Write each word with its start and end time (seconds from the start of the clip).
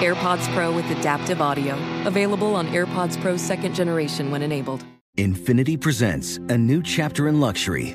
AirPods 0.00 0.52
Pro 0.54 0.72
with 0.72 0.84
adaptive 0.90 1.40
audio. 1.40 1.74
Available 2.06 2.54
on 2.54 2.68
AirPods 2.68 3.20
Pro 3.20 3.36
second 3.36 3.74
generation 3.74 4.30
when 4.30 4.42
enabled. 4.42 4.84
Infiniti 5.16 5.80
presents 5.80 6.38
a 6.48 6.58
new 6.58 6.82
chapter 6.82 7.28
in 7.28 7.38
luxury, 7.38 7.94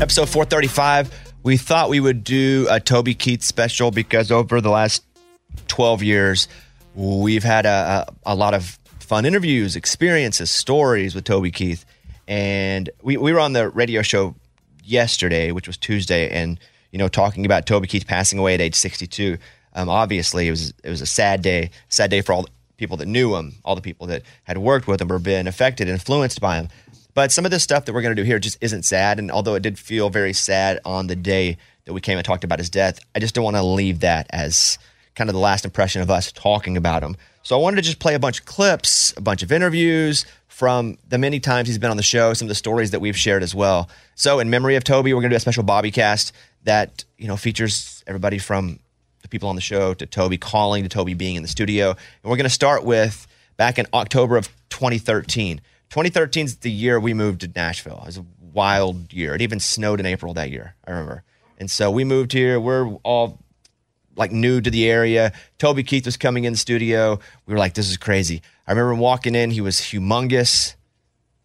Episode 0.00 0.28
435. 0.28 1.10
We 1.44 1.56
thought 1.56 1.88
we 1.88 2.00
would 2.00 2.24
do 2.24 2.66
a 2.68 2.80
Toby 2.80 3.14
Keith 3.14 3.42
special 3.42 3.90
because 3.90 4.32
over 4.32 4.60
the 4.60 4.68
last 4.68 5.04
12 5.68 6.02
years, 6.02 6.48
we've 6.94 7.44
had 7.44 7.64
a, 7.64 8.06
a, 8.24 8.32
a 8.32 8.34
lot 8.34 8.54
of 8.54 8.78
fun 8.98 9.24
interviews, 9.24 9.76
experiences, 9.76 10.50
stories 10.50 11.14
with 11.14 11.24
Toby 11.24 11.50
Keith. 11.50 11.86
And 12.26 12.90
we, 13.02 13.16
we 13.16 13.32
were 13.32 13.38
on 13.38 13.52
the 13.52 13.68
radio 13.68 14.02
show 14.02 14.34
yesterday, 14.82 15.52
which 15.52 15.66
was 15.66 15.76
Tuesday, 15.76 16.28
and 16.28 16.58
you 16.90 16.98
know, 16.98 17.08
talking 17.08 17.46
about 17.46 17.64
Toby 17.64 17.86
Keith 17.86 18.06
passing 18.06 18.38
away 18.38 18.54
at 18.54 18.60
age 18.60 18.74
62. 18.74 19.38
Um, 19.74 19.88
obviously, 19.88 20.48
it 20.48 20.50
was 20.50 20.74
it 20.82 20.90
was 20.90 21.00
a 21.02 21.06
sad 21.06 21.40
day, 21.40 21.70
sad 21.88 22.10
day 22.10 22.20
for 22.20 22.32
all 22.32 22.42
the 22.42 22.50
people 22.76 22.96
that 22.96 23.06
knew 23.06 23.34
him, 23.36 23.54
all 23.64 23.74
the 23.74 23.80
people 23.80 24.06
that 24.08 24.22
had 24.44 24.58
worked 24.58 24.86
with 24.86 25.00
him 25.00 25.10
or 25.10 25.18
been 25.18 25.46
affected, 25.46 25.88
influenced 25.88 26.40
by 26.40 26.56
him. 26.56 26.68
But 27.14 27.30
some 27.30 27.44
of 27.44 27.50
the 27.50 27.60
stuff 27.60 27.84
that 27.84 27.92
we're 27.92 28.02
going 28.02 28.14
to 28.14 28.20
do 28.20 28.26
here 28.26 28.38
just 28.38 28.58
isn't 28.60 28.84
sad. 28.84 29.18
And 29.18 29.30
although 29.30 29.54
it 29.54 29.62
did 29.62 29.78
feel 29.78 30.10
very 30.10 30.32
sad 30.32 30.80
on 30.84 31.06
the 31.06 31.16
day 31.16 31.56
that 31.84 31.92
we 31.92 32.00
came 32.00 32.18
and 32.18 32.24
talked 32.24 32.44
about 32.44 32.58
his 32.58 32.70
death, 32.70 32.98
I 33.14 33.20
just 33.20 33.34
don't 33.34 33.44
want 33.44 33.56
to 33.56 33.62
leave 33.62 34.00
that 34.00 34.26
as 34.30 34.78
kind 35.14 35.30
of 35.30 35.34
the 35.34 35.40
last 35.40 35.64
impression 35.64 36.02
of 36.02 36.10
us 36.10 36.32
talking 36.32 36.76
about 36.76 37.02
him. 37.02 37.16
So 37.44 37.56
I 37.56 37.62
wanted 37.62 37.76
to 37.76 37.82
just 37.82 38.00
play 38.00 38.14
a 38.14 38.18
bunch 38.18 38.40
of 38.40 38.46
clips, 38.46 39.14
a 39.16 39.20
bunch 39.20 39.42
of 39.42 39.52
interviews 39.52 40.26
from 40.48 40.98
the 41.08 41.18
many 41.18 41.40
times 41.40 41.68
he's 41.68 41.78
been 41.78 41.90
on 41.90 41.96
the 41.96 42.02
show, 42.02 42.32
some 42.32 42.46
of 42.46 42.48
the 42.48 42.54
stories 42.54 42.90
that 42.92 43.00
we've 43.00 43.16
shared 43.16 43.42
as 43.42 43.54
well. 43.54 43.88
So 44.14 44.40
in 44.40 44.50
memory 44.50 44.76
of 44.76 44.82
Toby, 44.82 45.12
we're 45.12 45.20
going 45.20 45.30
to 45.30 45.34
do 45.34 45.36
a 45.36 45.40
special 45.40 45.62
Bobby 45.62 45.90
cast 45.90 46.32
that, 46.64 47.04
you 47.18 47.28
know, 47.28 47.36
features 47.36 48.02
everybody 48.06 48.38
from 48.38 48.80
the 49.22 49.28
people 49.28 49.48
on 49.48 49.56
the 49.56 49.62
show 49.62 49.94
to 49.94 50.06
Toby 50.06 50.38
calling 50.38 50.82
to 50.82 50.88
Toby 50.88 51.14
being 51.14 51.36
in 51.36 51.42
the 51.42 51.48
studio. 51.48 51.90
And 51.90 52.30
we're 52.30 52.36
going 52.36 52.44
to 52.44 52.50
start 52.50 52.84
with 52.84 53.26
back 53.56 53.78
in 53.78 53.86
October 53.92 54.36
of 54.36 54.48
2013. 54.70 55.60
2013 55.90 56.46
is 56.46 56.56
the 56.58 56.70
year 56.70 56.98
we 56.98 57.14
moved 57.14 57.42
to 57.42 57.50
Nashville. 57.54 58.00
It 58.02 58.06
was 58.06 58.18
a 58.18 58.26
wild 58.52 59.12
year. 59.12 59.34
It 59.34 59.42
even 59.42 59.60
snowed 59.60 60.00
in 60.00 60.06
April 60.06 60.34
that 60.34 60.50
year, 60.50 60.74
I 60.86 60.90
remember. 60.90 61.24
And 61.58 61.70
so 61.70 61.90
we 61.90 62.04
moved 62.04 62.32
here. 62.32 62.58
We're 62.58 62.94
all 63.04 63.38
like 64.16 64.32
new 64.32 64.60
to 64.60 64.70
the 64.70 64.88
area. 64.88 65.32
Toby 65.58 65.82
Keith 65.82 66.06
was 66.06 66.16
coming 66.16 66.44
in 66.44 66.52
the 66.52 66.58
studio. 66.58 67.18
We 67.46 67.54
were 67.54 67.58
like, 67.58 67.74
this 67.74 67.90
is 67.90 67.96
crazy. 67.96 68.42
I 68.66 68.72
remember 68.72 68.94
walking 68.94 69.34
in, 69.34 69.50
he 69.50 69.60
was 69.60 69.76
humongous. 69.76 70.74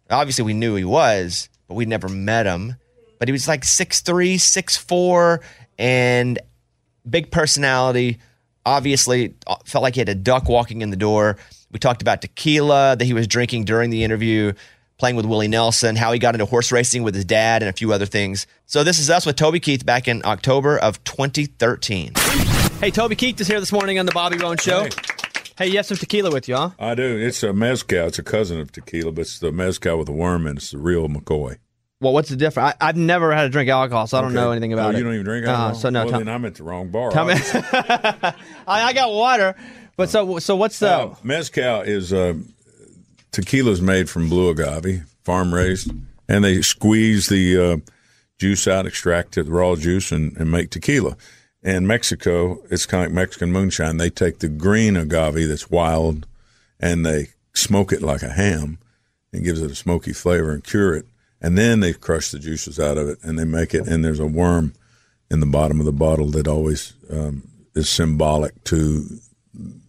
Obviously, 0.08 0.44
we 0.44 0.54
knew 0.54 0.74
he 0.74 0.84
was, 0.84 1.48
but 1.68 1.74
we'd 1.74 1.88
never 1.88 2.08
met 2.08 2.46
him. 2.46 2.76
But 3.18 3.28
he 3.28 3.32
was 3.32 3.46
like 3.46 3.62
6'3, 3.62 4.34
6'4, 4.34 5.42
and 5.78 6.38
big 7.08 7.30
personality. 7.30 8.18
Obviously, 8.64 9.34
uh, 9.46 9.56
felt 9.64 9.82
like 9.82 9.94
he 9.94 10.00
had 10.00 10.08
a 10.08 10.14
duck 10.14 10.48
walking 10.48 10.80
in 10.80 10.90
the 10.90 10.96
door. 10.96 11.36
We 11.72 11.78
talked 11.78 12.02
about 12.02 12.20
tequila 12.20 12.96
that 12.96 13.04
he 13.04 13.14
was 13.14 13.26
drinking 13.26 13.64
during 13.64 13.90
the 13.90 14.02
interview, 14.02 14.52
playing 14.98 15.16
with 15.16 15.24
Willie 15.26 15.48
Nelson, 15.48 15.94
how 15.96 16.12
he 16.12 16.18
got 16.18 16.34
into 16.34 16.44
horse 16.46 16.72
racing 16.72 17.02
with 17.04 17.14
his 17.14 17.24
dad, 17.24 17.62
and 17.62 17.68
a 17.68 17.72
few 17.72 17.92
other 17.92 18.06
things. 18.06 18.46
So, 18.66 18.82
this 18.82 18.98
is 18.98 19.08
us 19.08 19.24
with 19.24 19.36
Toby 19.36 19.60
Keith 19.60 19.86
back 19.86 20.08
in 20.08 20.22
October 20.24 20.78
of 20.78 21.02
2013. 21.04 22.12
Hey, 22.80 22.90
Toby 22.90 23.14
Keith 23.14 23.40
is 23.40 23.46
here 23.46 23.60
this 23.60 23.72
morning 23.72 23.98
on 23.98 24.06
the 24.06 24.12
Bobby 24.12 24.36
Bones 24.36 24.62
Show. 24.62 24.84
Hey, 24.84 24.90
hey 25.58 25.66
you 25.68 25.76
have 25.76 25.86
some 25.86 25.96
tequila 25.96 26.32
with 26.32 26.48
you, 26.48 26.56
huh? 26.56 26.70
I 26.78 26.94
do. 26.94 27.18
It's 27.18 27.42
a 27.42 27.52
mezcal. 27.52 28.06
It's 28.06 28.18
a 28.18 28.22
cousin 28.24 28.58
of 28.58 28.72
tequila, 28.72 29.12
but 29.12 29.22
it's 29.22 29.38
the 29.38 29.52
mezcal 29.52 29.98
with 29.98 30.08
a 30.08 30.12
worm, 30.12 30.46
and 30.46 30.58
it's 30.58 30.72
the 30.72 30.78
real 30.78 31.06
McCoy. 31.08 31.58
Well, 32.00 32.14
what's 32.14 32.30
the 32.30 32.36
difference? 32.36 32.74
I, 32.80 32.86
have 32.86 32.96
never 32.96 33.30
had 33.34 33.42
to 33.42 33.50
drink 33.50 33.68
alcohol, 33.68 34.06
so 34.06 34.16
I 34.16 34.22
don't 34.22 34.30
Okay. 34.30 34.40
know 34.40 34.52
anything 34.52 34.72
about 34.72 34.86
oh, 34.86 34.96
it. 34.96 34.98
You 34.98 35.04
don't 35.04 35.12
even 35.12 35.26
drink 35.26 35.46
Uh, 35.46 35.50
alcohol? 35.50 35.74
so 35.74 35.90
no, 35.90 36.00
Well, 36.00 36.10
tell- 36.10 36.18
then 36.20 36.28
I'm 36.28 36.44
at 36.46 36.54
the 36.54 36.64
wrong 36.64 36.88
bar. 36.88 37.10
Tell 37.10 37.24
me. 37.26 37.34
I, 37.34 38.34
I 38.66 38.92
got 38.94 39.12
water, 39.12 39.54
but 40.00 40.08
so 40.08 40.38
so 40.38 40.56
what's 40.56 40.78
the? 40.78 40.90
Uh, 40.90 41.14
mezcal 41.22 41.82
is 41.82 42.10
uh, 42.10 42.32
tequila's 43.32 43.82
made 43.82 44.08
from 44.08 44.30
blue 44.30 44.48
agave, 44.48 45.04
farm 45.24 45.52
raised, 45.52 45.92
and 46.26 46.42
they 46.42 46.62
squeeze 46.62 47.28
the 47.28 47.58
uh, 47.58 47.76
juice 48.38 48.66
out, 48.66 48.86
extract 48.86 49.36
it, 49.36 49.44
the 49.44 49.52
raw 49.52 49.76
juice, 49.76 50.10
and, 50.10 50.34
and 50.38 50.50
make 50.50 50.70
tequila. 50.70 51.18
In 51.62 51.86
Mexico, 51.86 52.62
it's 52.70 52.86
kind 52.86 53.04
of 53.04 53.10
like 53.10 53.14
Mexican 53.14 53.52
moonshine. 53.52 53.98
They 53.98 54.08
take 54.08 54.38
the 54.38 54.48
green 54.48 54.96
agave 54.96 55.46
that's 55.46 55.70
wild, 55.70 56.26
and 56.80 57.04
they 57.04 57.26
smoke 57.52 57.92
it 57.92 58.00
like 58.00 58.22
a 58.22 58.32
ham, 58.32 58.78
and 59.34 59.44
gives 59.44 59.60
it 59.60 59.70
a 59.70 59.74
smoky 59.74 60.14
flavor 60.14 60.50
and 60.52 60.64
cure 60.64 60.94
it. 60.94 61.04
And 61.42 61.58
then 61.58 61.80
they 61.80 61.92
crush 61.92 62.30
the 62.30 62.38
juices 62.38 62.80
out 62.80 62.96
of 62.96 63.06
it, 63.06 63.18
and 63.22 63.38
they 63.38 63.44
make 63.44 63.74
it. 63.74 63.86
And 63.86 64.02
there's 64.02 64.18
a 64.18 64.26
worm 64.26 64.72
in 65.30 65.40
the 65.40 65.46
bottom 65.46 65.78
of 65.78 65.84
the 65.84 65.92
bottle 65.92 66.28
that 66.28 66.48
always 66.48 66.94
um, 67.10 67.42
is 67.74 67.90
symbolic 67.90 68.64
to 68.64 69.20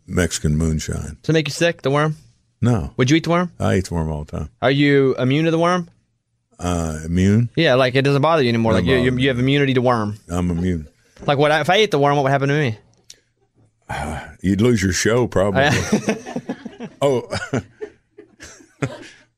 Mexican 0.08 0.58
moonshine. 0.58 1.18
to 1.24 1.34
make 1.34 1.48
you 1.48 1.52
sick, 1.54 1.82
the 1.82 1.92
worm? 1.92 2.16
No, 2.62 2.94
Would 2.98 3.10
you 3.10 3.18
eat 3.18 3.24
the 3.24 3.32
worm? 3.32 3.52
I 3.60 3.78
eat 3.78 3.86
the 3.86 3.96
worm 3.96 4.12
all 4.12 4.24
the 4.24 4.38
time. 4.38 4.50
Are 4.62 4.70
you 4.70 5.16
immune 5.16 5.46
to 5.46 5.52
the 5.52 5.58
worm? 5.58 5.90
Uh, 6.60 7.00
immune? 7.06 7.50
Yeah, 7.56 7.74
like 7.74 7.96
it 7.96 8.04
doesn't 8.04 8.22
bother 8.22 8.44
you 8.44 8.50
anymore. 8.50 8.74
Like 8.74 8.86
you, 8.86 8.98
you, 8.98 9.18
you 9.18 9.28
have 9.30 9.40
immunity 9.40 9.74
to 9.74 9.82
worm. 9.82 10.18
I'm 10.30 10.52
immune. 10.52 10.88
Like 11.26 11.40
what? 11.40 11.52
I, 11.52 11.62
if 11.62 11.70
I 11.72 11.78
ate 11.78 11.90
the 11.90 11.98
worm, 11.98 12.16
what 12.18 12.24
would 12.24 12.32
happen 12.32 12.50
to 12.50 12.54
me? 12.60 12.78
You'd 14.44 14.62
lose 14.62 14.82
your 14.84 14.94
show 14.94 15.26
probably. 15.28 15.64
oh, 17.02 17.24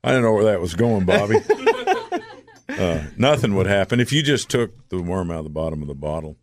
I 0.04 0.12
don't 0.12 0.21
know 0.21 0.33
where 0.33 0.45
that 0.45 0.59
was 0.62 0.75
going, 0.75 1.06
Bobby. 1.06 1.38
Uh, 2.69 3.04
nothing 3.18 3.54
would 3.54 3.68
happen 3.68 4.00
if 4.00 4.12
you 4.12 4.24
just 4.24 4.50
took 4.50 4.89
the 4.89 5.00
worm 5.00 5.30
out 5.30 5.39
of 5.39 5.44
the 5.44 5.50
bottom 5.50 5.81
of 5.83 5.88
the 5.88 5.94
bottle. 5.94 6.38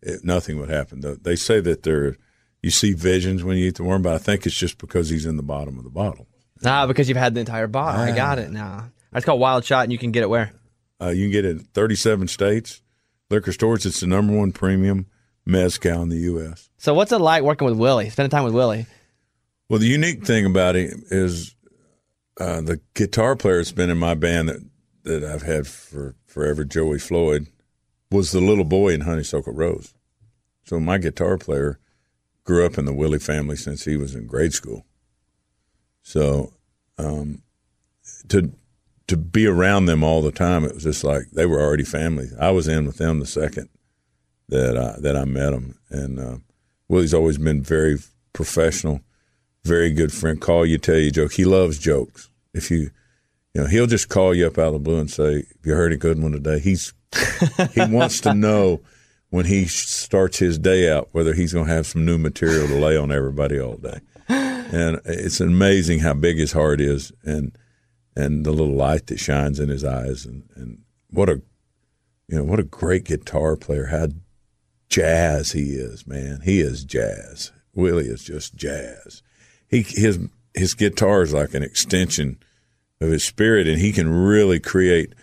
It, 0.00 0.22
nothing 0.22 0.60
would 0.60 0.68
happen. 0.70 1.02
They 1.22 1.34
say 1.34 1.58
that 1.60 1.82
there, 1.82 2.18
you 2.62 2.70
see 2.70 2.92
visions 2.92 3.44
when 3.44 3.56
you 3.56 3.66
eat 3.66 3.76
the 3.76 3.84
worm, 3.84 4.02
but 4.02 4.14
I 4.14 4.18
think 4.18 4.46
it's 4.46 4.56
just 4.56 4.78
because 4.78 5.08
he's 5.08 5.26
in 5.26 5.36
the 5.36 5.42
bottom 5.42 5.78
of 5.78 5.84
the 5.84 5.90
bottle. 5.90 6.26
Ah, 6.64 6.86
because 6.86 7.08
you've 7.08 7.18
had 7.18 7.34
the 7.34 7.40
entire 7.40 7.66
bottle. 7.66 8.00
I 8.00 8.14
got 8.14 8.38
it 8.38 8.50
now. 8.50 8.90
It's 9.14 9.24
called 9.24 9.40
Wild 9.40 9.64
Shot, 9.64 9.84
and 9.84 9.92
you 9.92 9.98
can 9.98 10.10
get 10.10 10.22
it 10.22 10.30
where? 10.30 10.52
Uh, 11.00 11.08
you 11.08 11.24
can 11.24 11.32
get 11.32 11.44
it 11.44 11.50
in 11.50 11.58
37 11.60 12.28
states, 12.28 12.82
liquor 13.30 13.52
stores. 13.52 13.86
It's 13.86 14.00
the 14.00 14.06
number 14.06 14.36
one 14.36 14.52
premium 14.52 15.06
mezcal 15.44 16.02
in 16.02 16.08
the 16.08 16.16
U.S. 16.18 16.70
So 16.78 16.94
what's 16.94 17.12
it 17.12 17.18
like 17.18 17.42
working 17.42 17.66
with 17.66 17.78
Willie? 17.78 18.10
Spending 18.10 18.30
time 18.30 18.44
with 18.44 18.54
Willie? 18.54 18.86
Well, 19.68 19.78
the 19.78 19.86
unique 19.86 20.24
thing 20.24 20.46
about 20.46 20.76
it 20.76 20.92
is 21.10 21.54
uh, 22.40 22.60
the 22.60 22.80
guitar 22.94 23.36
player 23.36 23.58
that's 23.58 23.72
been 23.72 23.90
in 23.90 23.98
my 23.98 24.14
band 24.14 24.48
that, 24.48 24.60
that 25.04 25.24
I've 25.24 25.42
had 25.42 25.66
for 25.66 26.14
forever, 26.26 26.64
Joey 26.64 26.98
Floyd, 26.98 27.46
was 28.10 28.32
the 28.32 28.40
little 28.40 28.64
boy 28.64 28.92
in 28.94 29.02
Honeysuckle 29.02 29.52
Rose. 29.52 29.94
So 30.64 30.78
my 30.80 30.98
guitar 30.98 31.38
player 31.38 31.78
grew 32.46 32.64
up 32.64 32.78
in 32.78 32.86
the 32.86 32.94
Willie 32.94 33.18
family 33.18 33.56
since 33.56 33.84
he 33.84 33.96
was 33.96 34.14
in 34.14 34.26
grade 34.26 34.54
school. 34.54 34.86
So 36.02 36.54
um, 36.96 37.42
to 38.28 38.52
to 39.08 39.16
be 39.16 39.46
around 39.46 39.86
them 39.86 40.02
all 40.02 40.22
the 40.22 40.32
time, 40.32 40.64
it 40.64 40.74
was 40.74 40.84
just 40.84 41.04
like 41.04 41.30
they 41.32 41.44
were 41.44 41.60
already 41.60 41.84
family. 41.84 42.28
I 42.40 42.50
was 42.50 42.66
in 42.66 42.86
with 42.86 42.96
them 42.96 43.20
the 43.20 43.26
second 43.26 43.68
that 44.48 44.76
I, 44.78 44.98
that 45.00 45.16
I 45.16 45.24
met 45.24 45.50
them, 45.50 45.78
and 45.90 46.18
uh, 46.18 46.36
Willie's 46.88 47.14
always 47.14 47.38
been 47.38 47.62
very 47.62 47.98
professional, 48.32 49.00
very 49.64 49.92
good 49.92 50.12
friend. 50.12 50.40
Call 50.40 50.64
you, 50.64 50.78
tell 50.78 50.96
you 50.96 51.10
joke. 51.10 51.32
He 51.32 51.44
loves 51.44 51.78
jokes. 51.78 52.30
If 52.54 52.70
you, 52.70 52.90
you 53.54 53.62
know, 53.62 53.66
he'll 53.66 53.86
just 53.86 54.08
call 54.08 54.34
you 54.34 54.46
up 54.46 54.58
out 54.58 54.68
of 54.68 54.72
the 54.74 54.78
blue 54.78 54.98
and 54.98 55.10
say, 55.10 55.34
"Have 55.34 55.64
you 55.64 55.74
heard 55.74 55.92
a 55.92 55.96
good 55.96 56.20
one 56.20 56.32
today?" 56.32 56.60
He's 56.60 56.94
he 57.72 57.84
wants 57.84 58.20
to 58.20 58.34
know 58.34 58.80
when 59.30 59.46
he 59.46 59.66
starts 59.66 60.38
his 60.38 60.58
day 60.58 60.90
out 60.90 61.08
whether 61.12 61.34
he's 61.34 61.52
going 61.52 61.66
to 61.66 61.72
have 61.72 61.86
some 61.86 62.04
new 62.04 62.18
material 62.18 62.66
to 62.68 62.74
lay 62.74 62.96
on 62.96 63.10
everybody 63.10 63.60
all 63.60 63.76
day. 63.76 64.00
And 64.28 65.00
it's 65.04 65.40
amazing 65.40 66.00
how 66.00 66.14
big 66.14 66.38
his 66.38 66.52
heart 66.52 66.80
is, 66.80 67.12
and 67.22 67.56
and 68.16 68.44
the 68.44 68.50
little 68.50 68.74
light 68.74 69.06
that 69.06 69.20
shines 69.20 69.60
in 69.60 69.68
his 69.68 69.84
eyes, 69.84 70.26
and, 70.26 70.48
and 70.56 70.82
what 71.10 71.28
a 71.28 71.40
you 72.26 72.36
know 72.36 72.42
what 72.42 72.58
a 72.58 72.64
great 72.64 73.04
guitar 73.04 73.54
player. 73.54 73.86
How 73.86 74.08
jazz 74.88 75.52
he 75.52 75.74
is, 75.74 76.06
man. 76.06 76.40
He 76.42 76.60
is 76.60 76.84
jazz. 76.84 77.52
Willie 77.74 78.06
is 78.06 78.24
just 78.24 78.56
jazz. 78.56 79.22
He 79.68 79.82
his 79.82 80.18
his 80.54 80.74
guitar 80.74 81.22
is 81.22 81.32
like 81.32 81.54
an 81.54 81.62
extension 81.62 82.38
of 83.00 83.10
his 83.10 83.22
spirit, 83.22 83.68
and 83.68 83.78
he 83.78 83.92
can 83.92 84.10
really 84.10 84.58
create 84.58 85.14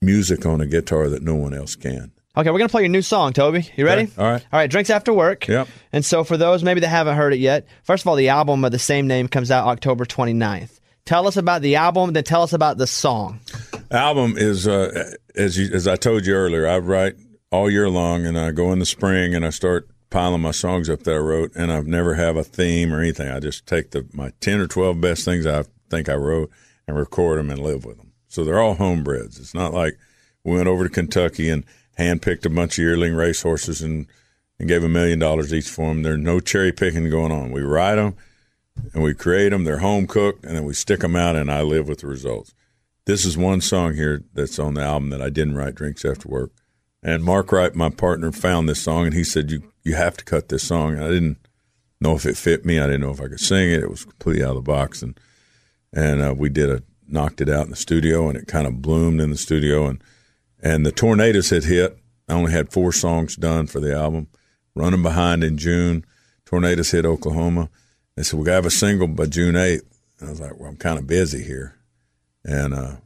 music 0.00 0.46
on 0.46 0.60
a 0.60 0.66
guitar 0.66 1.08
that 1.08 1.22
no 1.22 1.34
one 1.34 1.54
else 1.54 1.74
can. 1.74 2.12
Okay, 2.36 2.48
we're 2.50 2.58
gonna 2.58 2.68
play 2.68 2.82
your 2.82 2.90
new 2.90 3.02
song, 3.02 3.32
Toby. 3.32 3.68
You 3.76 3.84
ready? 3.84 4.02
Okay, 4.04 4.12
all 4.16 4.30
right. 4.30 4.46
All 4.52 4.58
right. 4.58 4.70
Drinks 4.70 4.88
after 4.88 5.12
work. 5.12 5.48
Yep. 5.48 5.66
And 5.92 6.04
so 6.04 6.22
for 6.22 6.36
those 6.36 6.62
maybe 6.62 6.80
that 6.80 6.88
haven't 6.88 7.16
heard 7.16 7.32
it 7.32 7.40
yet, 7.40 7.66
first 7.82 8.04
of 8.04 8.06
all, 8.08 8.14
the 8.14 8.28
album 8.28 8.64
of 8.64 8.70
the 8.70 8.78
same 8.78 9.08
name 9.08 9.26
comes 9.26 9.50
out 9.50 9.66
October 9.66 10.04
29th. 10.04 10.78
Tell 11.04 11.26
us 11.26 11.36
about 11.36 11.60
the 11.62 11.76
album, 11.76 12.12
then 12.12 12.22
tell 12.22 12.42
us 12.42 12.52
about 12.52 12.78
the 12.78 12.86
song. 12.86 13.40
Album 13.90 14.34
is 14.36 14.68
uh, 14.68 15.10
as 15.34 15.58
you, 15.58 15.74
as 15.74 15.88
I 15.88 15.96
told 15.96 16.24
you 16.24 16.34
earlier. 16.34 16.68
I 16.68 16.78
write 16.78 17.16
all 17.50 17.68
year 17.68 17.88
long, 17.88 18.24
and 18.26 18.38
I 18.38 18.52
go 18.52 18.70
in 18.72 18.78
the 18.78 18.86
spring 18.86 19.34
and 19.34 19.44
I 19.44 19.50
start 19.50 19.88
piling 20.10 20.40
my 20.40 20.52
songs 20.52 20.88
up 20.88 21.02
that 21.04 21.14
I 21.14 21.18
wrote, 21.18 21.50
and 21.56 21.72
I've 21.72 21.88
never 21.88 22.14
have 22.14 22.36
a 22.36 22.44
theme 22.44 22.92
or 22.92 23.00
anything. 23.00 23.28
I 23.28 23.40
just 23.40 23.66
take 23.66 23.90
the 23.90 24.06
my 24.12 24.32
ten 24.40 24.60
or 24.60 24.68
twelve 24.68 25.00
best 25.00 25.24
things 25.24 25.46
I 25.46 25.64
think 25.88 26.08
I 26.08 26.14
wrote 26.14 26.50
and 26.86 26.96
record 26.96 27.40
them 27.40 27.50
and 27.50 27.60
live 27.60 27.84
with 27.84 27.96
them. 27.96 28.12
So 28.28 28.44
they're 28.44 28.60
all 28.60 28.76
homebreds. 28.76 29.40
It's 29.40 29.54
not 29.54 29.74
like 29.74 29.98
we 30.44 30.54
went 30.54 30.68
over 30.68 30.84
to 30.84 30.90
Kentucky 30.90 31.48
and 31.48 31.64
handpicked 32.00 32.46
a 32.46 32.50
bunch 32.50 32.78
of 32.78 32.82
yearling 32.82 33.14
racehorses 33.14 33.82
and 33.82 34.06
and 34.58 34.68
gave 34.68 34.84
a 34.84 34.88
million 34.88 35.18
dollars 35.18 35.54
each 35.54 35.68
for 35.68 35.88
them. 35.88 36.02
There's 36.02 36.18
no 36.18 36.38
cherry 36.38 36.70
picking 36.70 37.08
going 37.08 37.32
on. 37.32 37.50
We 37.50 37.62
ride 37.62 37.96
them 37.96 38.14
and 38.92 39.02
we 39.02 39.14
create 39.14 39.50
them. 39.50 39.64
They're 39.64 39.78
home 39.78 40.06
cooked, 40.06 40.44
and 40.44 40.56
then 40.56 40.64
we 40.64 40.74
stick 40.74 41.00
them 41.00 41.16
out, 41.16 41.36
and 41.36 41.50
I 41.50 41.62
live 41.62 41.88
with 41.88 42.00
the 42.00 42.06
results. 42.06 42.54
This 43.06 43.24
is 43.24 43.36
one 43.36 43.60
song 43.60 43.94
here 43.94 44.22
that's 44.34 44.58
on 44.58 44.74
the 44.74 44.82
album 44.82 45.10
that 45.10 45.22
I 45.22 45.30
didn't 45.30 45.56
write. 45.56 45.74
Drinks 45.74 46.04
after 46.04 46.28
work, 46.28 46.52
and 47.02 47.24
Mark 47.24 47.50
Wright, 47.52 47.74
my 47.74 47.90
partner, 47.90 48.32
found 48.32 48.68
this 48.68 48.82
song, 48.82 49.06
and 49.06 49.14
he 49.14 49.24
said 49.24 49.50
you 49.50 49.72
you 49.82 49.94
have 49.94 50.16
to 50.18 50.24
cut 50.24 50.48
this 50.48 50.62
song. 50.62 50.94
And 50.94 51.04
I 51.04 51.08
didn't 51.08 51.38
know 52.00 52.14
if 52.14 52.26
it 52.26 52.36
fit 52.36 52.64
me. 52.64 52.78
I 52.78 52.86
didn't 52.86 53.00
know 53.00 53.10
if 53.10 53.20
I 53.20 53.28
could 53.28 53.40
sing 53.40 53.70
it. 53.70 53.82
It 53.82 53.90
was 53.90 54.04
completely 54.04 54.44
out 54.44 54.50
of 54.50 54.56
the 54.56 54.62
box, 54.62 55.02
and 55.02 55.18
and 55.92 56.22
uh, 56.22 56.34
we 56.36 56.48
did 56.48 56.70
a 56.70 56.82
knocked 57.08 57.40
it 57.40 57.48
out 57.48 57.64
in 57.64 57.70
the 57.70 57.76
studio, 57.76 58.28
and 58.28 58.38
it 58.38 58.46
kind 58.46 58.66
of 58.66 58.82
bloomed 58.82 59.20
in 59.20 59.30
the 59.30 59.36
studio, 59.36 59.86
and 59.86 60.02
and 60.62 60.84
the 60.84 60.92
tornadoes 60.92 61.50
had 61.50 61.64
hit. 61.64 61.98
I 62.28 62.34
only 62.34 62.52
had 62.52 62.72
four 62.72 62.92
songs 62.92 63.36
done 63.36 63.66
for 63.66 63.80
the 63.80 63.94
album. 63.94 64.28
Running 64.74 65.02
behind 65.02 65.42
in 65.42 65.58
June, 65.58 66.04
tornadoes 66.44 66.92
hit 66.92 67.04
Oklahoma. 67.04 67.68
They 68.16 68.22
said 68.22 68.38
we 68.38 68.44
got 68.44 68.52
to 68.52 68.56
have 68.56 68.66
a 68.66 68.70
single 68.70 69.08
by 69.08 69.26
June 69.26 69.56
eighth. 69.56 69.84
And 70.18 70.28
I 70.28 70.30
was 70.30 70.40
like, 70.40 70.58
well, 70.58 70.68
I'm 70.68 70.76
kind 70.76 70.98
of 70.98 71.06
busy 71.06 71.42
here, 71.42 71.76
and 72.44 72.74
uh, 72.74 72.96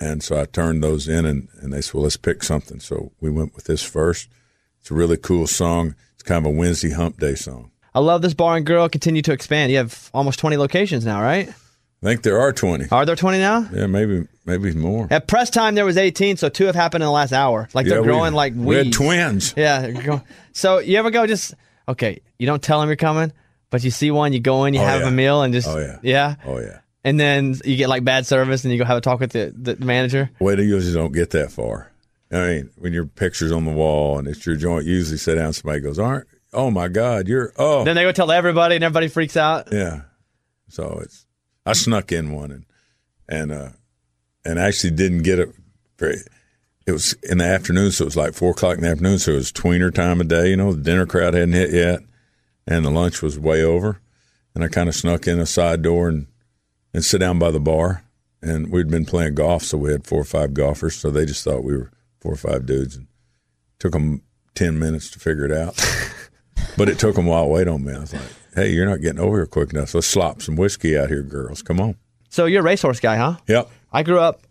and 0.00 0.22
so 0.22 0.40
I 0.40 0.46
turned 0.46 0.82
those 0.82 1.08
in, 1.08 1.24
and, 1.24 1.48
and 1.60 1.72
they 1.72 1.80
said, 1.80 1.94
well, 1.94 2.02
let's 2.04 2.16
pick 2.16 2.42
something. 2.42 2.80
So 2.80 3.12
we 3.20 3.30
went 3.30 3.54
with 3.54 3.64
this 3.64 3.82
first. 3.82 4.28
It's 4.80 4.90
a 4.90 4.94
really 4.94 5.16
cool 5.16 5.46
song. 5.46 5.94
It's 6.14 6.22
kind 6.22 6.44
of 6.44 6.52
a 6.52 6.54
Wednesday 6.54 6.90
hump 6.90 7.20
day 7.20 7.34
song. 7.34 7.70
I 7.94 8.00
love 8.00 8.22
this 8.22 8.34
bar 8.34 8.56
and 8.56 8.64
girl 8.64 8.88
continue 8.88 9.22
to 9.22 9.32
expand. 9.32 9.70
You 9.70 9.78
have 9.78 10.10
almost 10.14 10.38
20 10.38 10.56
locations 10.56 11.04
now, 11.04 11.20
right? 11.20 11.52
I 12.02 12.06
think 12.06 12.22
there 12.22 12.40
are 12.40 12.52
20. 12.52 12.86
Are 12.90 13.04
there 13.04 13.14
20 13.16 13.38
now? 13.38 13.68
Yeah, 13.74 13.86
maybe 13.86 14.26
maybe 14.46 14.72
more. 14.74 15.06
At 15.10 15.28
press 15.28 15.50
time, 15.50 15.74
there 15.74 15.84
was 15.84 15.98
18, 15.98 16.38
so 16.38 16.48
two 16.48 16.64
have 16.64 16.74
happened 16.74 17.02
in 17.02 17.06
the 17.06 17.12
last 17.12 17.32
hour. 17.32 17.68
Like 17.74 17.84
Yeah, 17.86 17.90
they're 17.94 18.02
we- 18.02 18.08
growing 18.08 18.32
like 18.32 18.54
we 18.56 18.76
had 18.76 18.86
weeds. 18.86 18.96
twins. 18.96 19.54
Yeah. 19.56 20.20
So 20.52 20.78
you 20.78 20.98
ever 20.98 21.10
go 21.10 21.26
just 21.26 21.54
okay? 21.88 22.20
You 22.38 22.46
don't 22.46 22.62
tell 22.62 22.80
them 22.80 22.88
you're 22.88 22.96
coming, 22.96 23.32
but 23.68 23.84
you 23.84 23.90
see 23.90 24.10
one, 24.10 24.32
you 24.32 24.40
go 24.40 24.64
in, 24.64 24.72
you 24.74 24.80
Oh, 24.80 24.84
have 24.86 25.02
yeah. 25.02 25.08
a 25.08 25.10
meal, 25.10 25.42
and 25.42 25.52
just 25.52 25.68
Oh, 25.68 25.78
yeah. 25.78 25.98
yeah, 26.02 26.34
Oh 26.46 26.58
yeah. 26.58 26.78
and 27.04 27.20
then 27.20 27.54
you 27.66 27.76
get 27.76 27.90
like 27.90 28.02
bad 28.02 28.24
service, 28.26 28.64
and 28.64 28.72
you 28.72 28.78
go 28.78 28.84
have 28.86 28.96
a 28.96 29.02
talk 29.02 29.20
with 29.20 29.32
the, 29.32 29.52
the 29.54 29.76
manager. 29.84 30.30
Well, 30.40 30.56
they 30.56 30.62
usually 30.64 30.94
don't 30.94 31.12
get 31.12 31.30
that 31.30 31.52
far. 31.52 31.92
I 32.32 32.36
mean, 32.46 32.70
when 32.78 32.92
your 32.94 33.06
picture's 33.06 33.52
on 33.52 33.64
the 33.66 33.72
wall 33.72 34.18
and 34.18 34.26
it's 34.28 34.46
your 34.46 34.56
joint, 34.56 34.86
you 34.86 34.94
usually 34.94 35.18
sit 35.18 35.34
down. 35.34 35.52
Somebody 35.52 35.80
goes, 35.80 35.98
"Aren't? 35.98 36.28
Oh 36.52 36.70
my 36.70 36.88
God, 36.88 37.28
you're 37.28 37.52
oh 37.58 37.84
Then 37.84 37.96
they 37.96 38.04
go 38.04 38.12
tell 38.12 38.30
everybody, 38.30 38.76
and 38.76 38.84
everybody 38.84 39.08
freaks 39.08 39.36
out. 39.36 39.68
yeah." 39.70 40.02
So 40.68 41.00
it's 41.02 41.26
I 41.66 41.72
snuck 41.74 42.12
in 42.12 42.32
one 42.32 42.50
and 42.50 42.64
and 43.28 43.52
uh 43.52 43.68
and 44.44 44.58
actually 44.58 44.90
didn't 44.92 45.22
get 45.22 45.38
it 45.38 45.50
very. 45.98 46.18
It 46.86 46.92
was 46.92 47.12
in 47.22 47.38
the 47.38 47.44
afternoon, 47.44 47.92
so 47.92 48.04
it 48.04 48.06
was 48.06 48.16
like 48.16 48.34
four 48.34 48.50
o'clock 48.50 48.76
in 48.76 48.82
the 48.82 48.90
afternoon. 48.90 49.18
So 49.18 49.32
it 49.32 49.36
was 49.36 49.52
tweener 49.52 49.94
time 49.94 50.20
of 50.20 50.28
day. 50.28 50.50
You 50.50 50.56
know, 50.56 50.72
the 50.72 50.82
dinner 50.82 51.06
crowd 51.06 51.34
hadn't 51.34 51.52
hit 51.52 51.72
yet, 51.72 52.00
and 52.66 52.84
the 52.84 52.90
lunch 52.90 53.22
was 53.22 53.38
way 53.38 53.62
over. 53.62 54.00
And 54.54 54.64
I 54.64 54.68
kind 54.68 54.88
of 54.88 54.94
snuck 54.94 55.28
in 55.28 55.38
a 55.38 55.46
side 55.46 55.82
door 55.82 56.08
and 56.08 56.26
and 56.92 57.04
sit 57.04 57.18
down 57.18 57.38
by 57.38 57.50
the 57.50 57.60
bar. 57.60 58.04
And 58.42 58.72
we'd 58.72 58.88
been 58.88 59.04
playing 59.04 59.34
golf, 59.34 59.62
so 59.64 59.76
we 59.76 59.92
had 59.92 60.06
four 60.06 60.20
or 60.20 60.24
five 60.24 60.54
golfers. 60.54 60.96
So 60.96 61.10
they 61.10 61.26
just 61.26 61.44
thought 61.44 61.62
we 61.62 61.76
were 61.76 61.92
four 62.20 62.32
or 62.32 62.36
five 62.36 62.64
dudes, 62.64 62.96
and 62.96 63.06
took 63.78 63.92
them 63.92 64.22
ten 64.54 64.78
minutes 64.78 65.10
to 65.10 65.20
figure 65.20 65.44
it 65.44 65.52
out. 65.52 65.78
but 66.76 66.88
it 66.88 66.98
took 66.98 67.16
them 67.16 67.26
a 67.26 67.30
while 67.30 67.44
to 67.44 67.50
wait 67.50 67.68
on 67.68 67.84
me. 67.84 67.92
I 67.92 67.98
was 67.98 68.14
like, 68.14 68.22
"Hey, 68.54 68.72
you're 68.72 68.86
not 68.86 69.00
getting 69.00 69.20
over 69.20 69.38
here 69.38 69.46
quick 69.46 69.72
enough. 69.72 69.94
Let's 69.94 70.06
slop 70.06 70.42
some 70.42 70.56
whiskey 70.56 70.96
out 70.98 71.08
here, 71.08 71.22
girls. 71.22 71.62
Come 71.62 71.80
on." 71.80 71.96
So 72.28 72.46
you're 72.46 72.60
a 72.60 72.64
racehorse 72.64 73.00
guy, 73.00 73.16
huh? 73.16 73.36
Yep. 73.48 73.70
I 73.92 74.02
grew 74.02 74.18
up 74.20 74.42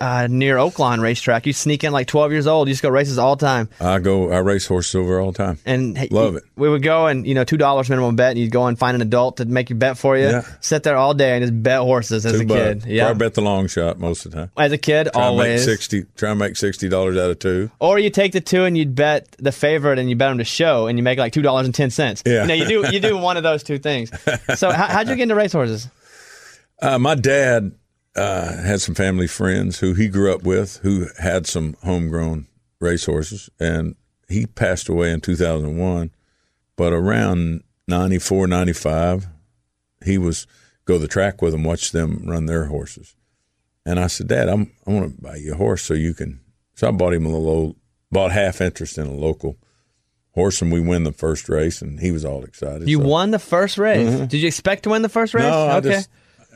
uh, 0.00 0.26
near 0.28 0.56
Oaklawn 0.56 1.00
racetrack. 1.00 1.46
You 1.46 1.52
sneak 1.52 1.84
in 1.84 1.92
like 1.92 2.08
12 2.08 2.32
years 2.32 2.46
old. 2.48 2.66
You 2.66 2.72
just 2.74 2.82
go 2.82 2.88
races 2.88 3.16
all 3.16 3.36
the 3.36 3.46
time. 3.46 3.68
I 3.80 4.00
go. 4.00 4.30
I 4.32 4.38
race 4.38 4.66
horses 4.66 4.94
over 4.96 5.20
all 5.20 5.30
the 5.30 5.38
time. 5.38 5.58
And 5.64 5.96
hey, 5.96 6.08
Love 6.10 6.32
you- 6.32 6.38
it. 6.38 6.44
We 6.56 6.68
would 6.68 6.82
go 6.82 7.06
and 7.06 7.24
you 7.24 7.34
know 7.34 7.44
two 7.44 7.56
dollars 7.56 7.88
minimum 7.88 8.16
bet, 8.16 8.30
and 8.32 8.38
you'd 8.40 8.50
go 8.50 8.66
and 8.66 8.76
find 8.76 8.96
an 8.96 9.02
adult 9.02 9.36
to 9.36 9.44
make 9.44 9.70
you 9.70 9.76
bet 9.76 9.96
for 9.96 10.16
you. 10.16 10.24
Yeah. 10.26 10.42
Sit 10.60 10.82
there 10.82 10.96
all 10.96 11.14
day 11.14 11.36
and 11.36 11.42
just 11.44 11.62
bet 11.62 11.78
horses 11.80 12.26
as 12.26 12.32
Two 12.32 12.40
a 12.40 12.44
bucks. 12.44 12.60
kid. 12.60 12.84
Yeah, 12.86 13.10
I 13.10 13.12
bet 13.12 13.34
the 13.34 13.40
long 13.40 13.68
shot 13.68 13.98
most 14.00 14.26
of 14.26 14.32
the 14.32 14.38
time. 14.38 14.50
as 14.56 14.72
a 14.72 14.78
kid, 14.78 15.10
Try 15.12 15.28
and 15.28 15.36
make 15.36 15.44
always. 15.46 15.64
sixty. 15.64 16.06
Try 16.16 16.30
and 16.30 16.38
make 16.40 16.56
sixty 16.56 16.88
dollars 16.88 17.16
out 17.16 17.30
of 17.30 17.38
two. 17.38 17.70
Or 17.78 18.00
you 18.00 18.10
take 18.10 18.32
the 18.32 18.40
two 18.40 18.64
and 18.64 18.76
you'd 18.76 18.96
bet 18.96 19.30
the 19.38 19.52
favorite 19.52 20.00
and 20.00 20.10
you 20.10 20.16
bet 20.16 20.30
them 20.30 20.38
to 20.38 20.44
show, 20.44 20.88
and 20.88 20.98
you 20.98 21.04
make 21.04 21.20
like 21.20 21.32
two 21.32 21.42
dollars 21.42 21.66
and 21.66 21.74
ten 21.74 21.90
cents. 21.90 22.24
Yeah. 22.26 22.42
you 22.42 22.48
know 22.48 22.54
you 22.54 22.66
do 22.66 22.92
you 22.92 22.98
do 22.98 23.16
one 23.18 23.36
of 23.36 23.44
those 23.44 23.62
two 23.62 23.78
things. 23.78 24.10
So 24.56 24.72
how, 24.72 24.86
how'd 24.88 25.08
you 25.08 25.14
get 25.14 25.22
into 25.22 25.36
racehorses? 25.36 25.86
Uh, 26.80 26.98
my 26.98 27.14
dad 27.14 27.72
uh, 28.18 28.62
had 28.62 28.80
some 28.80 28.94
family 28.94 29.26
friends 29.26 29.78
who 29.78 29.94
he 29.94 30.08
grew 30.08 30.32
up 30.34 30.42
with 30.42 30.78
who 30.78 31.06
had 31.18 31.46
some 31.46 31.76
homegrown 31.84 32.46
racehorses, 32.80 33.48
and 33.58 33.94
he 34.28 34.46
passed 34.46 34.88
away 34.88 35.10
in 35.12 35.20
2001. 35.20 36.10
But 36.76 36.92
around 36.92 37.62
94, 37.88 38.46
95, 38.46 39.26
he 40.04 40.18
was 40.18 40.46
go 40.84 40.98
the 40.98 41.08
track 41.08 41.42
with 41.42 41.52
them, 41.52 41.64
watch 41.64 41.92
them 41.92 42.24
run 42.26 42.46
their 42.46 42.66
horses. 42.66 43.14
And 43.84 43.98
I 43.98 44.06
said, 44.06 44.28
Dad, 44.28 44.48
I'm, 44.48 44.72
I 44.86 44.90
want 44.92 45.16
to 45.16 45.22
buy 45.22 45.36
you 45.36 45.52
a 45.54 45.56
horse 45.56 45.82
so 45.82 45.94
you 45.94 46.14
can. 46.14 46.40
So 46.74 46.88
I 46.88 46.90
bought 46.92 47.14
him 47.14 47.24
a 47.26 47.28
little, 47.30 47.48
old, 47.48 47.76
bought 48.12 48.32
half 48.32 48.60
interest 48.60 48.98
in 48.98 49.06
a 49.06 49.12
local 49.12 49.56
horse, 50.32 50.62
and 50.62 50.70
we 50.70 50.80
win 50.80 51.04
the 51.04 51.12
first 51.12 51.48
race, 51.48 51.82
and 51.82 51.98
he 51.98 52.10
was 52.12 52.24
all 52.24 52.44
excited. 52.44 52.88
You 52.88 52.98
So- 53.00 53.08
won 53.08 53.30
the 53.32 53.38
first 53.38 53.78
race. 53.78 54.28
Did 54.28 54.34
you 54.40 54.46
expect 54.46 54.84
to 54.84 54.90
win 54.90 55.02
the 55.02 55.08
first 55.08 55.34
race? 55.34 55.44
Mm-hmm. 55.44 55.68
no, 55.68 55.74
I 55.74 55.76
okay. 55.78 55.88
just 55.90 56.10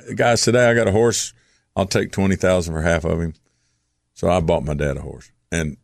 the 0.08 0.14
guy 0.14 0.34
said, 0.34 0.54
"Hey, 0.54 0.66
I 0.66 0.74
got 0.74 0.86
a 0.88 0.92
horse. 0.92 1.32
I'll 1.76 1.86
take 1.86 2.12
twenty 2.12 2.36
thousand 2.36 2.74
for 2.74 2.82
half 2.82 3.04
of 3.04 3.20
him." 3.20 3.34
So 4.14 4.28
I 4.30 4.40
bought 4.40 4.64
my 4.64 4.74
dad 4.74 4.96
a 4.96 5.00
horse, 5.02 5.30
and 5.50 5.76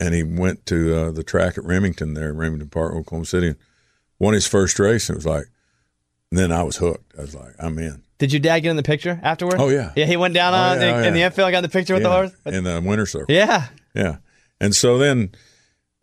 and 0.00 0.14
he 0.14 0.22
went 0.22 0.66
to 0.66 0.96
uh, 0.96 1.10
the 1.12 1.22
track 1.24 1.56
at 1.58 1.64
Remington 1.64 2.14
there, 2.14 2.30
in 2.30 2.36
Remington 2.36 2.68
Park, 2.68 2.94
Oklahoma 2.94 3.26
City, 3.26 3.48
and 3.48 3.56
won 4.18 4.34
his 4.34 4.46
first 4.46 4.78
race. 4.78 5.08
And 5.08 5.14
it 5.16 5.18
was 5.18 5.26
like, 5.26 5.44
then 6.30 6.50
I 6.52 6.62
was 6.62 6.76
hooked. 6.76 7.14
I 7.18 7.22
was 7.22 7.34
like, 7.34 7.54
I'm 7.58 7.78
in. 7.78 8.02
Did 8.18 8.32
your 8.32 8.40
dad 8.40 8.60
get 8.60 8.70
in 8.70 8.76
the 8.76 8.82
picture 8.82 9.18
afterward? 9.22 9.56
Oh, 9.58 9.68
yeah. 9.68 9.92
Yeah, 9.96 10.06
he 10.06 10.16
went 10.16 10.34
down 10.34 10.54
Oh, 10.54 10.56
on 10.56 10.80
yeah, 10.80 10.86
the, 10.86 10.94
oh, 10.94 11.02
in 11.08 11.12
the 11.14 11.18
yeah. 11.20 11.26
infield, 11.26 11.50
got 11.50 11.58
in 11.58 11.62
the 11.64 11.68
picture 11.68 11.94
with 11.94 12.02
the 12.04 12.10
horse. 12.10 12.32
in 12.46 12.64
the 12.64 12.80
winter 12.84 13.06
circle. 13.06 13.34
Yeah. 13.34 13.68
Yeah, 13.94 14.16
and 14.60 14.74
so 14.74 14.98
then, 14.98 15.32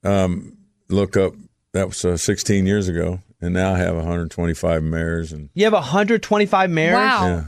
um, 0.03 0.57
look 0.89 1.17
up. 1.17 1.33
That 1.73 1.88
was 1.88 2.03
uh, 2.03 2.17
16 2.17 2.65
years 2.65 2.88
ago, 2.89 3.19
and 3.41 3.53
now 3.53 3.73
I 3.73 3.77
have 3.77 3.95
125 3.95 4.83
mares, 4.83 5.31
and 5.31 5.50
You 5.53 5.63
have 5.65 5.73
125 5.73 6.69
mares. 6.69 6.93
Wow. 6.95 7.45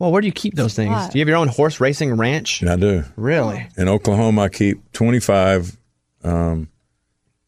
Yeah, 0.00 0.04
Well, 0.04 0.12
where 0.12 0.20
do 0.20 0.26
you 0.26 0.32
keep 0.32 0.54
those 0.54 0.74
things? 0.74 0.90
lot. 0.90 1.12
Do 1.12 1.18
you 1.18 1.22
have 1.22 1.28
your 1.28 1.36
own 1.36 1.48
horse 1.48 1.80
racing 1.80 2.14
ranch? 2.14 2.62
I 2.62 2.76
do. 2.76 3.04
Really? 3.16 3.68
In 3.76 3.88
Oklahoma, 3.88 4.42
I 4.42 4.48
keep 4.48 4.92
25 4.92 5.76
um, 6.24 6.68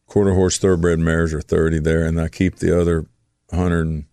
quarter 0.07 0.35
horse 0.35 0.59
thoroughbred 0.59 0.99
mares 0.99 1.33
or 1.35 1.41
30 1.41 1.81
there, 1.81 2.05
and 2.05 2.21
I 2.21 2.29
keep 2.29 2.57
the 2.57 2.79
other 2.79 3.07
hundred 3.53 3.87
and 3.87 4.05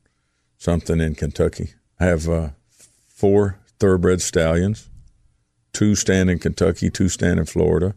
something 0.57 0.99
in 0.99 1.15
Kentucky. 1.15 1.73
I 1.99 2.05
have 2.05 2.27
uh, 2.27 2.49
four 3.07 3.59
thoroughbred 3.79 4.21
stallions, 4.21 4.89
two 5.73 5.95
stand 5.95 6.29
in 6.29 6.39
Kentucky, 6.39 6.89
two 6.89 7.09
stand 7.09 7.39
in 7.39 7.45
Florida. 7.45 7.95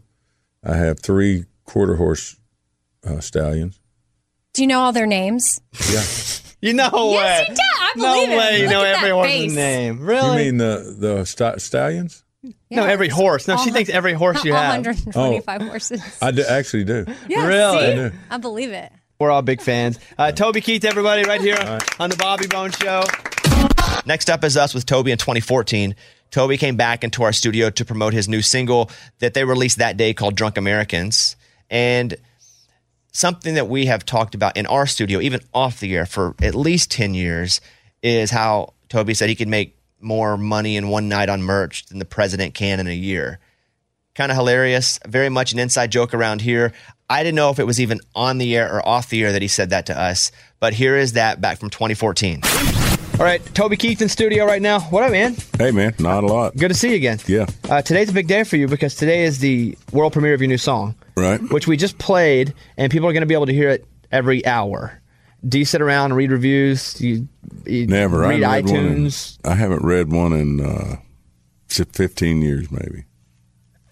I 0.63 0.77
have 0.77 0.99
three 0.99 1.45
quarter 1.65 1.95
horse 1.95 2.37
uh, 3.05 3.19
stallions. 3.19 3.79
Do 4.53 4.61
you 4.61 4.67
know 4.67 4.81
all 4.81 4.93
their 4.93 5.07
names? 5.07 5.59
Yeah. 5.91 6.03
You 6.63 6.73
know 6.73 6.89
Yes, 6.93 7.39
way. 7.39 7.45
he 7.49 7.49
does. 7.49 7.59
I 7.59 7.91
No 7.97 8.13
believe 8.13 8.29
it. 8.29 8.37
way. 8.37 8.55
You 8.57 8.63
Look 8.63 8.71
know 8.71 8.83
at 8.83 8.95
every 8.95 9.09
that 9.09 9.13
horse's 9.15 9.33
face. 9.33 9.51
name. 9.53 9.97
You 9.99 10.03
Really? 10.05 10.37
mean 10.45 10.57
the 10.57 10.95
the 10.97 11.25
sta- 11.25 11.57
stallions? 11.57 12.23
no, 12.71 12.85
every 12.85 13.09
horse. 13.09 13.47
No, 13.47 13.57
she 13.57 13.69
thinks 13.71 13.89
every 13.89 14.13
horse 14.13 14.43
you 14.45 14.53
have. 14.53 14.69
125 14.85 15.61
horses. 15.61 16.01
I 16.21 16.31
do, 16.31 16.43
actually 16.47 16.83
do. 16.85 17.05
Yeah, 17.27 17.45
Really? 17.45 18.09
see? 18.09 18.15
I 18.29 18.37
believe 18.37 18.71
it. 18.71 18.91
We're 19.19 19.29
all 19.31 19.41
big 19.41 19.61
fans. 19.61 19.99
Uh, 20.17 20.31
Toby 20.31 20.59
Keith, 20.61 20.83
everybody, 20.85 21.23
right 21.23 21.39
here 21.41 21.57
on 21.99 22.09
the 22.09 22.17
Bobby 22.17 22.47
Bones 22.47 22.75
Show. 22.77 23.03
Next 24.05 24.29
up 24.29 24.43
is 24.43 24.57
us 24.57 24.73
with 24.73 24.85
Toby 24.85 25.11
in 25.11 25.17
2014. 25.17 25.95
Toby 26.31 26.57
came 26.57 26.75
back 26.75 27.03
into 27.03 27.23
our 27.23 27.31
studio 27.31 27.69
to 27.69 27.85
promote 27.85 28.11
his 28.13 28.27
new 28.27 28.41
single 28.41 28.89
that 29.19 29.33
they 29.33 29.45
released 29.45 29.77
that 29.77 29.97
day 29.97 30.13
called 30.13 30.35
Drunk 30.35 30.57
Americans. 30.57 31.35
And 31.69 32.15
something 33.13 33.53
that 33.53 33.69
we 33.69 33.85
have 33.85 34.05
talked 34.05 34.35
about 34.35 34.57
in 34.57 34.65
our 34.65 34.85
studio, 34.85 35.21
even 35.21 35.39
off 35.53 35.79
the 35.79 35.95
air 35.95 36.05
for 36.05 36.35
at 36.41 36.55
least 36.55 36.91
10 36.91 37.13
years, 37.13 37.61
is 38.01 38.31
how 38.31 38.73
Toby 38.89 39.13
said 39.13 39.29
he 39.29 39.35
could 39.35 39.47
make 39.47 39.77
more 40.01 40.37
money 40.37 40.75
in 40.75 40.89
one 40.89 41.07
night 41.07 41.29
on 41.29 41.41
merch 41.41 41.85
than 41.85 41.99
the 41.99 42.05
president 42.05 42.53
can 42.53 42.79
in 42.79 42.87
a 42.87 42.93
year. 42.93 43.39
Kind 44.15 44.31
of 44.31 44.37
hilarious, 44.37 44.99
very 45.07 45.29
much 45.29 45.53
an 45.53 45.59
inside 45.59 45.91
joke 45.91 46.13
around 46.13 46.41
here. 46.41 46.73
I 47.09 47.23
didn't 47.23 47.35
know 47.35 47.49
if 47.49 47.59
it 47.59 47.65
was 47.65 47.79
even 47.79 47.99
on 48.13 48.37
the 48.37 48.55
air 48.55 48.71
or 48.71 48.87
off 48.87 49.09
the 49.09 49.23
air 49.23 49.31
that 49.31 49.41
he 49.41 49.47
said 49.47 49.69
that 49.69 49.85
to 49.87 49.99
us, 49.99 50.31
but 50.59 50.73
here 50.73 50.97
is 50.97 51.13
that 51.13 51.41
back 51.41 51.59
from 51.59 51.69
2014. 51.69 52.41
All 53.19 53.19
right, 53.29 53.43
Toby 53.53 53.77
Keith 53.77 54.01
in 54.01 54.09
studio 54.09 54.45
right 54.45 54.61
now. 54.61 54.79
What 54.81 55.03
up, 55.03 55.11
man? 55.11 55.35
Hey 55.57 55.71
man, 55.71 55.93
not 55.99 56.23
a 56.23 56.27
lot. 56.27 56.57
Good 56.57 56.69
to 56.69 56.73
see 56.73 56.89
you 56.89 56.95
again. 56.95 57.19
Yeah. 57.27 57.45
Uh, 57.69 57.81
today's 57.81 58.09
a 58.09 58.13
big 58.13 58.27
day 58.27 58.43
for 58.43 58.57
you 58.57 58.67
because 58.67 58.95
today 58.95 59.23
is 59.23 59.39
the 59.39 59.77
world 59.91 60.13
premiere 60.13 60.33
of 60.33 60.41
your 60.41 60.47
new 60.47 60.57
song, 60.57 60.95
Right. 61.15 61.39
which 61.51 61.67
we 61.67 61.77
just 61.77 61.99
played, 61.99 62.53
and 62.75 62.91
people 62.91 63.07
are 63.07 63.13
going 63.13 63.21
to 63.21 63.27
be 63.27 63.35
able 63.35 63.45
to 63.45 63.53
hear 63.53 63.69
it 63.69 63.85
every 64.11 64.45
hour. 64.45 64.99
Do 65.47 65.59
you 65.59 65.65
sit 65.65 65.79
around 65.81 66.05
and 66.05 66.15
read 66.15 66.31
reviews? 66.31 66.95
Do 66.95 67.07
you, 67.07 67.27
you 67.65 67.85
Never. 67.87 68.19
read 68.21 68.41
I 68.43 68.55
haven't 68.57 68.71
read 68.73 68.81
one 68.81 68.85
in- 68.87 69.05
iTunes? 69.05 69.37
I 69.45 69.55
haven't 69.55 69.83
read 69.85 70.11
one 70.11 70.33
in 70.33 70.59
uh, 70.65 70.95
si- 71.67 71.83
fifteen 71.93 72.41
years, 72.41 72.71
maybe. 72.71 73.03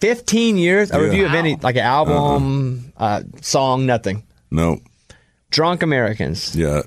15 0.00 0.58
years? 0.58 0.90
A 0.90 0.94
Yeah. 0.96 1.00
review 1.04 1.26
of 1.26 1.34
any, 1.34 1.54
like 1.56 1.76
an 1.76 1.82
album, 1.84 2.92
uh 2.96 3.22
song, 3.40 3.86
nothing. 3.86 4.24
No. 4.50 4.80
Drunk 5.50 5.82
Americans. 5.84 6.56
Yeah. 6.56 6.82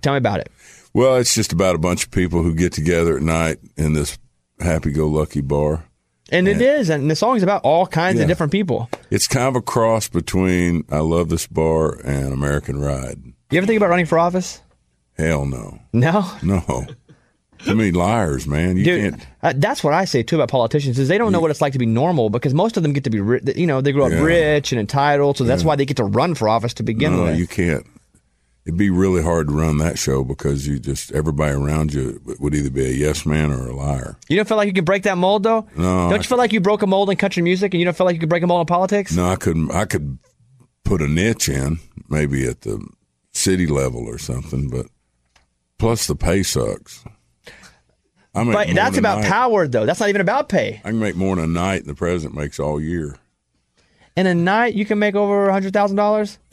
Tell 0.00 0.12
me 0.14 0.18
about 0.18 0.38
it. 0.40 0.50
Well, 0.94 1.16
it's 1.16 1.34
just 1.34 1.52
about 1.52 1.74
a 1.74 1.78
bunch 1.78 2.04
of 2.04 2.10
people 2.10 2.42
who 2.42 2.54
get 2.54 2.72
together 2.72 3.16
at 3.16 3.22
night 3.22 3.58
in 3.76 3.94
this 3.94 4.18
happy-go-lucky 4.60 5.40
bar. 5.40 5.84
And 6.30 6.48
it 6.48 6.62
is, 6.62 6.88
and 6.88 7.10
the 7.10 7.16
song's 7.16 7.42
about 7.42 7.62
all 7.64 7.86
kinds 7.86 8.16
Yeah. 8.16 8.22
of 8.22 8.28
different 8.28 8.52
people. 8.52 8.88
It's 9.10 9.26
kind 9.26 9.48
of 9.48 9.56
a 9.56 9.60
cross 9.60 10.08
between 10.08 10.84
"I 10.90 11.00
Love 11.00 11.28
This 11.28 11.46
Bar" 11.46 11.98
and 12.04 12.32
"American 12.32 12.80
Ride." 12.80 13.18
You 13.50 13.58
ever 13.58 13.66
think 13.66 13.76
about 13.76 13.90
running 13.90 14.06
for 14.06 14.18
office? 14.18 14.62
Hell 15.18 15.44
no, 15.44 15.78
No? 15.92 16.24
no. 16.42 16.86
I 17.66 17.74
mean, 17.74 17.94
liars, 17.94 18.46
man. 18.46 18.76
You 18.78 18.84
Dude, 18.84 19.00
can't. 19.12 19.26
uh, 19.42 19.52
that's 19.56 19.84
what 19.84 19.92
I 19.92 20.04
say 20.06 20.22
too 20.22 20.36
about 20.36 20.48
politicians 20.48 20.98
is 20.98 21.06
they 21.08 21.18
don't 21.18 21.32
know 21.32 21.40
what 21.40 21.50
it's 21.50 21.60
like 21.60 21.74
to 21.74 21.78
be 21.78 21.86
normal 21.86 22.28
because 22.30 22.54
most 22.54 22.76
of 22.78 22.82
them 22.82 22.92
get 22.92 23.04
to 23.04 23.10
be, 23.10 23.20
ri- 23.20 23.40
you 23.54 23.66
know, 23.66 23.80
they 23.80 23.92
grow 23.92 24.06
up 24.06 24.12
Yeah. 24.12 24.22
rich 24.22 24.72
and 24.72 24.80
entitled, 24.80 25.36
so 25.36 25.44
that's 25.44 25.62
why 25.64 25.76
they 25.76 25.84
get 25.84 25.98
to 25.98 26.04
run 26.04 26.34
for 26.34 26.48
office 26.48 26.74
to 26.74 26.82
begin 26.82 27.12
No, 27.14 27.24
with. 27.24 27.38
you 27.38 27.46
can't. 27.46 27.86
It'd 28.64 28.78
be 28.78 28.90
really 28.90 29.22
hard 29.22 29.48
to 29.48 29.54
run 29.54 29.78
that 29.78 29.98
show 29.98 30.22
because 30.22 30.68
you 30.68 30.78
just 30.78 31.10
everybody 31.12 31.52
around 31.52 31.92
you 31.92 32.20
would 32.38 32.54
either 32.54 32.70
be 32.70 32.84
a 32.86 32.90
yes 32.92 33.26
man 33.26 33.50
or 33.50 33.66
a 33.68 33.74
liar. 33.74 34.16
You 34.28 34.36
don't 34.36 34.46
feel 34.46 34.56
like 34.56 34.68
you 34.68 34.72
can 34.72 34.84
break 34.84 35.02
that 35.02 35.18
mold 35.18 35.42
though? 35.42 35.66
No, 35.76 35.82
Don't 35.82 36.12
I 36.12 36.16
you 36.16 36.22
feel 36.22 36.38
like 36.38 36.52
you 36.52 36.60
broke 36.60 36.82
a 36.82 36.86
mold 36.86 37.10
in 37.10 37.16
country 37.16 37.42
music 37.42 37.74
and 37.74 37.80
you 37.80 37.84
don't 37.84 37.96
feel 37.96 38.06
like 38.06 38.14
you 38.14 38.20
could 38.20 38.28
break 38.28 38.44
a 38.44 38.46
mold 38.46 38.60
in 38.60 38.66
politics? 38.66 39.12
No, 39.16 39.28
I 39.28 39.34
couldn't. 39.36 39.72
I 39.72 39.84
could 39.84 40.16
put 40.84 41.02
a 41.02 41.08
niche 41.08 41.48
in, 41.48 41.80
maybe 42.08 42.46
at 42.46 42.60
the 42.60 42.86
city 43.32 43.66
level 43.66 44.06
or 44.06 44.18
something, 44.18 44.68
but 44.70 44.86
plus 45.78 46.06
the 46.06 46.14
pay 46.14 46.44
sucks. 46.44 47.04
I 48.34 48.44
make 48.44 48.54
But 48.54 48.66
more 48.68 48.74
that's 48.76 48.96
about 48.96 49.20
night. 49.22 49.28
power 49.28 49.66
though. 49.66 49.86
That's 49.86 49.98
not 49.98 50.08
even 50.08 50.20
about 50.20 50.48
pay. 50.48 50.80
I 50.84 50.90
can 50.90 51.00
make 51.00 51.16
more 51.16 51.32
in 51.32 51.40
a 51.42 51.46
night 51.48 51.78
than 51.80 51.88
the 51.88 51.94
president 51.94 52.34
makes 52.36 52.60
all 52.60 52.80
year. 52.80 53.16
In 54.16 54.26
a 54.26 54.34
night, 54.34 54.74
you 54.74 54.84
can 54.84 54.98
make 54.98 55.14
over 55.14 55.48
a 55.48 55.52
hundred 55.52 55.72
thousand 55.72 55.96
dollars. 55.96 56.38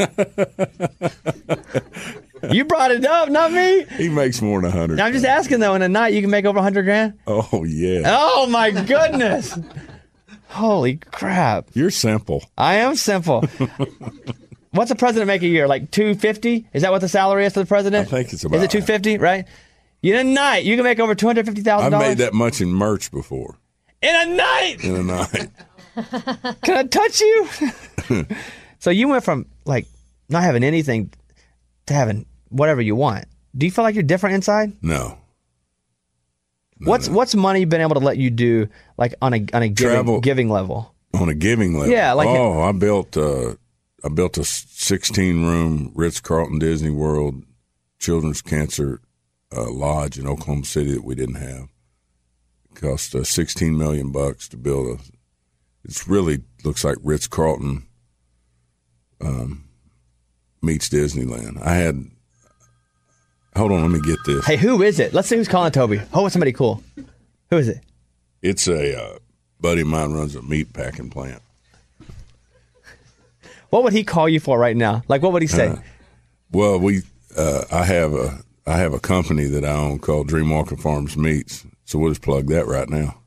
you 2.51 2.63
brought 2.65 2.91
it 2.91 3.05
up, 3.05 3.29
not 3.29 3.51
me. 3.51 3.83
He 3.97 4.09
makes 4.09 4.41
more 4.41 4.61
than 4.61 4.69
a 4.71 4.73
hundred. 4.73 4.99
I'm 4.99 5.11
just 5.13 5.25
asking 5.25 5.59
though. 5.59 5.75
In 5.75 5.81
a 5.81 5.89
night, 5.89 6.13
you 6.13 6.21
can 6.21 6.29
make 6.29 6.45
over 6.45 6.59
a 6.59 6.61
hundred 6.61 6.83
grand. 6.83 7.13
Oh 7.27 7.63
yeah, 7.65 8.03
Oh 8.05 8.47
my 8.49 8.71
goodness! 8.71 9.57
Holy 10.47 10.97
crap! 10.97 11.67
you're 11.73 11.91
simple. 11.91 12.43
I 12.57 12.75
am 12.75 12.95
simple. 12.95 13.41
What's 14.71 14.89
the 14.89 14.95
president 14.95 15.27
make 15.27 15.41
a 15.41 15.47
year? 15.47 15.67
Like 15.67 15.91
two 15.91 16.15
fifty? 16.15 16.67
Is 16.73 16.83
that 16.83 16.91
what 16.91 17.01
the 17.01 17.09
salary 17.09 17.45
is 17.45 17.53
for 17.53 17.59
the 17.59 17.65
president? 17.65 18.07
I 18.07 18.09
think 18.09 18.33
it's 18.33 18.45
Is 18.45 18.63
it 18.63 18.71
two 18.71 18.81
fifty? 18.81 19.17
Right? 19.17 19.45
In 20.01 20.15
a 20.15 20.23
night, 20.23 20.63
you 20.63 20.75
can 20.77 20.85
make 20.85 20.99
over 20.99 21.13
two 21.15 21.27
hundred 21.27 21.45
fifty 21.45 21.61
thousand 21.61 21.87
I've 21.87 21.91
dollars. 21.91 22.07
made 22.09 22.17
that 22.19 22.33
much 22.33 22.61
in 22.61 22.69
merch 22.69 23.11
before. 23.11 23.57
in 24.01 24.15
a 24.15 24.33
night. 24.33 24.77
In 24.83 24.95
a 24.95 25.03
night, 25.03 25.49
Can 26.63 26.77
I 26.77 26.83
touch 26.83 27.21
you? 27.21 27.49
so 28.79 28.89
you 28.89 29.07
went 29.07 29.23
from 29.23 29.45
like 29.65 29.87
not 30.29 30.43
having 30.43 30.63
anything 30.63 31.11
to 31.87 31.93
having 31.93 32.25
whatever 32.49 32.81
you 32.81 32.95
want. 32.95 33.25
Do 33.57 33.65
you 33.65 33.71
feel 33.71 33.83
like 33.83 33.95
you're 33.95 34.03
different 34.03 34.35
inside? 34.35 34.73
no. 34.81 35.17
what's 36.79 37.09
what's 37.09 37.35
money 37.35 37.65
been 37.65 37.81
able 37.81 37.95
to 37.95 38.05
let 38.05 38.17
you 38.17 38.29
do 38.29 38.69
like 38.97 39.15
on 39.21 39.33
a 39.33 39.45
on 39.53 39.63
a 39.63 39.69
giving, 39.69 39.93
Travel. 39.93 40.21
giving 40.21 40.49
level? 40.49 40.93
on 41.13 41.29
a 41.29 41.33
giving 41.33 41.77
level. 41.77 41.91
Yeah, 41.91 42.13
like- 42.13 42.27
oh, 42.27 42.61
I 42.61 42.71
built 42.71 43.17
uh, 43.17 43.55
I 44.03 44.09
built 44.09 44.37
a 44.37 44.43
16 44.43 45.43
room 45.45 45.91
Ritz 45.95 46.19
Carlton 46.19 46.59
Disney 46.59 46.91
World 46.91 47.43
Children's 47.99 48.41
Cancer 48.41 49.01
uh, 49.55 49.69
Lodge 49.69 50.17
in 50.17 50.27
Oklahoma 50.27 50.65
City 50.65 50.93
that 50.93 51.03
we 51.03 51.15
didn't 51.15 51.35
have. 51.35 51.67
It 52.71 52.75
cost 52.75 53.15
uh, 53.15 53.23
16 53.23 53.77
million 53.77 54.11
bucks 54.11 54.47
to 54.49 54.57
build 54.57 54.99
a. 54.99 55.03
It's 55.83 56.07
really 56.07 56.43
looks 56.63 56.83
like 56.83 56.97
Ritz 57.03 57.27
Carlton 57.27 57.85
um, 59.21 59.65
meets 60.61 60.89
Disneyland. 60.89 61.61
I 61.61 61.75
had. 61.75 62.05
Hold 63.55 63.71
on, 63.71 63.81
let 63.81 63.91
me 63.91 63.99
get 64.01 64.19
this. 64.25 64.45
Hey, 64.45 64.57
who 64.57 64.81
is 64.81 64.99
it? 64.99 65.13
Let's 65.13 65.27
see 65.27 65.35
who's 65.35 65.47
calling 65.47 65.71
Toby. 65.71 66.01
Oh, 66.13 66.25
it's 66.25 66.33
somebody 66.33 66.53
cool. 66.53 66.83
Who 67.49 67.57
is 67.57 67.67
it? 67.67 67.81
It's 68.41 68.67
a 68.67 68.97
uh, 68.97 69.17
buddy 69.59 69.81
of 69.81 69.87
mine 69.87 70.13
runs 70.13 70.35
a 70.35 70.41
meat 70.41 70.71
packing 70.71 71.09
plant. 71.09 71.41
What 73.69 73.83
would 73.83 73.93
he 73.93 74.03
call 74.03 74.29
you 74.29 74.39
for 74.39 74.57
right 74.57 74.75
now? 74.75 75.03
Like, 75.07 75.21
what 75.21 75.33
would 75.33 75.41
he 75.41 75.47
say? 75.47 75.75
Well, 76.51 76.79
we 76.79 77.01
uh, 77.37 77.65
I 77.71 77.83
have 77.85 78.13
a 78.13 78.39
I 78.65 78.77
have 78.77 78.93
a 78.93 78.99
company 78.99 79.45
that 79.45 79.65
I 79.65 79.73
own 79.73 79.99
called 79.99 80.29
Dreamwalker 80.29 80.79
Farms 80.79 81.17
Meats, 81.17 81.65
so 81.85 81.99
we'll 81.99 82.11
just 82.11 82.21
plug 82.21 82.47
that 82.47 82.65
right 82.65 82.89
now. 82.89 83.19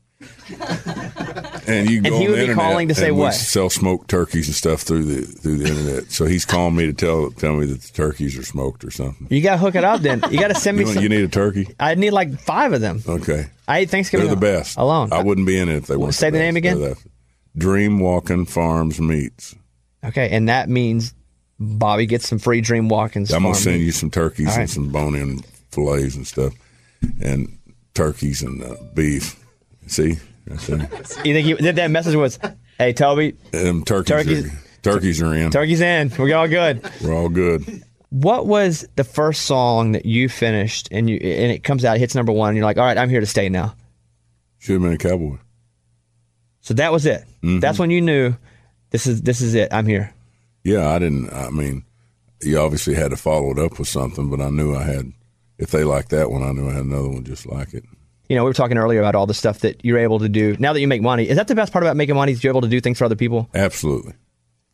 And 1.67 1.89
you 1.89 2.01
can 2.01 2.05
And 2.05 2.13
go 2.13 2.17
he 2.19 2.25
on 2.25 2.31
would 2.31 2.31
the 2.31 2.33
be 2.33 2.39
internet 2.41 2.55
calling 2.55 2.87
to 2.89 2.95
say 2.95 3.11
what? 3.11 3.33
Sell 3.33 3.69
smoked 3.69 4.09
turkeys 4.09 4.47
and 4.47 4.55
stuff 4.55 4.81
through 4.81 5.03
the 5.03 5.21
through 5.21 5.57
the 5.57 5.67
internet. 5.69 6.11
So 6.11 6.25
he's 6.25 6.45
calling 6.45 6.75
me 6.75 6.85
to 6.87 6.93
tell 6.93 7.31
tell 7.31 7.53
me 7.55 7.65
that 7.67 7.81
the 7.81 7.93
turkeys 7.93 8.37
are 8.37 8.43
smoked 8.43 8.83
or 8.83 8.91
something. 8.91 9.27
you 9.29 9.41
got 9.41 9.53
to 9.53 9.57
hook 9.59 9.75
it 9.75 9.83
up 9.83 10.01
then. 10.01 10.21
You 10.29 10.39
got 10.39 10.49
to 10.49 10.55
send 10.55 10.77
me 10.77 10.81
You, 10.81 10.87
want- 10.87 10.93
some. 10.95 11.03
you 11.03 11.09
need 11.09 11.23
a 11.23 11.27
turkey? 11.27 11.67
I 11.79 11.95
need 11.95 12.11
like 12.11 12.37
five 12.39 12.73
of 12.73 12.81
them. 12.81 13.01
Okay, 13.07 13.47
I 13.67 13.79
ate 13.79 13.89
Thanksgiving 13.89 14.27
they're 14.27 14.35
the 14.35 14.41
best. 14.41 14.77
alone. 14.77 15.13
I 15.13 15.21
wouldn't 15.23 15.47
be 15.47 15.57
in 15.57 15.69
it 15.69 15.77
if 15.77 15.87
they 15.87 15.95
weren't. 15.97 16.13
say 16.13 16.29
the 16.29 16.39
name 16.39 16.55
best. 16.55 16.57
again? 16.57 16.79
The- 16.79 16.97
Dream 17.55 17.99
Walking 17.99 18.45
Farms 18.45 18.99
Meats. 18.99 19.55
Okay, 20.03 20.29
and 20.31 20.49
that 20.49 20.69
means 20.69 21.13
Bobby 21.59 22.07
gets 22.07 22.27
some 22.27 22.39
free 22.39 22.61
dream 22.61 22.89
walkings. 22.89 23.31
I'm 23.31 23.43
gonna 23.43 23.53
send 23.55 23.77
me. 23.77 23.83
you 23.85 23.91
some 23.91 24.09
turkeys 24.09 24.47
right. 24.47 24.59
and 24.61 24.69
some 24.69 24.89
bone-in 24.89 25.39
fillets 25.71 26.15
and 26.15 26.25
stuff, 26.27 26.53
and 27.21 27.57
turkeys 27.93 28.41
and 28.41 28.63
uh, 28.63 28.75
beef. 28.95 29.39
See, 29.87 30.15
right 30.47 30.59
there. 30.59 30.89
You 31.25 31.33
think 31.33 31.47
you, 31.47 31.57
that, 31.57 31.75
that 31.75 31.91
message 31.91 32.15
was, 32.15 32.39
"Hey 32.77 32.93
Toby, 32.93 33.35
Um, 33.53 33.83
turkeys, 33.83 34.07
Turkeys- 34.09 34.45
Are, 34.45 34.59
turkeys 34.81 35.21
are 35.21 35.33
in. 35.33 35.51
turkey's 35.51 35.81
in. 35.81 36.11
We're 36.17 36.33
all 36.35 36.47
good." 36.47 36.89
We're 37.01 37.13
all 37.13 37.29
good. 37.29 37.83
What 38.09 38.45
was 38.45 38.87
the 38.95 39.03
first 39.03 39.43
song 39.43 39.93
that 39.93 40.05
you 40.05 40.29
finished 40.29 40.87
and 40.91 41.09
you 41.09 41.17
and 41.17 41.51
it 41.51 41.63
comes 41.63 41.83
out, 41.83 41.97
hits 41.97 42.13
number 42.15 42.31
one, 42.31 42.49
and 42.49 42.57
you're 42.57 42.65
like, 42.65 42.77
"All 42.77 42.85
right, 42.85 42.97
I'm 42.97 43.09
here 43.09 43.19
to 43.19 43.25
stay 43.25 43.49
now." 43.49 43.75
Should 44.59 44.73
have 44.73 44.81
been 44.83 44.93
a 44.93 44.97
cowboy. 44.97 45.37
So 46.61 46.73
that 46.75 46.91
was 46.91 47.05
it. 47.05 47.21
Mm-hmm. 47.43 47.59
That's 47.59 47.77
when 47.79 47.89
you 47.91 48.01
knew 48.01 48.35
this 48.91 49.07
is 49.07 49.21
this 49.23 49.41
is 49.41 49.53
it. 49.55 49.73
I'm 49.73 49.85
here. 49.87 50.13
Yeah, 50.63 50.89
I 50.89 50.99
didn't. 50.99 51.31
I 51.33 51.49
mean, 51.49 51.83
you 52.41 52.57
obviously 52.59 52.93
had 52.93 53.11
to 53.11 53.17
follow 53.17 53.51
it 53.51 53.59
up 53.59 53.79
with 53.79 53.87
something, 53.87 54.29
but 54.29 54.39
I 54.39 54.49
knew 54.49 54.75
I 54.75 54.83
had. 54.83 55.11
If 55.57 55.71
they 55.71 55.83
liked 55.83 56.09
that 56.09 56.31
one, 56.31 56.41
I 56.43 56.51
knew 56.51 56.69
I 56.69 56.73
had 56.73 56.85
another 56.85 57.09
one 57.09 57.23
just 57.23 57.45
like 57.45 57.73
it. 57.73 57.83
You 58.33 58.39
know, 58.39 58.45
we 58.45 58.49
were 58.49 58.55
talking 58.55 58.79
earlier 58.79 58.99
about 58.99 59.13
all 59.13 59.27
the 59.27 59.35
stuff 59.35 59.59
that 59.59 59.85
you're 59.85 59.99
able 59.99 60.17
to 60.17 60.27
do 60.27 60.57
now 60.57 60.73
that 60.73 60.81
you 60.81 60.87
make 60.87 61.03
money. 61.03 61.29
Is 61.29 61.37
that 61.37 61.47
the 61.47 61.53
best 61.53 61.71
part 61.71 61.83
about 61.83 61.95
making 61.95 62.15
money? 62.15 62.31
Is 62.31 62.43
you're 62.43 62.49
able 62.49 62.61
to 62.61 62.67
do 62.67 62.81
things 62.81 62.97
for 62.97 63.05
other 63.05 63.15
people? 63.15 63.47
Absolutely, 63.53 64.13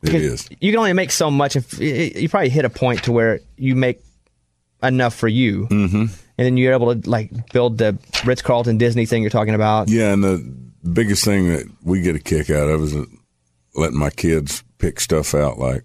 It 0.01 0.15
is. 0.15 0.47
You 0.61 0.71
can 0.71 0.79
only 0.79 0.93
make 0.93 1.11
so 1.11 1.29
much. 1.29 1.57
If 1.57 1.77
you 1.77 2.29
probably 2.29 2.47
hit 2.47 2.63
a 2.63 2.69
point 2.69 3.03
to 3.03 3.11
where 3.11 3.41
you 3.57 3.75
make 3.75 4.01
enough 4.81 5.13
for 5.13 5.27
you. 5.27 5.67
Mm-hmm. 5.67 5.97
And 5.97 6.45
then 6.45 6.55
you're 6.55 6.71
able 6.71 6.95
to 6.95 7.09
like 7.09 7.51
build 7.51 7.79
the 7.79 7.97
Ritz 8.23 8.41
Carlton 8.41 8.77
Disney 8.77 9.05
thing 9.05 9.23
you're 9.23 9.29
talking 9.29 9.55
about. 9.55 9.89
Yeah, 9.89 10.13
and 10.13 10.23
the 10.23 10.37
biggest 10.89 11.25
thing 11.25 11.49
that 11.49 11.65
we 11.83 11.99
get 11.99 12.15
a 12.15 12.19
kick 12.19 12.49
out 12.49 12.69
of 12.69 12.81
is 12.81 12.95
letting 13.75 13.99
my 13.99 14.09
kids 14.09 14.63
pick 14.77 15.01
stuff 15.01 15.35
out 15.35 15.59
like 15.59 15.83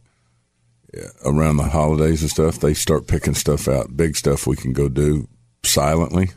around 1.24 1.56
the 1.56 1.64
holidays 1.64 2.22
and 2.22 2.30
stuff. 2.30 2.60
They 2.60 2.72
start 2.72 3.08
picking 3.08 3.34
stuff 3.34 3.66
out, 3.66 3.96
big 3.96 4.14
stuff 4.14 4.46
we 4.46 4.54
can 4.54 4.72
go 4.72 4.88
do 4.88 5.26
silently, 5.64 6.30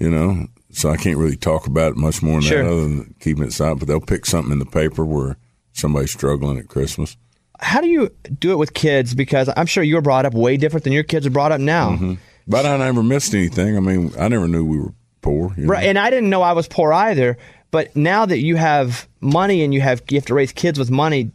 you 0.00 0.10
know. 0.10 0.46
So 0.72 0.90
I 0.90 0.96
can't 0.96 1.18
really 1.18 1.36
talk 1.36 1.66
about 1.66 1.92
it 1.92 1.96
much 1.96 2.22
more 2.22 2.34
than 2.34 2.42
Sure. 2.42 2.62
that 2.62 2.70
other 2.70 2.82
than 2.82 3.14
keeping 3.20 3.44
it 3.44 3.52
silent. 3.52 3.80
But 3.80 3.88
they'll 3.88 4.00
pick 4.00 4.24
something 4.26 4.52
in 4.52 4.58
the 4.58 4.66
paper 4.66 5.04
where 5.04 5.36
somebody's 5.72 6.12
struggling 6.12 6.58
at 6.58 6.68
Christmas. 6.68 7.16
How 7.60 7.80
do 7.80 7.88
you 7.88 8.10
do 8.38 8.52
it 8.52 8.56
with 8.56 8.72
kids? 8.72 9.14
Because 9.14 9.50
I'm 9.56 9.66
sure 9.66 9.82
you 9.82 9.96
were 9.96 10.00
brought 10.00 10.24
up 10.26 10.32
way 10.34 10.56
different 10.56 10.84
than 10.84 10.92
your 10.92 11.02
kids 11.02 11.26
are 11.26 11.30
brought 11.30 11.52
up 11.52 11.60
now. 11.60 11.90
Mm-hmm. 11.90 12.14
But 12.48 12.66
I 12.66 12.76
never 12.78 13.02
missed 13.02 13.34
anything. 13.34 13.76
I 13.76 13.80
mean, 13.80 14.12
I 14.18 14.28
never 14.28 14.48
knew 14.48 14.64
we 14.64 14.78
were 14.78 14.94
poor. 15.22 15.52
You 15.56 15.64
know? 15.64 15.72
Right, 15.72 15.84
and 15.84 15.98
I 15.98 16.08
didn't 16.10 16.30
know 16.30 16.42
I 16.42 16.52
was 16.52 16.66
poor 16.66 16.92
either. 16.92 17.36
But 17.70 17.94
now 17.94 18.26
that 18.26 18.38
you 18.38 18.56
have 18.56 19.08
money 19.20 19.62
and 19.62 19.74
you 19.74 19.80
have 19.80 20.02
you 20.08 20.16
have 20.18 20.26
to 20.26 20.34
raise 20.34 20.52
kids 20.52 20.78
with 20.78 20.90
money, 20.90 21.30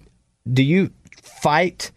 do 0.52 0.64
you 0.64 0.92
fight 1.22 1.92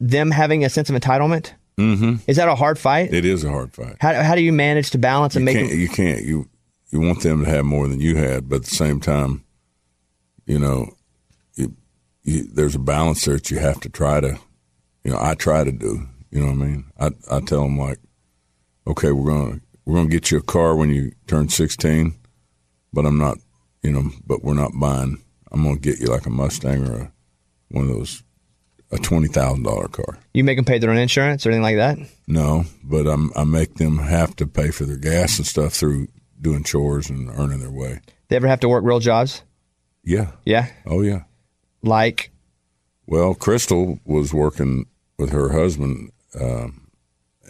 them 0.00 0.30
having 0.30 0.64
a 0.64 0.68
sense 0.68 0.90
of 0.90 0.96
entitlement? 0.96 1.52
Mm-hmm. 1.80 2.16
Is 2.26 2.36
that 2.36 2.48
a 2.48 2.54
hard 2.54 2.78
fight? 2.78 3.12
It 3.12 3.24
is 3.24 3.42
a 3.42 3.50
hard 3.50 3.72
fight. 3.72 3.96
How 4.00 4.22
how 4.22 4.34
do 4.34 4.42
you 4.42 4.52
manage 4.52 4.90
to 4.90 4.98
balance 4.98 5.34
and 5.34 5.42
you 5.42 5.46
make 5.46 5.56
can't, 5.56 5.70
them? 5.70 5.80
you 5.80 5.88
can't 5.88 6.22
you 6.24 6.48
you 6.90 7.00
want 7.00 7.22
them 7.22 7.44
to 7.44 7.50
have 7.50 7.64
more 7.64 7.88
than 7.88 8.00
you 8.00 8.16
had, 8.16 8.48
but 8.48 8.56
at 8.56 8.64
the 8.64 8.70
same 8.70 9.00
time, 9.00 9.44
you 10.44 10.58
know, 10.58 10.90
you, 11.54 11.74
you, 12.24 12.44
there's 12.52 12.74
a 12.74 12.80
balance 12.80 13.24
there 13.24 13.36
that 13.36 13.50
you 13.50 13.58
have 13.58 13.80
to 13.80 13.88
try 13.88 14.20
to, 14.20 14.38
you 15.04 15.12
know, 15.12 15.18
I 15.20 15.34
try 15.34 15.64
to 15.64 15.72
do. 15.72 16.06
You 16.30 16.40
know 16.40 16.46
what 16.46 16.52
I 16.52 16.66
mean? 16.66 16.84
I 16.98 17.10
I 17.30 17.40
tell 17.40 17.62
them 17.62 17.78
like, 17.78 17.98
okay, 18.86 19.12
we're 19.12 19.30
gonna 19.30 19.60
we're 19.84 19.94
gonna 19.96 20.08
get 20.08 20.30
you 20.30 20.38
a 20.38 20.42
car 20.42 20.76
when 20.76 20.90
you 20.90 21.12
turn 21.26 21.48
16, 21.48 22.14
but 22.92 23.06
I'm 23.06 23.18
not, 23.18 23.38
you 23.82 23.90
know, 23.90 24.10
but 24.26 24.44
we're 24.44 24.54
not 24.54 24.72
buying. 24.74 25.22
I'm 25.50 25.64
gonna 25.64 25.78
get 25.78 25.98
you 25.98 26.06
like 26.06 26.26
a 26.26 26.30
Mustang 26.30 26.86
or 26.86 27.00
a, 27.00 27.12
one 27.70 27.88
of 27.88 27.90
those 27.90 28.22
a 28.92 28.98
twenty 28.98 29.28
thousand 29.28 29.62
dollar 29.64 29.88
car. 29.88 30.18
You 30.34 30.44
make 30.44 30.56
them 30.58 30.64
pay 30.64 30.78
their 30.78 30.90
own 30.90 30.96
insurance 30.98 31.44
or 31.46 31.50
anything 31.50 31.62
like 31.62 31.76
that? 31.76 31.98
No, 32.26 32.64
but 32.82 33.06
I'm, 33.06 33.30
I 33.36 33.44
make 33.44 33.74
them 33.74 33.98
have 33.98 34.34
to 34.36 34.46
pay 34.46 34.70
for 34.70 34.84
their 34.84 34.96
gas 34.96 35.38
and 35.38 35.46
stuff 35.46 35.72
through 35.74 36.08
doing 36.40 36.64
chores 36.64 37.10
and 37.10 37.28
earning 37.30 37.60
their 37.60 37.70
way. 37.70 38.00
They 38.28 38.36
ever 38.36 38.48
have 38.48 38.60
to 38.60 38.68
work 38.68 38.84
real 38.84 39.00
jobs? 39.00 39.42
Yeah. 40.04 40.30
Yeah, 40.44 40.68
Oh, 40.86 41.02
yeah. 41.02 41.24
like 41.82 42.30
Well, 43.06 43.34
Krystal 43.34 44.00
was 44.04 44.32
working 44.32 44.86
with 45.18 45.30
her 45.30 45.50
husband 45.52 46.10
um, 46.40 46.86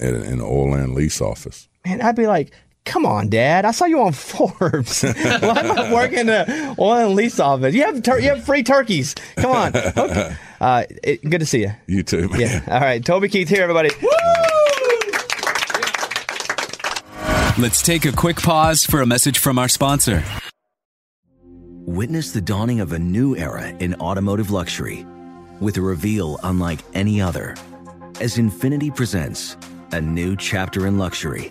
at 0.00 0.14
an 0.14 0.22
in 0.22 0.32
an 0.34 0.40
oil 0.40 0.74
and 0.74 0.94
lease 0.94 1.20
office. 1.20 1.68
man, 1.86 2.00
I'd 2.02 2.16
be 2.16 2.26
like, 2.26 2.52
come 2.84 3.06
on, 3.06 3.28
Dad, 3.28 3.64
I 3.64 3.70
saw 3.70 3.84
you 3.84 4.00
on 4.02 4.12
Forbes. 4.14 5.02
Why 5.02 5.12
am 5.60 5.78
I 5.78 5.92
working 5.92 6.18
in 6.20 6.28
an 6.30 6.74
oil 6.78 7.06
and 7.06 7.14
lease 7.14 7.38
office? 7.40 7.74
You 7.74 7.84
have 7.84 8.02
tur- 8.02 8.18
you 8.20 8.30
have 8.30 8.44
free 8.44 8.62
turkeys. 8.62 9.14
Come 9.36 9.52
on. 9.52 9.76
Okay. 9.76 10.36
Uh, 10.60 10.84
it, 11.02 11.22
good 11.22 11.38
to 11.40 11.46
see 11.46 11.62
you. 11.62 11.72
You 11.86 12.02
too, 12.02 12.28
man. 12.28 12.38
Yeah. 12.38 12.62
All 12.68 12.80
right, 12.80 13.02
Toby 13.02 13.30
Keith 13.30 13.48
here, 13.48 13.62
everybody. 13.62 13.88
Let's 17.58 17.80
take 17.82 18.04
a 18.04 18.12
quick 18.12 18.36
pause 18.36 18.84
for 18.84 19.00
a 19.00 19.06
message 19.06 19.38
from 19.38 19.58
our 19.58 19.68
sponsor. 19.68 20.22
Witness 21.86 22.32
the 22.32 22.42
dawning 22.42 22.80
of 22.80 22.92
a 22.92 22.98
new 22.98 23.34
era 23.36 23.68
in 23.68 23.94
automotive 23.94 24.50
luxury 24.50 25.06
with 25.60 25.78
a 25.78 25.80
reveal 25.80 26.38
unlike 26.42 26.80
any 26.92 27.22
other 27.22 27.56
as 28.20 28.36
Infiniti 28.36 28.94
presents 28.94 29.56
a 29.92 30.00
new 30.00 30.36
chapter 30.36 30.86
in 30.86 30.98
luxury, 30.98 31.50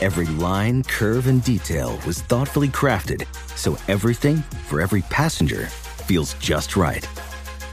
Every 0.00 0.26
line, 0.26 0.84
curve, 0.84 1.26
and 1.26 1.42
detail 1.42 1.98
was 2.06 2.22
thoughtfully 2.22 2.68
crafted 2.68 3.26
so 3.56 3.76
everything 3.88 4.36
for 4.68 4.80
every 4.80 5.02
passenger 5.02 5.66
feels 5.66 6.34
just 6.34 6.76
right. 6.76 7.04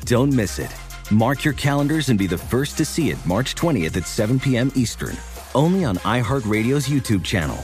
Don't 0.06 0.34
miss 0.34 0.58
it. 0.60 0.76
Mark 1.12 1.44
your 1.44 1.56
calendars 1.56 2.10
and 2.10 2.20
be 2.20 2.28
the 2.28 2.38
first 2.38 2.78
to 2.78 2.86
see 2.86 3.10
it 3.10 3.18
March 3.26 3.56
20th 3.56 3.98
at 3.98 4.08
7 4.08 4.40
p.m. 4.40 4.72
Eastern, 4.76 5.18
only 5.54 5.84
on 5.84 5.98
iHeartRadio's 5.98 6.88
YouTube 6.88 7.24
channel. 7.24 7.58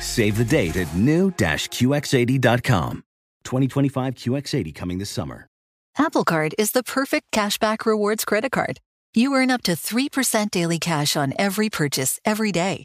Save 0.00 0.36
the 0.36 0.44
date 0.44 0.76
at 0.76 0.94
new-QX80.com. 0.94 3.04
2025 3.44 4.14
QX80 4.14 4.74
coming 4.74 4.98
this 4.98 5.10
summer. 5.10 5.46
Apple 5.98 6.24
Card 6.24 6.54
is 6.58 6.72
the 6.72 6.82
perfect 6.82 7.30
cashback 7.32 7.86
rewards 7.86 8.24
credit 8.24 8.52
card. 8.52 8.78
You 9.14 9.34
earn 9.34 9.50
up 9.50 9.62
to 9.62 9.72
3% 9.72 10.50
daily 10.50 10.78
cash 10.78 11.16
on 11.16 11.32
every 11.38 11.68
purchase 11.68 12.20
every 12.24 12.52
day. 12.52 12.84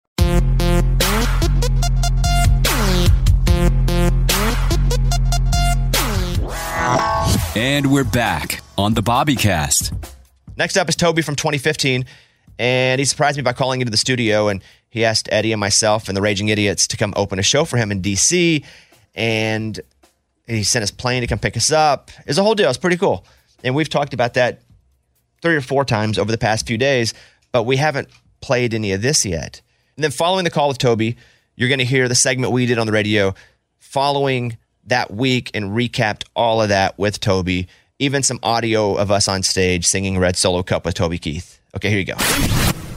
And 7.53 7.91
we're 7.91 8.05
back 8.05 8.61
on 8.77 8.93
the 8.93 9.03
Bobbycast. 9.03 9.93
Next 10.55 10.77
up 10.77 10.87
is 10.87 10.95
Toby 10.95 11.21
from 11.21 11.35
2015, 11.35 12.05
and 12.57 12.97
he 12.97 13.03
surprised 13.03 13.35
me 13.35 13.43
by 13.43 13.51
calling 13.51 13.81
into 13.81 13.91
the 13.91 13.97
studio, 13.97 14.47
and 14.47 14.63
he 14.89 15.03
asked 15.03 15.27
Eddie 15.33 15.51
and 15.51 15.59
myself 15.59 16.07
and 16.07 16.15
the 16.15 16.21
Raging 16.21 16.47
Idiots 16.47 16.87
to 16.87 16.95
come 16.95 17.13
open 17.17 17.39
a 17.39 17.43
show 17.43 17.65
for 17.65 17.75
him 17.75 17.91
in 17.91 18.01
DC, 18.01 18.63
and 19.15 19.77
he 20.47 20.63
sent 20.63 20.81
his 20.81 20.91
plane 20.91 21.19
to 21.21 21.27
come 21.27 21.39
pick 21.39 21.57
us 21.57 21.73
up. 21.73 22.09
It's 22.25 22.37
a 22.37 22.43
whole 22.43 22.55
deal. 22.55 22.69
It's 22.69 22.77
pretty 22.77 22.95
cool, 22.95 23.25
and 23.65 23.75
we've 23.75 23.89
talked 23.89 24.13
about 24.13 24.35
that 24.35 24.61
three 25.41 25.57
or 25.57 25.61
four 25.61 25.83
times 25.83 26.17
over 26.17 26.31
the 26.31 26.37
past 26.37 26.65
few 26.65 26.77
days, 26.77 27.13
but 27.51 27.63
we 27.63 27.75
haven't 27.75 28.07
played 28.39 28.73
any 28.73 28.93
of 28.93 29.01
this 29.01 29.25
yet. 29.25 29.61
And 29.97 30.05
then 30.05 30.11
following 30.11 30.45
the 30.45 30.51
call 30.51 30.69
with 30.69 30.77
Toby, 30.77 31.17
you're 31.57 31.67
going 31.67 31.79
to 31.79 31.85
hear 31.85 32.07
the 32.07 32.15
segment 32.15 32.53
we 32.53 32.65
did 32.65 32.77
on 32.77 32.87
the 32.87 32.93
radio 32.93 33.35
following 33.77 34.57
that 34.91 35.09
week 35.11 35.51
and 35.53 35.71
recapped 35.71 36.23
all 36.35 36.61
of 36.61 36.69
that 36.69 36.99
with 36.99 37.19
Toby, 37.19 37.67
even 37.97 38.23
some 38.23 38.39
audio 38.43 38.95
of 38.95 39.09
us 39.09 39.27
on 39.27 39.41
stage 39.41 39.85
singing 39.85 40.17
Red 40.17 40.35
Solo 40.35 40.63
Cup 40.63 40.85
with 40.85 40.95
Toby 40.95 41.17
Keith. 41.17 41.59
Okay, 41.75 41.89
here 41.89 41.99
you 41.99 42.05
go. 42.05 42.15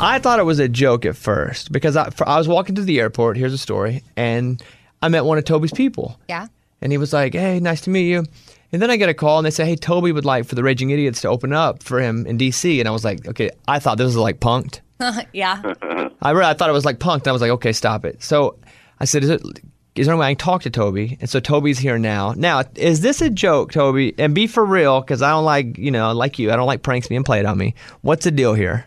I 0.00 0.18
thought 0.18 0.40
it 0.40 0.44
was 0.44 0.58
a 0.58 0.68
joke 0.68 1.06
at 1.06 1.16
first 1.16 1.70
because 1.70 1.96
I, 1.96 2.10
I 2.26 2.36
was 2.36 2.48
walking 2.48 2.74
to 2.74 2.82
the 2.82 2.98
airport. 2.98 3.36
Here's 3.36 3.52
a 3.52 3.58
story, 3.58 4.02
and 4.16 4.60
I 5.02 5.08
met 5.08 5.24
one 5.24 5.38
of 5.38 5.44
Toby's 5.44 5.72
people. 5.72 6.18
Yeah. 6.28 6.48
And 6.82 6.90
he 6.90 6.98
was 6.98 7.12
like, 7.12 7.32
"Hey, 7.32 7.60
nice 7.60 7.80
to 7.82 7.90
meet 7.90 8.10
you." 8.10 8.24
And 8.72 8.82
then 8.82 8.90
I 8.90 8.96
get 8.96 9.08
a 9.08 9.14
call 9.14 9.38
and 9.38 9.46
they 9.46 9.50
say, 9.50 9.64
"Hey, 9.64 9.76
Toby 9.76 10.10
would 10.10 10.24
like 10.24 10.46
for 10.46 10.56
the 10.56 10.64
Raging 10.64 10.90
Idiots 10.90 11.20
to 11.20 11.28
open 11.28 11.52
up 11.52 11.84
for 11.84 12.00
him 12.00 12.26
in 12.26 12.36
DC." 12.36 12.80
And 12.80 12.88
I 12.88 12.90
was 12.90 13.04
like, 13.04 13.26
"Okay." 13.28 13.50
I 13.68 13.78
thought 13.78 13.98
this 13.98 14.06
was 14.06 14.16
like 14.16 14.40
punked. 14.40 14.80
yeah. 15.32 15.62
I 16.20 16.32
really 16.32 16.46
I 16.46 16.54
thought 16.54 16.68
it 16.68 16.72
was 16.72 16.84
like 16.84 16.98
punked. 16.98 17.18
And 17.18 17.28
I 17.28 17.32
was 17.32 17.40
like, 17.40 17.52
"Okay, 17.52 17.72
stop 17.72 18.04
it." 18.04 18.20
So 18.20 18.58
I 18.98 19.04
said, 19.04 19.22
"Is 19.22 19.30
it 19.30 19.42
is 19.94 20.06
there 20.06 20.14
any 20.14 20.20
way 20.20 20.26
I 20.26 20.34
can 20.34 20.38
talk 20.38 20.62
to 20.62 20.70
Toby? 20.70 21.16
And 21.20 21.30
so 21.30 21.38
Toby's 21.40 21.78
here 21.78 21.98
now. 21.98 22.34
Now, 22.36 22.62
is 22.74 23.00
this 23.00 23.20
a 23.20 23.30
joke, 23.30 23.72
Toby? 23.72 24.14
And 24.18 24.34
be 24.34 24.46
for 24.46 24.64
real, 24.64 25.00
because 25.00 25.22
I 25.22 25.30
don't 25.30 25.44
like, 25.44 25.78
you 25.78 25.90
know, 25.90 26.12
like 26.12 26.38
you, 26.38 26.50
I 26.50 26.56
don't 26.56 26.66
like 26.66 26.82
pranks 26.82 27.06
being 27.06 27.22
played 27.22 27.44
on 27.44 27.58
me. 27.58 27.74
What's 28.02 28.24
the 28.24 28.30
deal 28.30 28.54
here? 28.54 28.86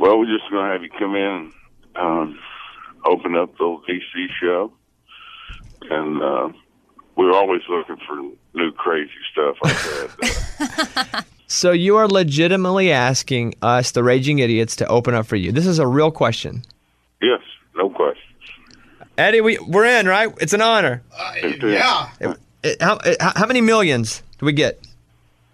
Well, 0.00 0.18
we're 0.18 0.26
just 0.26 0.50
going 0.50 0.64
to 0.66 0.72
have 0.72 0.82
you 0.82 0.90
come 0.98 1.14
in, 1.14 1.52
um, 1.96 2.38
open 3.04 3.36
up 3.36 3.56
the 3.58 3.64
old 3.64 3.84
DC 3.86 4.26
show, 4.40 4.72
and 5.90 6.22
uh, 6.22 6.48
we're 7.16 7.32
always 7.32 7.62
looking 7.68 7.96
for 8.06 8.16
new 8.54 8.72
crazy 8.72 9.10
stuff 9.32 9.56
like 9.62 9.76
that. 9.76 11.24
So 11.50 11.72
you 11.72 11.96
are 11.96 12.06
legitimately 12.06 12.92
asking 12.92 13.54
us, 13.62 13.92
the 13.92 14.04
Raging 14.04 14.38
Idiots, 14.38 14.76
to 14.76 14.86
open 14.86 15.14
up 15.14 15.24
for 15.26 15.36
you. 15.36 15.50
This 15.50 15.66
is 15.66 15.78
a 15.78 15.86
real 15.86 16.10
question. 16.10 16.62
yes, 17.22 17.40
no 17.74 17.88
question. 17.88 18.27
Eddie, 19.18 19.40
we, 19.42 19.58
we're 19.58 19.84
in, 19.84 20.06
right? 20.06 20.32
It's 20.40 20.52
an 20.52 20.62
honor. 20.62 21.02
yeah. 21.62 22.08
It- 22.20 22.38
it- 22.62 22.80
how, 22.82 22.98
it- 23.04 23.20
how 23.20 23.46
many 23.46 23.60
millions 23.60 24.22
do 24.38 24.46
we 24.46 24.52
get? 24.52 24.78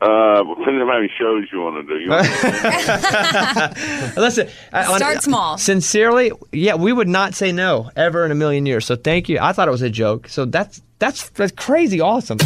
Uh, 0.01 0.43
depending 0.43 0.83
on 0.83 0.89
how 0.89 0.95
many 0.97 1.11
shows 1.19 1.47
you 1.51 1.61
want 1.63 1.77
to 1.77 1.95
do. 1.95 1.99
You 2.01 2.11
want 2.11 2.27
Listen, 4.17 4.49
I- 4.73 4.85
on- 4.85 4.99
Start 4.99 5.23
small. 5.23 5.57
Sincerely, 5.59 6.31
yeah, 6.53 6.75
we 6.75 6.93
would 6.93 7.09
not 7.09 7.35
say 7.35 7.53
no 7.53 7.91
ever 7.97 8.25
in 8.27 8.31
a 8.31 8.35
million 8.35 8.67
years. 8.67 8.85
So 8.85 8.97
thank 8.97 9.29
you. 9.31 9.39
I 9.41 9.53
thought 9.53 9.67
it 9.69 9.71
was 9.71 9.83
a 9.83 9.89
joke. 9.91 10.29
So 10.29 10.45
that's 10.45 10.83
that's 10.99 11.31
that's 11.31 11.53
crazy 11.53 12.01
awesome. 12.01 12.39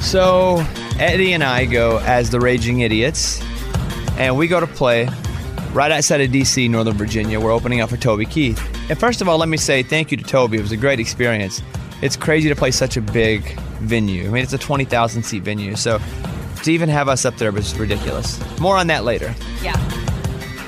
So 0.00 0.62
Eddie 0.98 1.32
and 1.32 1.42
I 1.44 1.64
go 1.64 1.98
as 2.00 2.28
the 2.30 2.40
Raging 2.40 2.80
Idiots, 2.80 3.40
and 4.18 4.36
we 4.36 4.46
go 4.46 4.60
to 4.60 4.66
play 4.66 5.08
right 5.72 5.92
outside 5.92 6.20
of 6.20 6.30
DC, 6.30 6.68
Northern 6.68 6.96
Virginia. 6.96 7.38
We're 7.38 7.52
opening 7.52 7.80
up 7.80 7.90
for 7.90 7.96
Toby 7.96 8.26
Keith. 8.26 8.58
And 8.90 8.98
first 8.98 9.20
of 9.20 9.28
all, 9.28 9.38
let 9.38 9.48
me 9.48 9.56
say 9.56 9.82
thank 9.82 10.10
you 10.10 10.16
to 10.16 10.24
Toby. 10.24 10.58
It 10.58 10.62
was 10.62 10.72
a 10.72 10.76
great 10.76 10.98
experience. 11.00 11.62
It's 12.02 12.16
crazy 12.16 12.48
to 12.48 12.56
play 12.56 12.70
such 12.70 12.96
a 12.96 13.00
big 13.00 13.58
venue. 13.80 14.26
I 14.26 14.30
mean, 14.30 14.42
it's 14.42 14.52
a 14.52 14.58
20,000 14.58 15.22
seat 15.22 15.42
venue. 15.42 15.76
So 15.76 16.00
to 16.62 16.72
even 16.72 16.88
have 16.88 17.08
us 17.08 17.24
up 17.24 17.36
there 17.36 17.52
was 17.52 17.78
ridiculous. 17.78 18.40
More 18.58 18.76
on 18.76 18.88
that 18.88 19.04
later. 19.04 19.34
Yeah. 19.62 19.76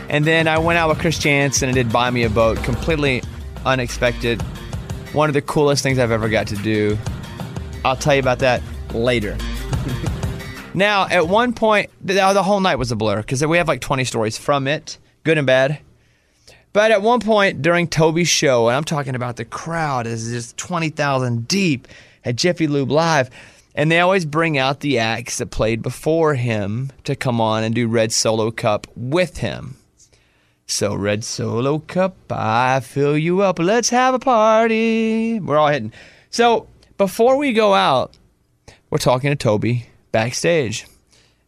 And 0.09 0.25
then 0.25 0.47
I 0.47 0.59
went 0.59 0.79
out 0.79 0.88
with 0.88 0.99
Chris 0.99 1.19
Chance 1.19 1.62
and 1.62 1.71
it 1.71 1.75
did 1.75 1.93
buy 1.93 2.11
me 2.11 2.23
a 2.25 2.31
boat. 2.31 2.59
Completely 2.59 3.23
unexpected. 3.65 4.41
One 5.12 5.29
of 5.29 5.35
the 5.35 5.43
coolest 5.43 5.83
things 5.83 5.99
I've 5.99 6.11
ever 6.11 6.29
got 6.29 6.47
to 6.49 6.57
do. 6.57 6.99
I'll 7.85 7.97
tell 7.97 8.15
you 8.15 8.21
about 8.21 8.38
that 8.41 8.62
later. 8.93 9.37
now, 10.75 11.07
at 11.09 11.29
one 11.29 11.53
point, 11.53 11.91
the, 12.01 12.43
whole 12.43 12.61
night 12.61 12.77
was 12.77 12.93
a 12.93 12.97
blur 12.97 13.19
because 13.19 13.45
we 13.45 13.59
have 13.59 13.69
like 13.69 13.81
20 13.81 14.05
stories 14.05 14.39
from 14.39 14.67
it, 14.67 14.99
good 15.25 15.39
and 15.39 15.47
bad. 15.47 15.81
But 16.73 16.91
at 16.91 17.03
one 17.03 17.21
point 17.21 17.61
during 17.61 17.87
Toby's 17.87 18.29
show, 18.29 18.69
and 18.69 18.77
I'm 18.77 18.85
talking 18.85 19.15
about 19.15 19.37
the 19.37 19.45
crowd 19.45 20.07
is 20.07 20.31
just 20.31 20.57
20,000 20.57 21.47
deep 21.47 21.87
at 22.25 22.37
Jiffy 22.37 22.67
Lube 22.67 22.91
Live, 22.91 23.29
and 23.75 23.91
they 23.91 24.01
always 24.01 24.25
bring 24.25 24.57
out 24.57 24.81
the 24.81 24.99
acts 24.99 25.39
that 25.39 25.51
played 25.51 25.83
before 25.83 26.35
him 26.35 26.91
to 27.05 27.15
come 27.15 27.41
on 27.41 27.63
and 27.63 27.75
do 27.75 27.89
Red 27.89 28.13
Solo 28.13 28.51
Cup 28.51 28.87
with 28.97 29.39
him. 29.39 29.77
So, 30.67 30.95
Red 30.95 31.25
Solo 31.25 31.81
Cup, 31.81 32.17
I 32.31 32.81
fill 32.81 33.19
you 33.19 33.43
up. 33.43 33.59
Let's 33.59 33.91
have 33.91 34.15
a 34.15 34.19
party. 34.19 35.39
We're 35.41 35.59
all 35.59 35.69
hitting. 35.69 35.93
So, 36.31 36.67
before 36.97 37.37
we 37.37 37.53
go 37.53 37.75
out, 37.75 38.17
we're 38.89 38.99
talking 38.99 39.31
to 39.31 39.37
Toby 39.37 39.87
backstage. 40.12 40.87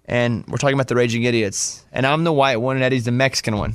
And 0.06 0.44
we're 0.48 0.58
talking 0.58 0.74
about 0.74 0.88
the 0.88 0.96
Raging 0.96 1.22
Idiots. 1.24 1.84
And 1.92 2.06
I'm 2.06 2.24
the 2.24 2.32
white 2.32 2.56
one, 2.56 2.76
and 2.76 2.84
Eddie's 2.84 3.04
the 3.04 3.12
Mexican 3.12 3.56
one. 3.56 3.70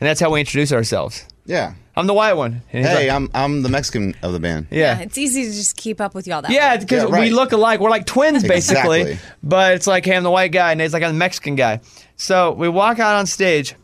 And 0.00 0.06
that's 0.08 0.20
how 0.20 0.30
we 0.30 0.40
introduce 0.40 0.72
ourselves. 0.72 1.26
Yeah. 1.44 1.74
I'm 1.96 2.06
the 2.06 2.14
white 2.14 2.34
one. 2.34 2.60
Hey, 2.68 2.82
like- 2.94 3.08
I'm 3.10 3.30
I'm 3.32 3.62
the 3.62 3.68
Mexican 3.70 4.14
of 4.22 4.32
the 4.32 4.40
band. 4.40 4.66
Yeah. 4.70 4.98
It's 4.98 5.16
easy 5.16 5.44
to 5.44 5.50
just 5.50 5.76
keep 5.76 6.00
up 6.00 6.14
with 6.14 6.26
y'all 6.26 6.42
that 6.42 6.50
Yeah, 6.50 6.76
because 6.76 7.04
Yeah, 7.04 7.08
right. 7.10 7.22
we 7.22 7.30
look 7.30 7.52
alike. 7.52 7.80
We're 7.80 7.88
like 7.90 8.04
twins, 8.04 8.42
basically. 8.42 9.00
Exactly. 9.02 9.30
But 9.42 9.74
it's 9.76 9.86
like, 9.86 10.04
hey, 10.04 10.16
I'm 10.16 10.22
the 10.22 10.30
white 10.30 10.52
guy, 10.52 10.72
and 10.72 10.80
he's 10.80 10.92
like, 10.92 11.02
I'm 11.02 11.12
the 11.12 11.18
Mexican 11.18 11.54
guy. 11.54 11.80
So 12.16 12.52
we 12.52 12.68
walk 12.68 12.98
out 12.98 13.16
on 13.16 13.26
stage, 13.26 13.74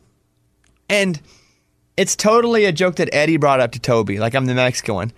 and 0.91 1.19
it's 1.97 2.15
totally 2.17 2.65
a 2.67 2.73
joke 2.73 2.97
that 2.97 3.09
Eddie 3.15 3.37
brought 3.39 3.61
up 3.61 3.73
to 3.73 3.79
Toby, 3.79 4.19
like 4.19 4.35
I'm 4.35 4.45
the 4.47 4.55
Mexican 4.55 4.95
one. 4.95 5.13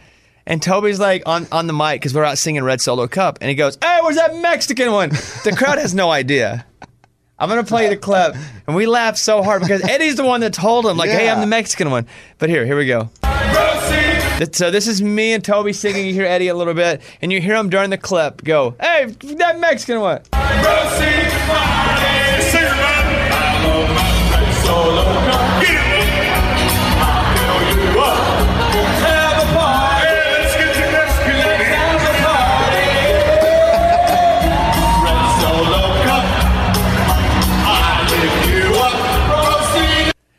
And 0.46 0.62
Toby's 0.62 1.00
like 1.00 1.22
on, 1.26 1.46
on 1.50 1.66
the 1.66 1.72
mic 1.72 2.00
because 2.00 2.12
we're 2.14 2.24
out 2.24 2.36
singing 2.36 2.62
Red 2.64 2.80
Solo 2.80 3.08
Cup, 3.08 3.38
and 3.40 3.48
he 3.48 3.54
goes, 3.54 3.78
"Hey, 3.82 3.98
where's 4.02 4.16
that 4.16 4.36
Mexican 4.36 4.92
one?" 4.92 5.08
The 5.42 5.54
crowd 5.56 5.78
has 5.78 5.94
no 5.94 6.10
idea. 6.10 6.66
I'm 7.38 7.48
gonna 7.48 7.64
play 7.64 7.88
the 7.88 7.96
clip, 7.96 8.36
and 8.66 8.76
we 8.76 8.86
laugh 8.86 9.16
so 9.16 9.42
hard 9.42 9.62
because 9.62 9.82
Eddie's 9.82 10.16
the 10.16 10.24
one 10.24 10.40
that 10.42 10.52
told 10.52 10.86
him, 10.86 10.96
like, 10.96 11.10
"Hey, 11.10 11.28
I'm 11.28 11.40
the 11.40 11.46
Mexican 11.46 11.90
one." 11.90 12.06
But 12.38 12.50
here, 12.50 12.64
here 12.66 12.76
we 12.76 12.86
go. 12.86 13.10
So 14.52 14.70
this 14.70 14.86
is 14.86 15.00
me 15.00 15.32
and 15.32 15.42
Toby 15.44 15.72
singing. 15.72 16.06
You 16.06 16.12
hear 16.12 16.26
Eddie 16.26 16.48
a 16.48 16.54
little 16.54 16.74
bit, 16.74 17.00
and 17.22 17.32
you 17.32 17.40
hear 17.40 17.54
him 17.54 17.70
during 17.70 17.90
the 17.90 17.98
clip 17.98 18.44
go, 18.44 18.74
"Hey, 18.80 19.06
that 19.36 19.58
Mexican 19.58 20.00
one." 20.00 20.20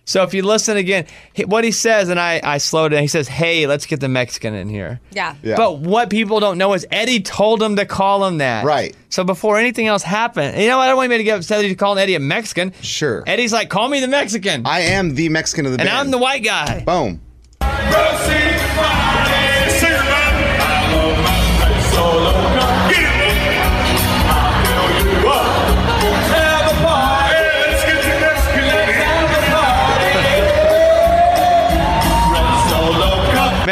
So 0.05 0.21
if 0.21 0.33
you 0.35 0.43
listen 0.43 0.77
again, 0.77 1.05
what 1.45 1.63
he 1.63 1.71
says, 1.71 2.09
and 2.09 2.19
I, 2.19 2.39
I 2.43 2.59
slowed 2.59 2.93
it. 2.93 3.01
He 3.01 3.07
says, 3.07 3.27
"Hey, 3.27 3.65
let's 3.65 3.87
get 3.87 3.99
the 3.99 4.07
Mexican 4.07 4.53
in 4.53 4.69
here." 4.69 5.01
Yeah. 5.11 5.35
Yeah. 5.41 5.55
But 5.57 5.79
what 5.79 6.09
people 6.09 6.39
don't 6.39 6.57
know 6.59 6.73
is 6.73 6.85
Eddie 6.91 7.21
told 7.21 7.61
him 7.61 7.75
to 7.77 7.85
call 7.85 8.25
him 8.25 8.37
that. 8.37 8.65
Right. 8.65 8.95
So 9.09 9.23
before 9.23 9.57
anything 9.57 9.87
else 9.87 10.03
happened, 10.03 10.61
you 10.61 10.67
know, 10.67 10.77
what 10.77 10.83
I 10.83 10.87
don't 10.87 10.97
want 10.97 11.05
anybody 11.05 11.19
to 11.19 11.23
get 11.23 11.37
upset 11.39 11.59
that 11.59 11.67
he's 11.67 11.75
calling 11.75 11.97
Eddie 11.97 12.15
a 12.15 12.19
Mexican. 12.19 12.73
Sure. 12.81 13.23
Eddie's 13.25 13.51
like, 13.51 13.69
"Call 13.69 13.89
me 13.89 13.99
the 13.99 14.07
Mexican," 14.07 14.65
I 14.65 14.81
am 14.81 15.15
the 15.15 15.29
Mexican 15.29 15.65
of 15.65 15.71
the 15.71 15.79
and 15.79 15.87
band. 15.87 15.97
I'm 15.97 16.11
the 16.11 16.19
white 16.19 16.43
guy. 16.43 16.83
Boom. 16.85 17.21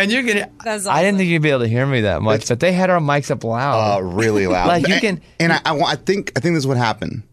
Man, 0.04 0.10
you're 0.10 0.24
gonna. 0.24 0.50
That's 0.64 0.86
I 0.88 1.02
didn't 1.04 1.18
think 1.18 1.30
you'd 1.30 1.42
be 1.42 1.50
able 1.50 1.62
to 1.62 1.68
hear 1.68 1.86
me 1.86 2.02
that 2.02 2.22
much, 2.22 2.48
but 2.50 2.60
they 2.60 2.72
had 2.74 2.90
our 2.90 3.00
mics 3.00 3.32
up 3.32 3.44
loud. 3.44 3.98
Uh, 4.00 4.02
really 4.04 4.48
loud. 4.48 4.68
Like, 4.74 4.88
you 4.88 4.94
And- 4.96 5.02
can- 5.02 5.22
And 5.40 5.54
I, 5.54 5.60
I, 5.66 5.80
I 5.80 5.96
think 5.96 6.32
I 6.36 6.40
think 6.40 6.54
this 6.56 6.64
is 6.64 6.68
what 6.68 6.78
happened. 6.78 7.24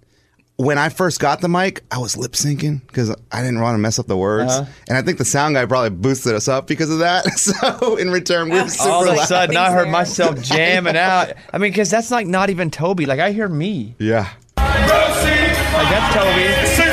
When 0.56 0.76
I 0.76 0.90
first 0.90 1.20
got 1.20 1.40
the 1.40 1.48
mic, 1.48 1.82
I 1.90 1.96
was 1.96 2.18
lip 2.18 2.32
syncing 2.32 2.86
because 2.86 3.10
I 3.32 3.40
didn't 3.40 3.62
want 3.62 3.74
to 3.76 3.78
mess 3.78 3.98
up 3.98 4.06
the 4.06 4.16
words, 4.16 4.52
Uh-huh. 4.52 4.70
and 4.88 4.98
I 4.98 5.00
think 5.02 5.16
the 5.16 5.24
sound 5.24 5.54
guy 5.54 5.64
probably 5.64 5.88
boosted 5.88 6.34
us 6.34 6.48
up 6.48 6.66
because 6.66 6.90
of 6.90 6.98
that. 6.98 7.24
So 7.38 7.96
in 7.96 8.10
return, 8.10 8.50
we 8.50 8.60
were 8.60 8.68
super 8.68 8.90
All 8.90 9.02
of 9.08 9.14
a 9.14 9.16
loud. 9.16 9.26
sudden, 9.28 9.56
I 9.56 9.72
heard 9.72 9.88
myself 9.88 10.40
jamming 10.42 10.96
out. 10.98 11.32
I 11.52 11.56
mean, 11.58 11.70
because 11.72 11.88
that's 11.90 12.10
like 12.10 12.26
not 12.26 12.50
even 12.50 12.70
Toby. 12.70 13.06
Like 13.06 13.20
I 13.20 13.32
hear 13.32 13.48
me. 13.48 13.94
Yeah. 13.98 14.28
Like 14.58 15.88
that's 15.88 16.14
Toby. 16.14 16.90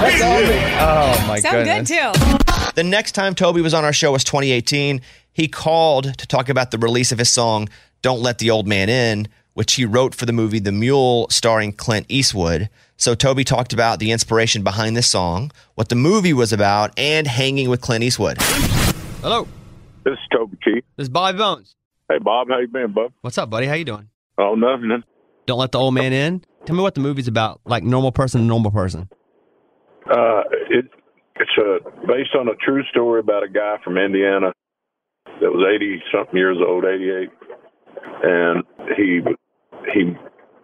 That's 0.00 0.22
all 0.22 0.40
me. 0.40 0.58
Oh 0.80 1.24
my 1.28 1.40
Sound 1.40 1.66
goodness. 1.66 1.90
good 1.90 2.14
too. 2.14 2.49
The 2.74 2.84
next 2.84 3.12
time 3.12 3.34
Toby 3.34 3.60
was 3.60 3.74
on 3.74 3.84
our 3.84 3.92
show 3.92 4.12
was 4.12 4.24
2018. 4.24 5.00
He 5.32 5.48
called 5.48 6.16
to 6.18 6.26
talk 6.26 6.48
about 6.48 6.70
the 6.70 6.78
release 6.78 7.12
of 7.12 7.18
his 7.18 7.30
song 7.30 7.68
Don't 8.02 8.20
Let 8.20 8.38
the 8.38 8.50
Old 8.50 8.66
Man 8.66 8.88
In, 8.88 9.28
which 9.54 9.74
he 9.74 9.84
wrote 9.84 10.14
for 10.14 10.24
the 10.26 10.32
movie 10.32 10.60
The 10.60 10.72
Mule 10.72 11.26
starring 11.30 11.72
Clint 11.72 12.06
Eastwood. 12.08 12.68
So 12.96 13.14
Toby 13.14 13.44
talked 13.44 13.72
about 13.72 13.98
the 13.98 14.12
inspiration 14.12 14.62
behind 14.62 14.96
this 14.96 15.08
song, 15.08 15.50
what 15.74 15.88
the 15.88 15.94
movie 15.96 16.32
was 16.32 16.52
about, 16.52 16.92
and 16.98 17.26
hanging 17.26 17.68
with 17.70 17.80
Clint 17.80 18.04
Eastwood. 18.04 18.36
Hello, 19.20 19.48
This 20.04 20.12
is 20.12 20.18
Toby 20.32 20.56
Keith. 20.64 20.84
this 20.96 21.04
is 21.04 21.08
Bobby 21.08 21.38
Bones. 21.38 21.74
Hey, 22.08 22.18
Bob, 22.18 22.48
how 22.50 22.58
you 22.58 22.68
been, 22.68 22.92
bub? 22.92 23.12
What's 23.20 23.38
up, 23.38 23.50
buddy? 23.50 23.66
How 23.66 23.74
you 23.74 23.84
doing? 23.84 24.08
Oh, 24.38 24.54
nothing. 24.54 25.02
Don't 25.46 25.58
let 25.58 25.72
the 25.72 25.78
old 25.78 25.94
man 25.94 26.12
in. 26.12 26.44
Tell 26.66 26.76
me 26.76 26.82
what 26.82 26.94
the 26.94 27.00
movie's 27.00 27.28
about. 27.28 27.60
Like 27.64 27.82
normal 27.82 28.12
person, 28.12 28.40
to 28.42 28.46
normal 28.46 28.70
person. 28.70 29.08
Uh, 30.10 30.42
it 30.70 30.86
it's 31.40 31.56
uh, 31.58 31.90
based 32.06 32.34
on 32.38 32.48
a 32.48 32.54
true 32.56 32.84
story 32.90 33.20
about 33.20 33.42
a 33.42 33.48
guy 33.48 33.76
from 33.82 33.96
Indiana 33.96 34.52
that 35.40 35.50
was 35.50 35.64
eighty 35.74 36.02
something 36.12 36.36
years 36.36 36.58
old, 36.60 36.84
eighty 36.84 37.10
eight, 37.10 37.30
and 38.22 38.64
he 38.96 39.20
he 39.94 40.12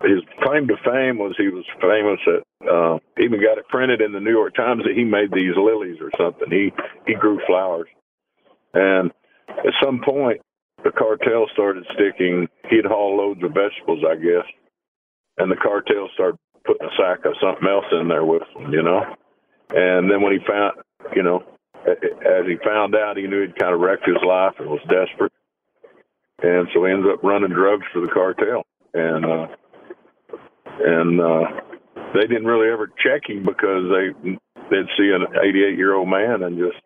his 0.03 0.21
claim 0.43 0.69
to 0.69 0.77
fame 0.85 1.17
was 1.19 1.35
he 1.39 1.49
was 1.49 1.65
famous 1.81 2.21
at 2.29 2.69
uh, 2.69 2.99
even 3.19 3.41
got 3.41 3.59
it 3.59 3.69
printed 3.69 4.03
in 4.03 4.13
the 4.13 4.21
New 4.21 4.31
York 4.31 4.55
Times 4.55 4.83
that 4.85 4.95
he 4.95 5.05
made 5.05 5.33
these 5.33 5.57
lilies 5.57 5.97
or 6.01 6.11
something. 6.21 6.51
He 6.51 6.73
he 7.07 7.15
grew 7.15 7.41
flowers, 7.47 7.89
and 8.75 9.11
at 9.49 9.73
some 9.83 10.01
point 10.05 10.41
the 10.85 10.93
cartel 10.93 11.47
started 11.53 11.85
sticking. 11.95 12.49
He'd 12.69 12.85
haul 12.85 13.17
loads 13.17 13.43
of 13.43 13.55
vegetables, 13.55 14.05
I 14.07 14.17
guess, 14.17 14.45
and 15.39 15.51
the 15.51 15.57
cartel 15.57 16.11
started 16.13 16.39
putting 16.67 16.87
a 16.87 16.91
sack 17.01 17.25
of 17.25 17.33
something 17.41 17.67
else 17.67 17.87
in 17.93 18.09
there 18.09 18.27
with 18.27 18.43
him, 18.55 18.73
you 18.73 18.83
know. 18.83 19.17
And 19.71 20.11
then 20.11 20.23
when 20.23 20.33
he 20.33 20.39
found, 20.47 20.79
you 21.15 21.23
know, 21.23 21.43
as 21.87 22.47
he 22.47 22.57
found 22.65 22.95
out, 22.95 23.17
he 23.17 23.27
knew 23.27 23.43
he'd 23.43 23.59
kind 23.59 23.75
of 23.75 23.81
wrecked 23.81 24.07
his 24.07 24.23
life 24.27 24.55
and 24.59 24.69
was 24.69 24.81
desperate, 24.89 25.33
and 26.43 26.69
so 26.75 26.85
he 26.85 26.93
ended 26.93 27.13
up 27.13 27.23
running 27.23 27.51
drugs 27.51 27.85
for 27.93 28.01
the 28.01 28.13
cartel. 28.13 28.65
And 28.95 29.25
uh, 29.25 29.47
and 30.79 31.21
uh, 31.21 31.45
they 32.15 32.27
didn't 32.27 32.47
really 32.47 32.71
ever 32.73 32.89
check 33.03 33.29
him 33.29 33.45
because 33.45 33.91
they 33.91 34.31
they'd 34.71 34.93
see 34.99 35.11
an 35.11 35.27
88 35.43 35.77
year 35.77 35.95
old 35.95 36.09
man 36.09 36.43
and 36.43 36.59
just 36.59 36.81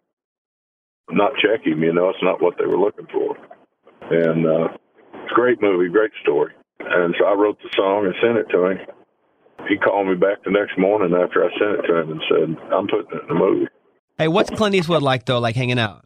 not 1.10 1.32
check 1.36 1.66
him. 1.66 1.82
You 1.82 1.92
know, 1.92 2.10
it's 2.10 2.22
not 2.22 2.42
what 2.42 2.56
they 2.58 2.66
were 2.66 2.78
looking 2.78 3.06
for. 3.12 3.36
And 4.10 4.46
uh, 4.46 4.68
it's 5.14 5.32
a 5.32 5.34
great 5.34 5.62
movie, 5.62 5.88
great 5.88 6.12
story. 6.22 6.52
And 6.80 7.14
so 7.18 7.26
I 7.26 7.34
wrote 7.34 7.58
the 7.62 7.70
song 7.76 8.06
and 8.06 8.14
sent 8.20 8.38
it 8.38 8.50
to 8.50 8.66
him. 8.66 8.78
He 9.68 9.76
called 9.76 10.08
me 10.08 10.14
back 10.14 10.42
the 10.44 10.50
next 10.50 10.78
morning 10.78 11.16
after 11.16 11.44
I 11.44 11.48
sent 11.58 11.78
it 11.78 11.86
to 11.86 11.96
him 11.96 12.10
and 12.12 12.22
said, 12.28 12.72
"I'm 12.72 12.86
putting 12.86 13.10
it 13.12 13.22
in 13.22 13.28
the 13.28 13.34
movie." 13.34 13.66
Hey, 14.18 14.28
what's 14.28 14.50
Clint 14.50 14.74
Eastwood 14.74 15.02
like 15.02 15.24
though? 15.26 15.38
Like 15.38 15.56
hanging 15.56 15.78
out? 15.78 16.04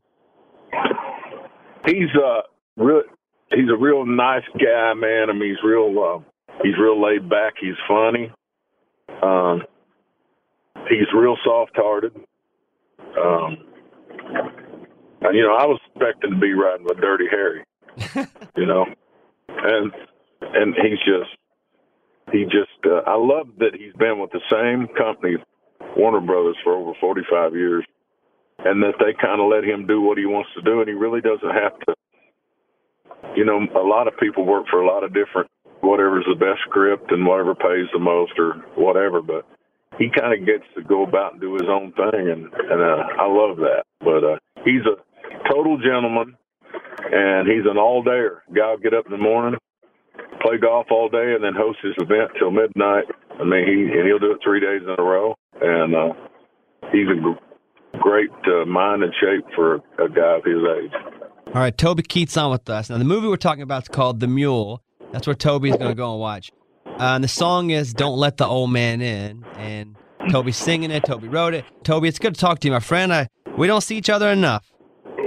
He's 1.86 2.10
uh 2.14 2.42
real. 2.76 3.02
He's 3.50 3.68
a 3.70 3.76
real 3.76 4.06
nice 4.06 4.44
guy, 4.58 4.94
man. 4.94 5.30
I 5.30 5.32
mean, 5.32 5.50
he's 5.50 5.62
real. 5.64 5.94
Uh, 5.98 6.54
he's 6.62 6.78
real 6.78 7.00
laid 7.00 7.28
back. 7.28 7.54
He's 7.60 7.74
funny. 7.86 8.32
Um, 9.22 9.62
he's 10.88 11.06
real 11.14 11.36
soft-hearted. 11.44 12.16
Um, 13.16 13.58
and 15.20 15.36
you 15.36 15.42
know, 15.42 15.54
I 15.54 15.66
was 15.66 15.80
expecting 15.94 16.30
to 16.30 16.36
be 16.36 16.52
riding 16.52 16.84
with 16.84 17.00
Dirty 17.00 17.26
Harry. 17.30 17.64
you 18.56 18.66
know, 18.66 18.86
and 19.48 19.92
and 20.40 20.74
he's 20.74 20.98
just 20.98 21.30
he 22.32 22.44
just 22.44 22.73
uh, 22.86 23.02
I 23.06 23.16
love 23.16 23.48
that 23.58 23.74
he's 23.74 23.94
been 23.94 24.18
with 24.18 24.30
the 24.30 24.42
same 24.50 24.88
company, 24.96 25.36
Warner 25.96 26.20
Brothers, 26.20 26.56
for 26.64 26.74
over 26.74 26.92
45 27.00 27.54
years, 27.54 27.84
and 28.58 28.82
that 28.82 28.94
they 28.98 29.14
kind 29.20 29.40
of 29.40 29.48
let 29.48 29.64
him 29.64 29.86
do 29.86 30.00
what 30.00 30.18
he 30.18 30.26
wants 30.26 30.50
to 30.56 30.62
do, 30.62 30.80
and 30.80 30.88
he 30.88 30.94
really 30.94 31.20
doesn't 31.20 31.54
have 31.54 31.78
to. 31.86 31.94
You 33.36 33.44
know, 33.44 33.60
a 33.74 33.86
lot 33.86 34.08
of 34.08 34.16
people 34.18 34.44
work 34.44 34.66
for 34.70 34.80
a 34.80 34.86
lot 34.86 35.02
of 35.02 35.14
different 35.14 35.50
whatever's 35.80 36.24
the 36.28 36.34
best 36.34 36.60
script 36.68 37.12
and 37.12 37.26
whatever 37.26 37.54
pays 37.54 37.88
the 37.92 37.98
most 37.98 38.32
or 38.38 38.54
whatever, 38.76 39.20
but 39.20 39.46
he 39.98 40.08
kind 40.10 40.32
of 40.32 40.46
gets 40.46 40.64
to 40.74 40.82
go 40.82 41.04
about 41.04 41.32
and 41.32 41.40
do 41.40 41.54
his 41.54 41.68
own 41.68 41.92
thing, 41.92 42.28
and 42.30 42.44
and 42.52 42.80
uh, 42.80 43.04
I 43.20 43.26
love 43.28 43.58
that. 43.58 43.84
But 44.00 44.24
uh, 44.24 44.38
he's 44.64 44.82
a 44.86 44.96
total 45.48 45.78
gentleman, 45.78 46.36
and 47.12 47.48
he's 47.48 47.66
an 47.70 47.78
all 47.78 48.02
dayer. 48.02 48.40
Guy 48.54 48.70
will 48.70 48.78
get 48.78 48.94
up 48.94 49.06
in 49.06 49.12
the 49.12 49.18
morning, 49.18 49.58
play 50.40 50.58
golf 50.58 50.86
all 50.90 51.08
day, 51.08 51.34
and 51.34 51.42
then 51.42 51.54
host 51.54 51.78
his 51.82 51.94
event 51.98 52.30
till 52.38 52.50
midnight. 52.50 53.04
I 53.40 53.44
mean, 53.44 53.66
he 53.66 53.98
and 53.98 54.06
he'll 54.06 54.18
do 54.18 54.32
it 54.32 54.38
three 54.42 54.60
days 54.60 54.82
in 54.82 54.94
a 54.98 55.02
row, 55.02 55.34
and 55.60 55.94
uh, 55.94 56.12
he's 56.92 57.08
a 57.08 57.98
great 57.98 58.30
uh, 58.46 58.64
mind 58.66 59.02
and 59.02 59.12
shape 59.20 59.44
for 59.54 59.76
a 59.98 60.08
guy 60.08 60.38
of 60.38 60.44
his 60.44 60.62
age. 60.78 60.92
All 61.48 61.60
right, 61.60 61.76
Toby 61.76 62.02
Keith's 62.02 62.36
on 62.36 62.50
with 62.50 62.68
us. 62.68 62.90
Now, 62.90 62.98
the 62.98 63.04
movie 63.04 63.28
we're 63.28 63.36
talking 63.36 63.62
about 63.62 63.84
is 63.84 63.88
called 63.88 64.20
The 64.20 64.26
Mule. 64.26 64.82
That's 65.12 65.26
where 65.26 65.34
Toby's 65.34 65.76
going 65.76 65.90
to 65.90 65.94
go 65.94 66.10
and 66.12 66.20
watch. 66.20 66.50
Uh, 66.86 67.14
and 67.14 67.22
the 67.22 67.28
song 67.28 67.70
is 67.70 67.94
Don't 67.94 68.18
Let 68.18 68.36
the 68.36 68.46
Old 68.46 68.72
Man 68.72 69.00
In. 69.00 69.44
And 69.56 69.96
Toby's 70.30 70.56
singing 70.56 70.90
it. 70.90 71.04
Toby 71.04 71.28
wrote 71.28 71.54
it. 71.54 71.64
Toby, 71.84 72.08
it's 72.08 72.18
good 72.18 72.34
to 72.34 72.40
talk 72.40 72.58
to 72.60 72.68
you, 72.68 72.72
my 72.72 72.80
friend. 72.80 73.12
I, 73.12 73.28
we 73.56 73.68
don't 73.68 73.82
see 73.82 73.96
each 73.96 74.10
other 74.10 74.30
enough. 74.30 74.68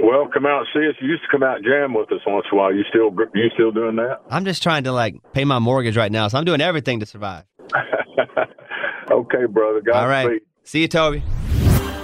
Well, 0.08 0.26
come 0.32 0.46
out 0.46 0.60
and 0.60 0.68
see 0.72 0.88
us. 0.88 0.94
You 1.02 1.08
used 1.08 1.22
to 1.24 1.28
come 1.30 1.42
out 1.42 1.56
and 1.56 1.66
jam 1.66 1.92
with 1.92 2.10
us 2.10 2.20
once 2.26 2.46
in 2.50 2.56
a 2.56 2.60
while. 2.60 2.74
You 2.74 2.82
still 2.88 3.14
you 3.34 3.50
still 3.52 3.70
doing 3.70 3.96
that? 3.96 4.22
I'm 4.30 4.46
just 4.46 4.62
trying 4.62 4.84
to 4.84 4.92
like 4.92 5.16
pay 5.34 5.44
my 5.44 5.58
mortgage 5.58 5.98
right 5.98 6.10
now, 6.10 6.28
so 6.28 6.38
I'm 6.38 6.46
doing 6.46 6.62
everything 6.62 7.00
to 7.00 7.06
survive. 7.06 7.44
okay, 9.10 9.44
brother. 9.44 9.82
God 9.82 9.96
All 9.96 10.08
right. 10.08 10.40
See 10.64 10.80
you, 10.80 10.88
Toby. 10.88 11.22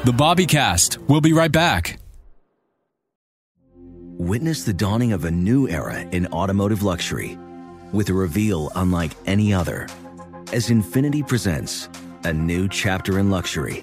The 0.04 0.12
Bobby 0.14 0.44
Cast. 0.44 0.98
We'll 0.98 1.22
be 1.22 1.32
right 1.32 1.50
back. 1.50 1.98
Witness 3.72 4.64
the 4.64 4.74
dawning 4.74 5.14
of 5.14 5.24
a 5.24 5.30
new 5.30 5.66
era 5.66 5.98
in 6.00 6.26
automotive 6.26 6.82
luxury 6.82 7.38
with 7.94 8.10
a 8.10 8.12
reveal 8.12 8.70
unlike 8.76 9.12
any 9.24 9.54
other 9.54 9.88
as 10.52 10.68
Infiniti 10.68 11.26
presents 11.26 11.88
a 12.24 12.34
new 12.34 12.68
chapter 12.68 13.18
in 13.18 13.30
luxury, 13.30 13.82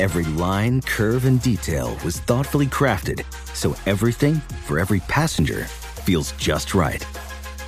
Every 0.00 0.24
line, 0.24 0.82
curve, 0.82 1.24
and 1.24 1.40
detail 1.40 1.96
was 2.04 2.18
thoughtfully 2.18 2.66
crafted 2.66 3.24
so 3.54 3.76
everything 3.86 4.34
for 4.66 4.80
every 4.80 4.98
passenger 5.00 5.64
feels 6.04 6.32
just 6.32 6.74
right. 6.74 7.06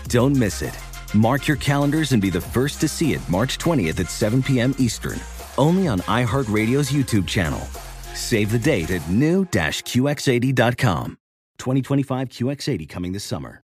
Don't 0.09 0.37
miss 0.37 0.61
it. 0.63 0.77
Mark 1.15 1.47
your 1.47 1.57
calendars 1.57 2.11
and 2.13 2.21
be 2.21 2.31
the 2.31 2.41
first 2.41 2.81
to 2.81 2.89
see 2.89 3.15
it 3.15 3.21
March 3.29 3.59
20th 3.59 4.01
at 4.01 4.11
7 4.11 4.43
p.m. 4.43 4.75
Eastern, 4.79 5.21
only 5.57 5.87
on 5.87 6.01
iHeartRadio's 6.01 6.91
YouTube 6.91 7.29
channel. 7.29 7.61
Save 8.15 8.51
the 8.51 8.59
date 8.59 8.91
at 8.91 9.09
new-QX80.com. 9.09 11.19
2025 11.59 12.29
QX80 12.29 12.89
coming 12.89 13.13
this 13.13 13.25
summer. 13.25 13.61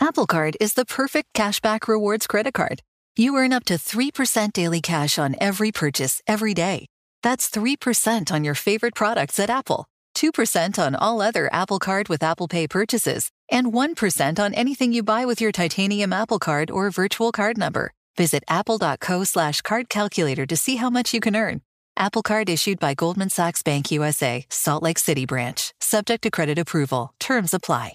Apple 0.00 0.26
Card 0.26 0.56
is 0.60 0.74
the 0.74 0.84
perfect 0.84 1.32
cashback 1.34 1.88
rewards 1.88 2.28
credit 2.28 2.54
card. 2.54 2.80
You 3.16 3.36
earn 3.36 3.52
up 3.52 3.64
to 3.64 3.74
3% 3.74 4.52
daily 4.52 4.80
cash 4.80 5.18
on 5.18 5.34
every 5.40 5.72
purchase 5.72 6.22
every 6.26 6.54
day. 6.54 6.86
That's 7.24 7.48
3% 7.48 8.30
on 8.30 8.44
your 8.44 8.54
favorite 8.54 8.94
products 8.94 9.38
at 9.38 9.48
Apple, 9.48 9.86
2% 10.14 10.78
on 10.78 10.94
all 10.94 11.22
other 11.22 11.48
Apple 11.50 11.78
Card 11.78 12.10
with 12.10 12.22
Apple 12.22 12.48
Pay 12.48 12.68
purchases, 12.68 13.30
and 13.50 13.68
1% 13.68 14.38
on 14.38 14.52
anything 14.52 14.92
you 14.92 15.02
buy 15.02 15.24
with 15.24 15.40
your 15.40 15.50
titanium 15.50 16.12
Apple 16.12 16.38
Card 16.38 16.70
or 16.70 16.90
virtual 16.90 17.32
card 17.32 17.56
number. 17.56 17.92
Visit 18.18 18.44
apple.co 18.46 19.24
slash 19.24 19.62
card 19.62 19.88
calculator 19.88 20.44
to 20.44 20.54
see 20.54 20.76
how 20.76 20.90
much 20.90 21.14
you 21.14 21.20
can 21.20 21.34
earn. 21.34 21.62
Apple 21.96 22.20
Card 22.20 22.50
issued 22.50 22.78
by 22.78 22.92
Goldman 22.92 23.30
Sachs 23.30 23.62
Bank 23.62 23.90
USA, 23.90 24.44
Salt 24.50 24.82
Lake 24.82 24.98
City 24.98 25.24
branch, 25.24 25.72
subject 25.80 26.24
to 26.24 26.30
credit 26.30 26.58
approval. 26.58 27.14
Terms 27.18 27.54
apply. 27.54 27.94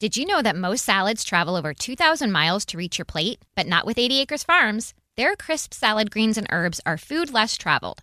Did 0.00 0.16
you 0.16 0.26
know 0.26 0.42
that 0.42 0.56
most 0.56 0.84
salads 0.84 1.22
travel 1.22 1.54
over 1.54 1.72
2,000 1.72 2.32
miles 2.32 2.64
to 2.64 2.76
reach 2.76 2.98
your 2.98 3.04
plate? 3.04 3.38
But 3.54 3.68
not 3.68 3.86
with 3.86 3.98
80 3.98 4.22
Acres 4.22 4.42
Farms. 4.42 4.94
Their 5.16 5.36
crisp 5.36 5.72
salad 5.72 6.10
greens 6.10 6.36
and 6.36 6.48
herbs 6.50 6.80
are 6.84 6.98
food 6.98 7.32
less 7.32 7.56
traveled, 7.56 8.02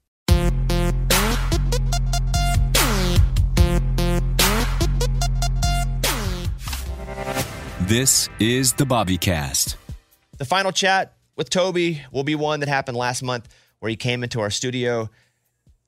This 7.91 8.29
is 8.39 8.71
the 8.71 8.85
Bobby 8.85 9.17
Cast. 9.17 9.75
The 10.37 10.45
final 10.45 10.71
chat 10.71 11.11
with 11.35 11.49
Toby 11.49 12.01
will 12.09 12.23
be 12.23 12.35
one 12.35 12.61
that 12.61 12.69
happened 12.69 12.95
last 12.95 13.21
month 13.21 13.49
where 13.79 13.89
he 13.89 13.97
came 13.97 14.23
into 14.23 14.39
our 14.39 14.49
studio. 14.49 15.09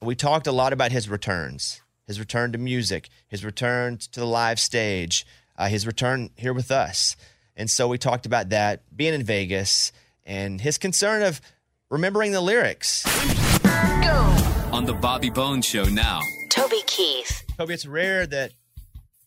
We 0.02 0.14
talked 0.14 0.46
a 0.46 0.52
lot 0.52 0.74
about 0.74 0.92
his 0.92 1.08
returns, 1.08 1.82
his 2.06 2.20
return 2.20 2.52
to 2.52 2.58
music, 2.58 3.08
his 3.30 3.46
return 3.46 4.00
to 4.00 4.20
the 4.20 4.26
live 4.26 4.60
stage, 4.60 5.26
uh, 5.58 5.70
his 5.70 5.88
return 5.88 6.32
here 6.36 6.52
with 6.52 6.72
us. 6.72 7.16
And 7.56 7.70
so 7.70 7.88
we 7.88 7.98
talked 7.98 8.26
about 8.26 8.50
that, 8.50 8.82
being 8.94 9.14
in 9.14 9.24
Vegas, 9.24 9.94
and 10.26 10.60
his 10.60 10.78
concern 10.78 11.24
of 11.24 11.40
remembering 11.90 12.34
the 12.34 12.42
lyrics. 12.42 13.06
On 14.74 14.84
the 14.84 14.98
Bobby 15.02 15.30
Bones 15.30 15.66
Show 15.66 15.86
now. 15.86 16.20
Toby 16.50 16.82
Keith. 16.86 17.46
Toby, 17.58 17.76
it's 17.76 17.86
rare 17.86 18.28
that 18.28 18.52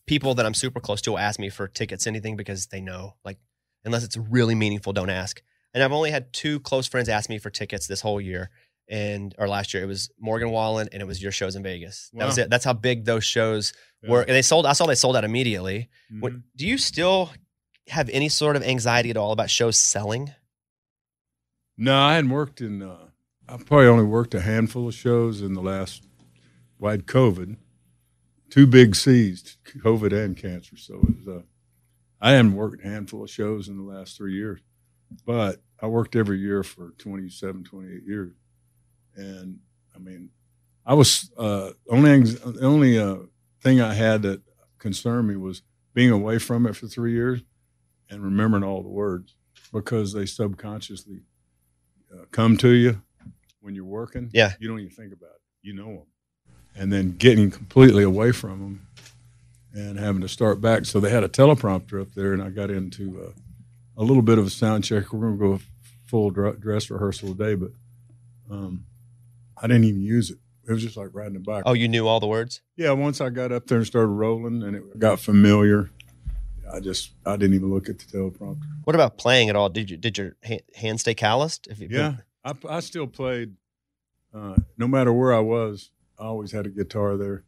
people 0.07 0.33
that 0.35 0.45
I'm 0.45 0.53
super 0.53 0.79
close 0.79 1.01
to 1.01 1.11
will 1.11 1.19
ask 1.19 1.39
me 1.39 1.49
for 1.49 1.67
tickets, 1.67 2.07
anything, 2.07 2.35
because 2.35 2.67
they 2.67 2.81
know, 2.81 3.15
like, 3.23 3.37
unless 3.85 4.03
it's 4.03 4.17
really 4.17 4.55
meaningful, 4.55 4.93
don't 4.93 5.09
ask. 5.09 5.41
And 5.73 5.83
I've 5.83 5.91
only 5.91 6.09
had 6.11 6.33
two 6.33 6.59
close 6.61 6.87
friends 6.87 7.07
ask 7.09 7.29
me 7.29 7.37
for 7.37 7.49
tickets 7.49 7.85
this 7.87 8.01
whole 8.01 8.19
year. 8.19 8.49
And 8.89 9.35
or 9.37 9.47
last 9.49 9.73
year, 9.73 9.83
it 9.83 9.87
was 9.87 10.09
Morgan 10.17 10.49
Wallen 10.49 10.87
and 10.93 11.01
it 11.01 11.05
was 11.05 11.21
your 11.21 11.33
shows 11.33 11.55
in 11.57 11.61
Vegas. 11.61 12.09
That 12.13 12.25
was 12.25 12.37
it. 12.37 12.49
That's 12.49 12.63
how 12.63 12.71
big 12.73 13.03
those 13.03 13.25
shows 13.25 13.73
Yeah. 14.01 14.09
were. 14.11 14.21
And 14.21 14.29
they 14.31 14.41
sold. 14.41 14.65
I 14.65 14.71
saw 14.73 14.85
they 14.85 14.95
sold 14.95 15.17
out 15.17 15.25
immediately. 15.25 15.89
Mhm. 16.11 16.21
What, 16.21 16.33
do 16.55 16.65
you 16.65 16.77
still 16.77 17.31
have 17.89 18.09
any 18.09 18.29
sort 18.29 18.55
of 18.55 18.63
anxiety 18.63 19.09
at 19.09 19.17
all 19.17 19.33
about 19.33 19.49
shows 19.49 19.77
selling? 19.77 20.31
No, 21.77 21.95
I 21.99 22.15
hadn't 22.15 22.29
worked 22.31 22.61
in 22.61 22.81
uh, 22.81 23.09
I've 23.49 23.65
probably 23.65 23.87
only 23.87 24.03
worked 24.05 24.33
a 24.33 24.41
handful 24.41 24.87
of 24.87 24.93
shows 24.93 25.41
in 25.41 25.53
the 25.53 25.61
last. 25.61 26.03
I 26.83 26.91
had 26.91 27.05
COVID, 27.07 27.57
two 28.49 28.67
big 28.67 28.95
C's, 28.95 29.57
COVID 29.65 30.13
and 30.13 30.35
cancer. 30.37 30.77
So 30.77 30.95
it 30.95 31.25
was, 31.25 31.27
uh, 31.27 31.41
I 32.21 32.31
hadn't 32.31 32.55
worked 32.55 32.83
a 32.83 32.87
handful 32.87 33.23
of 33.23 33.29
shows 33.29 33.67
in 33.67 33.77
the 33.77 33.83
last 33.83 34.17
three 34.17 34.33
years, 34.33 34.59
but 35.25 35.61
I 35.79 35.87
worked 35.87 36.15
every 36.15 36.39
year 36.39 36.63
for 36.63 36.93
27, 36.97 37.63
28 37.63 38.03
years, 38.05 38.33
and 39.15 39.59
I 39.95 39.99
mean, 39.99 40.29
I 40.85 40.93
was 40.93 41.31
uh, 41.37 41.71
only 41.89 42.21
the 42.21 42.59
only 42.61 42.97
uh, 42.97 43.17
thing 43.61 43.81
I 43.81 43.93
had 43.93 44.21
that 44.23 44.41
concerned 44.79 45.27
me 45.27 45.35
was 45.35 45.61
being 45.93 46.11
away 46.11 46.39
from 46.39 46.65
it 46.65 46.75
for 46.75 46.87
three 46.87 47.11
years 47.11 47.41
and 48.09 48.23
remembering 48.23 48.63
all 48.63 48.81
the 48.81 48.89
words 48.89 49.35
because 49.73 50.13
they 50.13 50.25
subconsciously 50.25 51.21
uh, 52.13 52.25
come 52.31 52.55
to 52.57 52.69
you 52.69 53.01
when 53.59 53.75
you're 53.75 53.83
working. 53.83 54.29
Yeah. 54.33 54.53
you 54.59 54.67
don't 54.67 54.79
even 54.79 54.91
think 54.91 55.11
about 55.11 55.31
it. 55.31 55.41
You 55.61 55.73
know 55.73 55.87
them, 55.87 56.05
and 56.77 56.93
then 56.93 57.17
getting 57.17 57.49
completely 57.51 58.03
away 58.03 58.31
from 58.31 58.59
them 58.59 58.87
and 59.73 59.99
having 59.99 60.21
to 60.21 60.27
start 60.27 60.61
back. 60.61 60.85
So 60.85 60.99
they 60.99 61.09
had 61.09 61.23
a 61.23 61.29
teleprompter 61.29 62.01
up 62.01 62.13
there, 62.13 62.33
and 62.33 62.41
I 62.41 62.49
got 62.49 62.69
into 62.69 63.21
uh, 63.21 63.39
a 63.97 64.03
little 64.03 64.23
bit 64.23 64.37
of 64.37 64.45
a 64.45 64.49
sound 64.49 64.83
check. 64.83 65.11
We're 65.11 65.31
going 65.31 65.39
to 65.39 65.57
go 65.57 65.63
full 66.05 66.29
dress 66.31 66.89
rehearsal 66.89 67.35
today, 67.35 67.55
but 67.55 67.71
um, 68.49 68.85
I 69.61 69.67
didn't 69.67 69.85
even 69.85 70.01
use 70.01 70.31
it. 70.31 70.37
It 70.67 70.73
was 70.73 70.83
just 70.83 70.97
like 70.97 71.09
riding 71.13 71.37
a 71.37 71.39
bike. 71.39 71.63
Oh, 71.65 71.73
you 71.73 71.87
knew 71.87 72.07
all 72.07 72.19
the 72.19 72.27
words? 72.27 72.61
Yeah, 72.75 72.91
once 72.91 73.21
I 73.21 73.29
got 73.29 73.51
up 73.51 73.67
there 73.67 73.77
and 73.77 73.87
started 73.87 74.07
rolling 74.07 74.63
and 74.63 74.75
it 74.75 74.99
got 74.99 75.19
familiar, 75.19 75.89
I 76.73 76.81
just 76.81 77.11
I 77.25 77.37
didn't 77.37 77.55
even 77.55 77.73
look 77.73 77.87
at 77.87 77.99
the 77.99 78.05
teleprompter. 78.05 78.65
What 78.83 78.93
about 78.93 79.17
playing 79.17 79.49
at 79.49 79.55
all? 79.55 79.69
Did 79.69 79.89
you 79.89 79.95
did 79.95 80.17
your 80.17 80.35
ha- 80.45 80.59
hand 80.75 80.99
stay 80.99 81.13
calloused? 81.13 81.67
If 81.67 81.79
you 81.79 81.87
Yeah, 81.89 82.15
I, 82.43 82.53
I 82.69 82.79
still 82.81 83.07
played. 83.07 83.55
Uh, 84.33 84.55
no 84.77 84.89
matter 84.89 85.13
where 85.13 85.33
I 85.33 85.39
was, 85.39 85.89
I 86.19 86.25
always 86.25 86.51
had 86.51 86.65
a 86.65 86.69
guitar 86.69 87.17
there, 87.17 87.43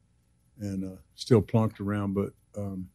and 0.60 0.84
uh, 0.84 0.97
still 1.15 1.41
plunked 1.41 1.79
around. 1.79 2.13
But 2.13 2.34
um, 2.58 2.89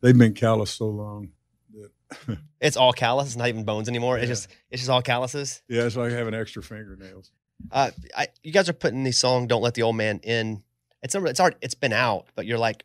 they've 0.00 0.16
been 0.16 0.34
callous 0.34 0.70
so 0.70 0.88
long 0.88 1.30
that 1.74 2.38
it's 2.60 2.76
all 2.76 2.92
callous. 2.92 3.28
It's 3.28 3.36
not 3.36 3.48
even 3.48 3.64
bones 3.64 3.88
anymore. 3.88 4.18
It's 4.18 4.28
just 4.28 4.48
it's 4.70 4.82
just 4.82 4.90
all 4.90 5.02
calluses. 5.02 5.62
yeah, 5.68 5.82
it's 5.82 5.96
like 5.96 6.12
having 6.12 6.34
extra 6.34 6.62
fingernails. 6.62 7.30
Uh, 7.70 7.90
I, 8.16 8.28
you 8.42 8.52
guys 8.52 8.68
are 8.68 8.74
putting 8.74 9.04
the 9.04 9.12
song 9.12 9.46
"Don't 9.46 9.62
Let 9.62 9.74
the 9.74 9.82
Old 9.82 9.96
Man 9.96 10.20
In." 10.22 10.62
It's 11.02 11.14
it's 11.14 11.40
already, 11.40 11.56
it's 11.62 11.74
been 11.74 11.92
out, 11.92 12.26
but 12.34 12.46
you're 12.46 12.58
like, 12.58 12.84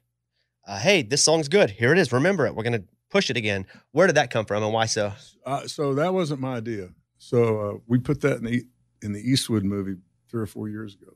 uh, 0.68 0.78
"Hey, 0.80 1.02
this 1.02 1.24
song's 1.24 1.48
good. 1.48 1.72
Here 1.72 1.92
it 1.92 1.98
is. 1.98 2.12
Remember 2.12 2.46
it. 2.46 2.56
We're 2.56 2.64
gonna 2.64 2.84
push 3.10 3.30
it 3.30 3.38
again." 3.38 3.66
Where 3.92 4.08
did 4.08 4.16
that 4.18 4.30
come 4.32 4.46
from, 4.46 4.64
and 4.64 4.72
why 4.74 4.86
so? 4.86 5.14
Uh, 5.46 5.68
so 5.68 5.94
that 5.96 6.14
wasn't 6.14 6.40
my 6.40 6.58
idea. 6.58 6.90
So 7.18 7.60
uh, 7.60 7.78
we 7.88 8.00
put 8.00 8.22
that 8.22 8.38
in 8.38 8.46
the 8.46 8.66
in 9.02 9.14
the 9.14 9.20
Eastwood 9.20 9.64
movie 9.64 9.96
three 10.30 10.42
or 10.42 10.46
four 10.48 10.70
years 10.70 10.96
ago, 10.96 11.14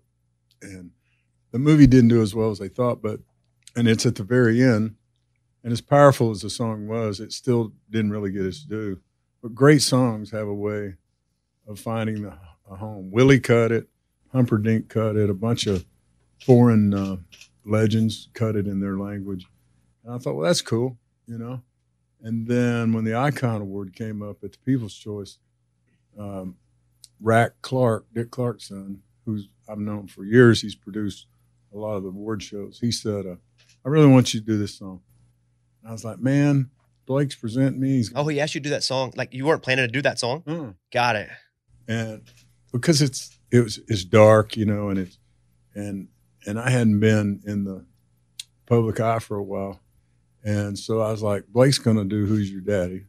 and 0.66 0.92
the 1.52 1.60
movie 1.60 1.88
didn't 1.88 2.10
do 2.10 2.22
as 2.22 2.36
well 2.36 2.52
as 2.52 2.60
they 2.60 2.68
thought. 2.68 3.02
But 3.02 3.20
and 3.76 3.88
it's 3.88 4.06
at 4.06 4.16
the 4.16 4.24
very 4.24 4.62
end, 4.62 4.96
and 5.64 5.74
as 5.74 5.82
powerful 5.82 6.32
as 6.32 6.42
the 6.42 6.50
song 6.50 6.88
was, 6.88 7.20
it 7.20 7.32
still 7.32 7.74
didn't 7.90 8.12
really 8.12 8.32
get 8.32 8.46
its 8.46 8.64
due. 8.64 9.00
But 9.42 9.56
great 9.56 9.82
songs 9.82 10.32
have 10.32 10.48
a 10.48 10.54
way 10.54 10.96
of 11.68 11.80
finding 11.80 12.24
the, 12.24 12.38
a 12.70 12.76
home. 12.76 13.12
Willie 13.12 13.40
cut 13.40 13.72
it, 13.72 13.88
Humperdinck 14.32 14.90
cut 14.90 15.16
it, 15.16 15.30
a 15.30 15.34
bunch 15.34 15.68
of 15.68 15.86
foreign 16.46 16.94
uh, 16.94 17.18
legends 17.66 18.30
cut 18.34 18.56
it 18.56 18.68
in 18.68 18.80
their 18.80 18.98
language, 18.98 19.46
and 20.04 20.14
I 20.14 20.18
thought, 20.18 20.36
well, 20.36 20.48
that's 20.48 20.62
cool, 20.62 20.98
you 21.28 21.38
know. 21.38 21.62
And 22.22 22.48
then 22.48 22.94
when 22.94 23.04
the 23.04 23.16
Icon 23.16 23.62
Award 23.62 23.96
came 23.96 24.24
up 24.24 24.44
at 24.44 24.52
the 24.52 24.58
People's 24.66 24.96
Choice, 24.96 25.38
um, 26.18 26.56
RAC 27.20 27.54
Clark, 27.62 28.06
Dick 28.14 28.32
Clark's 28.32 28.70
son, 28.70 29.02
who's 29.26 29.50
I've 29.68 29.80
known 29.80 30.08
for 30.08 30.24
years, 30.24 30.62
he's 30.62 30.76
produced 30.76 31.28
a 31.74 31.78
lot 31.78 31.96
of 31.96 32.04
the 32.04 32.10
award 32.10 32.42
shows. 32.44 32.80
He 32.80 32.92
said, 32.92 33.26
uh, 33.26 33.36
"I 33.86 33.90
really 33.90 34.08
want 34.08 34.34
you 34.34 34.40
to 34.40 34.46
do 34.46 34.58
this 34.58 34.76
song." 34.78 35.02
And 35.82 35.90
I 35.90 35.92
was 35.92 36.06
like, 36.06 36.20
"Man, 36.20 36.70
Blake's 37.06 37.36
presenting 37.36 37.80
me." 37.82 37.98
He's 37.98 38.12
Oh, 38.16 38.28
he 38.28 38.40
asked 38.40 38.56
you 38.56 38.62
to 38.62 38.64
do 38.64 38.70
that 38.72 38.84
song. 38.84 39.12
Like 39.16 39.34
you 39.34 39.46
weren't 39.46 39.64
planning 39.64 39.86
to 39.88 39.92
do 39.92 40.02
that 40.04 40.20
song. 40.20 40.44
Mm. 40.44 40.76
Got 40.94 41.16
it. 41.18 41.30
and 41.88 42.22
because 42.72 43.02
it's 43.02 43.38
it 43.52 43.62
was 43.62 43.80
it's 43.88 44.04
dark, 44.06 44.56
you 44.58 44.66
know, 44.66 44.90
and 44.90 45.00
it's 45.00 45.18
and 45.74 46.08
and 46.46 46.60
I 46.60 46.70
hadn't 46.70 47.00
been 47.00 47.42
in 47.46 47.64
the 47.64 47.86
public 48.66 49.00
eye 49.00 49.20
for 49.20 49.38
a 49.38 49.44
while, 49.44 49.80
and 50.44 50.78
so 50.78 51.02
I 51.02 51.12
was 51.12 51.22
like, 51.24 51.48
Blake's 51.48 51.80
going 51.80 51.98
to 51.98 52.04
do 52.06 52.26
"Who's 52.26 52.52
Your 52.52 52.62
Daddy," 52.62 53.06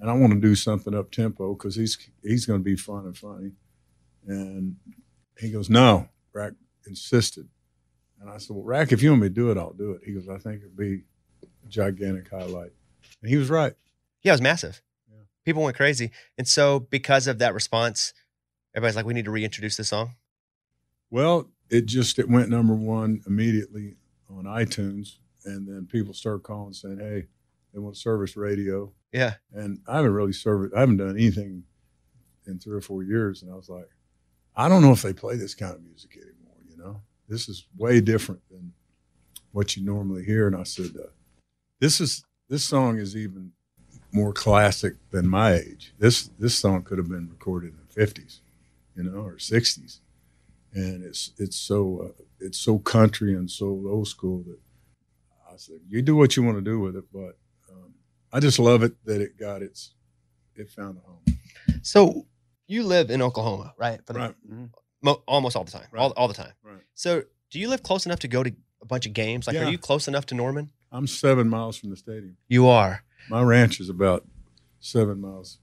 and 0.00 0.10
I 0.10 0.12
want 0.14 0.32
to 0.32 0.40
do 0.40 0.54
something 0.54 0.94
up 0.94 1.10
tempo 1.10 1.54
because 1.54 1.74
he's 1.76 1.98
he's 2.22 2.46
going 2.46 2.60
to 2.60 2.64
be 2.64 2.76
fun 2.76 3.06
and 3.06 3.16
funny, 3.16 3.52
and 4.26 4.76
he 5.38 5.50
goes, 5.50 5.68
"No," 5.70 6.08
RAC 6.32 6.52
insisted, 6.86 7.48
and 8.20 8.30
I 8.30 8.38
said, 8.38 8.56
"Well, 8.56 8.64
RAC, 8.64 8.92
if 8.92 9.02
you 9.02 9.10
want 9.10 9.22
me 9.22 9.28
to 9.28 9.34
do 9.34 9.50
it, 9.50 9.58
I'll 9.58 9.72
do 9.72 9.92
it." 9.92 10.02
He 10.04 10.12
goes, 10.12 10.28
"I 10.28 10.38
think 10.38 10.62
it'd 10.62 10.76
be 10.76 11.02
a 11.42 11.68
gigantic 11.68 12.28
highlight," 12.30 12.72
and 13.20 13.30
he 13.30 13.36
was 13.36 13.50
right. 13.50 13.74
Yeah, 14.22 14.32
it 14.32 14.34
was 14.34 14.42
massive. 14.42 14.82
People 15.44 15.62
went 15.62 15.76
crazy, 15.76 16.10
and 16.36 16.48
so 16.48 16.80
because 16.80 17.28
of 17.28 17.38
that 17.38 17.54
response, 17.54 18.12
everybody's 18.74 18.96
like, 18.96 19.06
"We 19.06 19.14
need 19.14 19.26
to 19.26 19.30
reintroduce 19.30 19.76
this 19.76 19.88
song." 19.88 20.16
Well, 21.08 21.50
it 21.70 21.86
just 21.86 22.18
it 22.18 22.28
went 22.28 22.48
number 22.48 22.74
one 22.74 23.22
immediately 23.26 23.96
on 24.28 24.44
iTunes, 24.44 25.18
and 25.44 25.68
then 25.68 25.86
people 25.86 26.14
started 26.14 26.42
calling 26.42 26.72
saying, 26.72 26.98
"Hey, 26.98 27.28
they 27.72 27.78
want 27.78 27.96
service 27.96 28.36
radio." 28.36 28.92
Yeah. 29.12 29.34
And 29.52 29.80
I 29.86 29.96
haven't 29.96 30.12
really 30.12 30.32
served. 30.32 30.74
I 30.74 30.80
haven't 30.80 30.96
done 30.96 31.10
anything 31.10 31.64
in 32.46 32.58
three 32.58 32.76
or 32.76 32.80
four 32.80 33.02
years, 33.02 33.42
and 33.42 33.50
I 33.50 33.54
was 33.54 33.68
like, 33.68 33.88
I 34.56 34.68
don't 34.68 34.82
know 34.82 34.92
if 34.92 35.02
they 35.02 35.12
play 35.12 35.36
this 35.36 35.54
kind 35.54 35.74
of 35.74 35.82
music 35.82 36.16
anymore. 36.16 36.56
You 36.68 36.76
know, 36.76 37.00
this 37.28 37.48
is 37.48 37.66
way 37.76 38.00
different 38.00 38.40
than 38.50 38.72
what 39.52 39.76
you 39.76 39.84
normally 39.84 40.24
hear. 40.24 40.46
And 40.46 40.56
I 40.56 40.62
said, 40.62 40.92
uh, 40.96 41.08
"This 41.80 42.00
is 42.00 42.24
this 42.48 42.64
song 42.64 42.98
is 42.98 43.16
even 43.16 43.52
more 44.12 44.32
classic 44.32 44.94
than 45.10 45.28
my 45.28 45.54
age. 45.54 45.92
This 45.98 46.30
this 46.38 46.54
song 46.54 46.82
could 46.82 46.98
have 46.98 47.08
been 47.08 47.28
recorded 47.28 47.72
in 47.72 47.76
the 47.76 47.92
fifties, 47.92 48.40
you 48.94 49.02
know, 49.02 49.20
or 49.20 49.38
sixties, 49.38 50.00
and 50.72 51.04
it's 51.04 51.32
it's 51.38 51.56
so 51.56 52.06
uh, 52.06 52.22
it's 52.40 52.58
so 52.58 52.78
country 52.78 53.34
and 53.34 53.50
so 53.50 53.66
old 53.66 54.08
school 54.08 54.42
that 54.46 54.58
I 55.56 55.58
said, 55.58 55.76
you 55.88 56.02
do 56.02 56.14
what 56.16 56.36
you 56.36 56.42
want 56.42 56.58
to 56.58 56.62
do 56.62 56.80
with 56.80 56.96
it, 56.96 57.04
but 57.12 57.38
um, 57.72 57.94
I 58.30 58.40
just 58.40 58.58
love 58.58 58.82
it 58.82 58.92
that 59.06 59.22
it 59.22 59.38
got 59.38 59.62
its 59.62 59.94
it 60.54 60.68
found 60.68 60.98
a 60.98 61.00
home. 61.00 61.38
So 61.82 62.26
you 62.66 62.82
live 62.82 63.10
in 63.10 63.22
Oklahoma, 63.22 63.74
right? 63.78 64.00
For 64.06 64.12
the, 64.12 64.18
Right. 64.18 64.34
Mm-hmm. 64.50 64.64
mo- 65.02 65.22
almost 65.26 65.56
all 65.56 65.64
the 65.64 65.70
time, 65.72 65.86
all, 65.96 66.12
all 66.16 66.28
the 66.28 66.34
time. 66.34 66.52
Right. 66.62 66.80
So 66.94 67.22
do 67.50 67.58
you 67.60 67.68
live 67.68 67.82
close 67.82 68.06
enough 68.06 68.18
to 68.20 68.28
go 68.28 68.42
to 68.42 68.52
a 68.82 68.86
bunch 68.86 69.06
of 69.06 69.12
games? 69.12 69.46
Like, 69.46 69.54
Yeah. 69.54 69.66
are 69.66 69.70
you 69.70 69.78
close 69.78 70.08
enough 70.08 70.26
to 70.26 70.34
Norman? 70.34 70.70
I'm 70.92 71.06
seven 71.06 71.48
miles 71.48 71.76
from 71.76 71.90
the 71.90 71.96
stadium. 71.96 72.36
You 72.48 72.66
are. 72.68 73.02
My 73.28 73.42
ranch 73.42 73.80
is 73.80 73.88
about 73.88 74.26
seven 74.80 75.20
miles. 75.20 75.58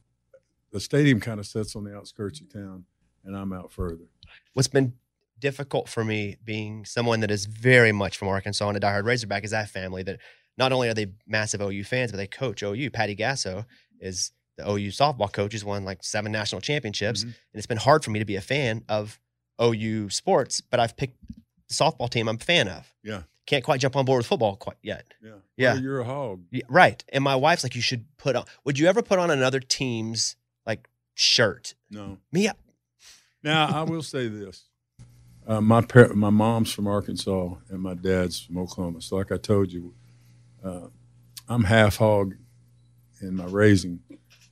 The 0.72 0.80
stadium 0.80 1.20
kind 1.20 1.39
of 1.39 1.46
sits 1.46 1.76
on 1.76 1.84
the 1.84 1.96
outskirts 1.96 2.42
of 2.42 2.52
town, 2.52 2.86
and 3.24 3.36
I'm 3.36 3.54
out 3.54 3.72
further. 3.72 4.06
What's 4.54 4.68
been 4.68 4.94
difficult 5.39 5.88
for 5.89 6.04
me 6.04 6.38
being 6.44 6.84
someone 6.86 7.20
that 7.20 7.32
is 7.32 7.46
very 7.46 7.92
much 7.92 8.18
from 8.18 8.28
Arkansas 8.28 8.68
and 8.68 8.78
a 8.78 8.80
diehard 8.80 9.06
Razorback 9.06 9.44
is 9.44 9.52
that 9.52 9.70
family 9.70 10.04
that 10.04 10.20
not 10.58 10.72
only 10.72 10.88
are 10.89 10.94
they 10.94 11.08
massive 11.28 11.62
OU 11.62 11.84
fans, 11.84 12.12
but 12.12 12.18
they 12.18 12.28
coach 12.28 12.63
OU. 12.63 12.89
Patty 12.92 13.16
Gasso 13.16 13.66
is 14.00 14.32
the 14.58 14.70
OU 14.70 14.89
softball 14.89 15.32
coach. 15.32 15.63
Won 15.63 15.86
like 15.86 16.04
seven 16.04 16.32
national 16.32 16.62
championships. 16.62 17.22
Mm-hmm. 17.22 17.30
And 17.30 17.36
it's 17.56 17.68
been 17.68 17.78
hard 17.78 18.04
for 18.04 18.12
me 18.12 18.20
to 18.20 18.26
be 18.26 18.36
a 18.36 18.42
fan 18.42 18.84
of 18.89 19.20
OU 19.62 20.10
sports, 20.10 20.62
but 20.62 20.80
I've 20.80 20.96
picked 20.98 21.18
the 21.68 21.74
softball 21.74 22.10
team 22.10 22.28
I'm 22.28 22.36
a 22.36 22.39
fan 22.39 22.68
of. 22.68 22.92
Yeah. 23.04 23.24
Can't 23.46 23.63
quite 23.63 23.80
jump 23.82 23.96
on 23.96 24.06
board 24.06 24.20
with 24.20 24.26
football 24.28 24.56
quite 24.56 24.78
yet. 24.82 25.06
Yeah. 25.22 25.32
Yeah. 25.58 25.74
Well, 25.74 25.82
you're 25.84 26.00
a 26.00 26.06
hog. 26.06 26.42
Yeah, 26.52 26.63
right. 26.70 27.04
And 27.10 27.24
my 27.24 27.36
wife's 27.36 27.63
like, 27.63 27.76
you 27.76 27.82
should 27.82 28.06
put 28.18 28.36
on. 28.36 28.46
Would 28.63 28.80
you 28.80 28.88
ever 28.88 29.02
put 29.02 29.20
on 29.20 29.30
another 29.32 29.60
team's 29.60 30.36
like 30.66 30.88
shirt? 31.13 31.76
No. 31.92 32.18
Me, 32.32 32.48
I- 32.48 32.54
Now 33.44 33.68
I 33.68 33.84
will 33.84 34.02
say 34.02 34.30
this: 34.30 34.63
uh, 35.46 35.60
my 35.60 35.82
par- 35.82 36.13
my 36.13 36.30
mom's 36.30 36.72
from 36.72 36.88
Arkansas 36.88 37.56
and 37.70 37.82
my 37.82 37.94
dad's 37.96 38.39
from 38.39 38.58
Oklahoma. 38.60 39.02
So, 39.02 39.18
like 39.18 39.32
I 39.32 39.38
told 39.38 39.74
you, 39.74 39.93
uh, 40.64 40.88
I'm 41.49 41.66
half 41.66 41.97
hog 41.97 42.36
in 43.22 43.36
my 43.36 43.45
raising. 43.45 43.99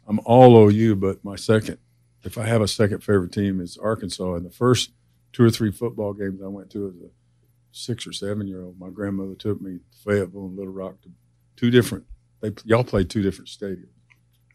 I'm 0.07 0.19
all 0.25 0.55
OU, 0.69 0.95
but 0.95 1.23
my 1.23 1.35
second, 1.35 1.77
if 2.23 2.37
I 2.37 2.45
have 2.45 2.61
a 2.61 2.67
second 2.67 3.01
favorite 3.03 3.31
team, 3.31 3.61
is 3.61 3.77
Arkansas. 3.77 4.33
And 4.35 4.45
the 4.45 4.51
first 4.51 4.91
two 5.33 5.43
or 5.43 5.49
three 5.49 5.71
football 5.71 6.13
games 6.13 6.41
I 6.43 6.47
went 6.47 6.69
to 6.71 6.87
as 6.87 6.95
a 6.95 7.09
six 7.71 8.05
or 8.05 8.13
seven 8.13 8.47
year 8.47 8.63
old, 8.63 8.79
my 8.79 8.89
grandmother 8.89 9.35
took 9.35 9.61
me 9.61 9.77
to 9.77 9.97
Fayetteville 10.03 10.45
and 10.45 10.57
Little 10.57 10.73
Rock 10.73 11.01
to 11.01 11.09
two 11.55 11.69
different. 11.69 12.05
They 12.41 12.51
y'all 12.65 12.83
played 12.83 13.09
two 13.09 13.21
different 13.21 13.49
stadiums. 13.49 13.87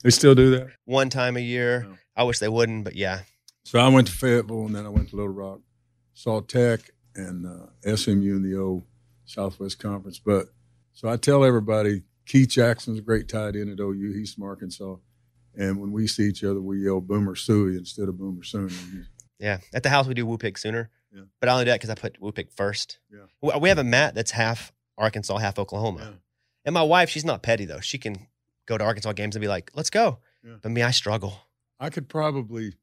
They 0.03 0.11
still 0.11 0.35
do 0.35 0.51
that. 0.51 0.69
one 0.85 1.09
time 1.09 1.37
a 1.37 1.41
year. 1.41 1.87
I 2.17 2.25
wish 2.25 2.39
they 2.39 2.49
wouldn't, 2.49 2.85
but 2.85 2.95
yeah. 2.95 3.23
So 3.65 3.79
I 3.79 3.89
went 3.89 4.07
to 4.07 4.13
Fayetteville 4.13 4.67
and 4.67 4.75
then 4.75 4.87
I 4.87 4.89
went 4.89 5.11
to 5.11 5.17
Little 5.17 5.33
Rock, 5.33 5.61
saw 6.15 6.41
Tech 6.41 6.91
and 7.15 7.47
uh, 7.47 7.97
SMU 7.97 8.37
in 8.37 8.43
the 8.43 8.57
old 8.57 8.85
Southwest 9.25 9.79
Conference. 9.79 10.19
But 10.19 10.47
so 10.93 11.09
I 11.09 11.17
tell 11.17 11.45
everybody, 11.45 12.03
Keith 12.27 12.49
Jackson's 12.49 12.99
a 12.99 13.03
great 13.03 13.29
tight 13.29 13.57
end 13.57 13.71
at 13.71 13.81
OU. 13.81 14.13
He's 14.15 14.35
from 14.35 14.45
Arkansas. 14.45 14.97
And 15.57 15.81
when 15.81 15.91
we 15.93 16.07
see 16.07 16.25
each 16.29 16.45
other, 16.45 16.61
we 16.61 16.85
yell 16.85 17.01
Boomer 17.01 17.35
Sooie 17.35 17.79
instead 17.79 18.09
of 18.09 18.19
Boomer 18.19 18.43
Sooner. 18.45 18.71
Yeah, 19.39 19.59
at 19.75 19.83
the 19.83 19.89
house 19.89 20.07
we 20.07 20.15
do 20.15 20.27
Woo 20.27 20.39
Pig 20.39 20.59
sooner. 20.59 20.91
Yeah. 21.13 21.23
But 21.41 21.49
I 21.49 21.53
only 21.53 21.65
do 21.65 21.71
that 21.71 21.77
because 21.81 21.91
I 21.91 21.95
put 21.95 22.21
Woo 22.21 22.33
Pig 22.33 22.51
first. 22.55 22.99
Yeah. 23.13 23.59
We- 23.59 23.69
have 23.69 23.79
a 23.79 23.85
mat 23.85 24.15
that's 24.15 24.31
half 24.31 24.73
Arkansas, 24.99 25.37
half 25.39 25.59
Oklahoma. 25.59 26.15
And 26.65 26.73
my 26.75 26.83
wife, 26.83 27.09
she's 27.11 27.25
not 27.25 27.43
petty 27.43 27.65
though. 27.65 27.81
She 27.81 27.97
can 27.99 28.27
go 28.67 28.77
to 28.77 28.85
Arkansas 28.85 29.13
games 29.13 29.37
and 29.37 29.41
be 29.41 29.49
like, 29.49 29.71
"Let's 29.75 29.91
go." 29.91 30.19
Yeah. 30.43 30.57
But 30.63 30.73
me, 30.73 30.83
I 30.83 30.91
struggle. 30.91 31.39
I 31.79 31.91
could 31.91 32.09
probably, 32.09 32.75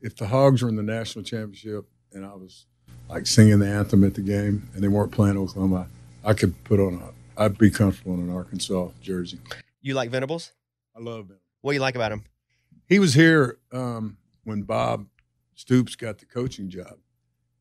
if 0.00 0.16
the 0.16 0.26
Hogs 0.26 0.62
were 0.62 0.68
in 0.68 0.76
the 0.76 0.82
national 0.82 1.24
championship 1.24 1.86
and 2.12 2.26
I 2.26 2.34
was 2.34 2.66
like 3.08 3.26
singing 3.26 3.58
the 3.60 3.68
anthem 3.68 4.04
at 4.04 4.14
the 4.14 4.20
game 4.20 4.68
and 4.74 4.82
they 4.82 4.88
weren't 4.88 5.12
playing 5.12 5.36
Oklahoma, 5.38 5.86
I 6.24 6.34
could 6.34 6.62
put 6.64 6.78
on 6.80 6.94
a, 7.02 7.42
I'd 7.42 7.56
be 7.58 7.70
comfortable 7.70 8.14
in 8.14 8.20
an 8.20 8.30
Arkansas 8.30 8.88
jersey. 9.00 9.38
You 9.80 9.94
like 9.94 10.10
Venables? 10.10 10.52
I 10.96 11.00
love 11.00 11.30
him. 11.30 11.38
What 11.62 11.72
do 11.72 11.76
you 11.76 11.80
like 11.80 11.94
about 11.94 12.12
him? 12.12 12.24
He 12.88 12.98
was 12.98 13.14
here 13.14 13.58
um, 13.72 14.18
when 14.44 14.62
Bob 14.62 15.06
Stoops 15.54 15.94
got 15.94 16.18
the 16.18 16.26
coaching 16.26 16.68
job, 16.68 16.98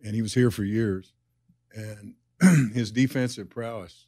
and 0.04 0.16
he 0.16 0.24
was 0.24 0.34
here 0.34 0.49
for 0.49 0.64
years. 0.64 1.14
And 1.74 2.16
his 2.74 2.91
defensive 2.91 3.49
prowess, 3.49 4.08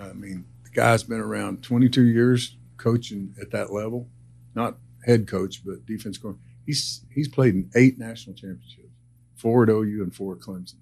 I 0.00 0.12
mean, 0.12 0.44
the 0.64 0.70
guy's 0.70 1.02
been 1.02 1.20
around 1.20 1.62
22 1.62 2.02
years 2.02 2.58
coaching 2.76 3.34
at 3.40 3.50
that 3.52 3.72
level, 3.72 4.08
not 4.54 4.76
head 5.06 5.26
coach, 5.26 5.64
but 5.64 5.86
defense 5.86 6.18
coach. 6.18 6.36
He's 6.66 7.04
he's 7.10 7.28
played 7.28 7.54
in 7.54 7.70
eight 7.74 7.98
national 7.98 8.36
championships, 8.36 8.92
four 9.34 9.62
at 9.62 9.70
OU 9.70 10.02
and 10.02 10.14
four 10.14 10.34
at 10.34 10.40
Clemson, 10.40 10.80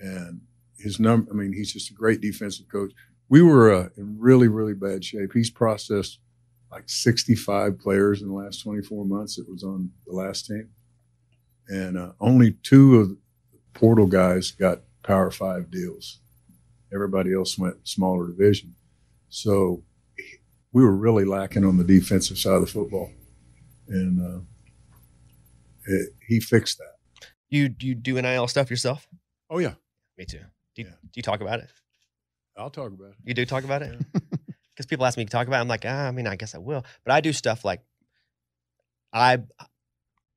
and 0.00 0.40
his 0.76 0.98
number. 0.98 1.30
I 1.30 1.34
mean, 1.34 1.52
he's 1.52 1.72
just 1.72 1.90
a 1.90 1.94
great 1.94 2.20
defensive 2.20 2.66
coach. 2.68 2.92
We 3.28 3.42
were 3.42 3.72
uh, 3.72 3.88
in 3.96 4.18
really 4.18 4.48
really 4.48 4.74
bad 4.74 5.04
shape. 5.04 5.32
He's 5.34 5.50
processed 5.50 6.18
like 6.74 6.88
65 6.88 7.78
players 7.78 8.20
in 8.20 8.28
the 8.28 8.34
last 8.34 8.62
24 8.62 9.04
months 9.04 9.36
that 9.36 9.48
was 9.48 9.62
on 9.62 9.90
the 10.06 10.12
last 10.12 10.46
team. 10.46 10.68
And 11.68 11.96
uh, 11.96 12.12
only 12.20 12.56
two 12.64 12.96
of 12.96 13.08
the 13.10 13.18
portal 13.74 14.06
guys 14.06 14.50
got 14.50 14.80
Power 15.04 15.30
Five 15.30 15.70
deals. 15.70 16.20
Everybody 16.92 17.32
else 17.32 17.56
went 17.56 17.86
smaller 17.86 18.26
division. 18.26 18.74
So 19.28 19.84
we 20.72 20.82
were 20.82 20.96
really 20.96 21.24
lacking 21.24 21.64
on 21.64 21.76
the 21.76 21.84
defensive 21.84 22.38
side 22.38 22.54
of 22.54 22.62
the 22.62 22.66
football. 22.66 23.10
And 23.88 24.20
uh, 24.20 24.40
it, 25.86 26.08
he 26.26 26.40
fixed 26.40 26.78
that. 26.78 27.28
You 27.50 27.68
do 27.68 27.86
you 27.86 27.94
do 27.94 28.20
NIL 28.20 28.48
stuff 28.48 28.68
yourself? 28.68 29.06
Oh, 29.48 29.58
yeah. 29.58 29.74
Me 30.18 30.24
too. 30.24 30.40
Do 30.74 30.82
you, 30.82 30.88
do 30.88 31.10
you 31.14 31.22
talk 31.22 31.40
about 31.40 31.60
it? 31.60 31.70
I'll 32.56 32.70
talk 32.70 32.92
about 32.92 33.10
it. 33.10 33.16
You 33.24 33.34
do 33.34 33.46
talk 33.46 33.62
about 33.62 33.82
it? 33.82 33.96
Because 34.74 34.86
people 34.86 35.06
ask 35.06 35.16
me 35.16 35.24
to 35.24 35.30
talk 35.30 35.46
about 35.46 35.58
it. 35.58 35.60
I'm 35.60 35.68
like, 35.68 35.84
ah, 35.86 36.08
I 36.08 36.10
mean, 36.10 36.26
I 36.26 36.36
guess 36.36 36.54
I 36.54 36.58
will. 36.58 36.84
But 37.04 37.12
I 37.12 37.20
do 37.20 37.32
stuff 37.32 37.64
like 37.64 37.80
I 39.12 39.38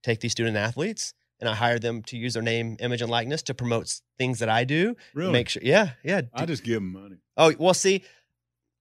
take 0.04 0.20
these 0.20 0.32
student 0.32 0.56
athletes 0.58 1.14
and 1.40 1.50
I 1.50 1.56
hire 1.56 1.80
them 1.80 2.04
to 2.04 2.18
use 2.18 2.34
their 2.34 2.44
name, 2.44 2.78
image, 2.80 3.02
and 3.02 3.10
likeness 3.12 3.44
to 3.44 3.54
promote 3.54 3.94
things 4.18 4.40
that 4.40 4.50
I 4.50 4.64
do. 4.64 4.96
Really? 5.14 5.32
Make 5.32 5.50
sure. 5.50 5.62
Yeah. 5.66 5.92
Yeah. 6.04 6.22
I 6.34 6.46
just 6.46 6.64
give 6.64 6.76
them 6.76 6.94
money. 6.94 7.18
Oh, 7.36 7.54
well, 7.58 7.74
see, 7.74 8.04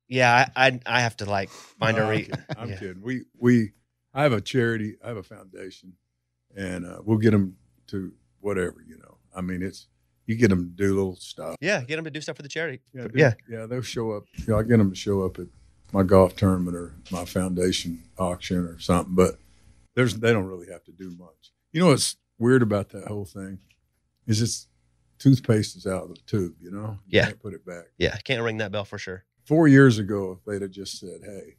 yeah, 0.08 0.48
I 0.54 0.66
I, 0.66 0.80
I 0.86 1.00
have 1.00 1.16
to 1.18 1.24
like 1.24 1.50
find 1.80 1.96
No, 1.96 2.06
a 2.06 2.10
re. 2.10 2.30
I'm 2.56 2.70
yeah. 2.70 2.76
kidding. 2.78 3.02
We 3.02 3.24
we 3.38 3.72
I 4.14 4.22
have 4.22 4.32
a 4.32 4.40
charity. 4.40 4.96
I 5.04 5.08
have 5.08 5.16
a 5.16 5.22
foundation, 5.22 5.94
and 6.56 6.86
uh, 6.86 6.98
we'll 7.04 7.18
get 7.18 7.32
them 7.32 7.56
to 7.88 8.12
whatever 8.40 8.76
you 8.86 8.98
know. 8.98 9.18
I 9.34 9.40
mean, 9.40 9.62
it's 9.62 9.88
you 10.26 10.34
get 10.36 10.48
them 10.50 10.64
to 10.64 10.70
do 10.84 10.94
little 10.94 11.16
stuff. 11.16 11.56
Yeah, 11.60 11.82
get 11.82 11.96
them 11.96 12.04
to 12.04 12.10
do 12.10 12.20
stuff 12.20 12.36
for 12.36 12.42
the 12.42 12.48
charity. 12.48 12.80
Yeah, 12.92 13.06
yeah. 13.14 13.34
yeah. 13.48 13.66
They'll 13.66 13.82
show 13.82 14.12
up. 14.12 14.24
You 14.36 14.44
know, 14.48 14.58
I 14.58 14.62
get 14.62 14.78
them 14.78 14.90
to 14.90 14.96
show 14.96 15.22
up 15.22 15.38
at 15.38 15.46
my 15.92 16.02
golf 16.02 16.34
tournament 16.36 16.76
or 16.76 16.92
my 17.10 17.24
foundation 17.24 18.02
auction 18.18 18.58
or 18.58 18.78
something. 18.78 19.14
But 19.14 19.38
there's 19.94 20.16
they 20.16 20.32
don't 20.32 20.46
really 20.46 20.66
have 20.70 20.84
to 20.84 20.92
do 20.92 21.10
much. 21.18 21.52
You 21.72 21.80
know 21.80 21.88
what's 21.88 22.16
weird 22.38 22.62
about 22.62 22.90
that 22.90 23.06
whole 23.06 23.24
thing 23.24 23.58
is 24.26 24.42
it's 24.42 24.66
toothpaste 25.18 25.76
is 25.76 25.86
out 25.86 26.02
of 26.04 26.08
the 26.10 26.20
tube. 26.26 26.54
You 26.60 26.70
know, 26.72 26.98
you 27.06 27.18
Yeah. 27.18 27.26
can't 27.26 27.40
put 27.40 27.54
it 27.54 27.64
back. 27.64 27.84
Yeah, 27.98 28.16
can't 28.18 28.42
ring 28.42 28.58
that 28.58 28.72
bell 28.72 28.84
for 28.84 28.98
sure. 28.98 29.24
Four 29.44 29.68
years 29.68 29.98
ago, 29.98 30.32
if 30.32 30.44
they'd 30.44 30.62
have 30.62 30.72
just 30.72 30.98
said, 30.98 31.20
"Hey, 31.24 31.56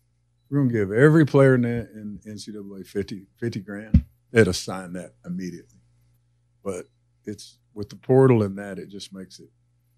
we're 0.49 0.59
gonna 0.59 0.72
give 0.74 0.91
every 0.91 1.26
player 1.26 1.55
in, 1.55 1.61
the, 1.61 1.89
in 1.93 2.20
NCAA 2.28 2.86
50, 2.86 3.28
50 3.38 3.59
grand," 3.61 4.03
they'd 4.32 4.45
have 4.47 4.57
signed 4.57 4.95
that 4.97 5.13
immediately. 5.26 5.80
But 6.63 6.86
it's 7.26 7.57
with 7.78 7.89
the 7.89 7.95
portal 7.95 8.43
and 8.43 8.57
that, 8.57 8.80
it 8.80 8.89
just 8.89 9.13
makes 9.13 9.39
it 9.39 9.47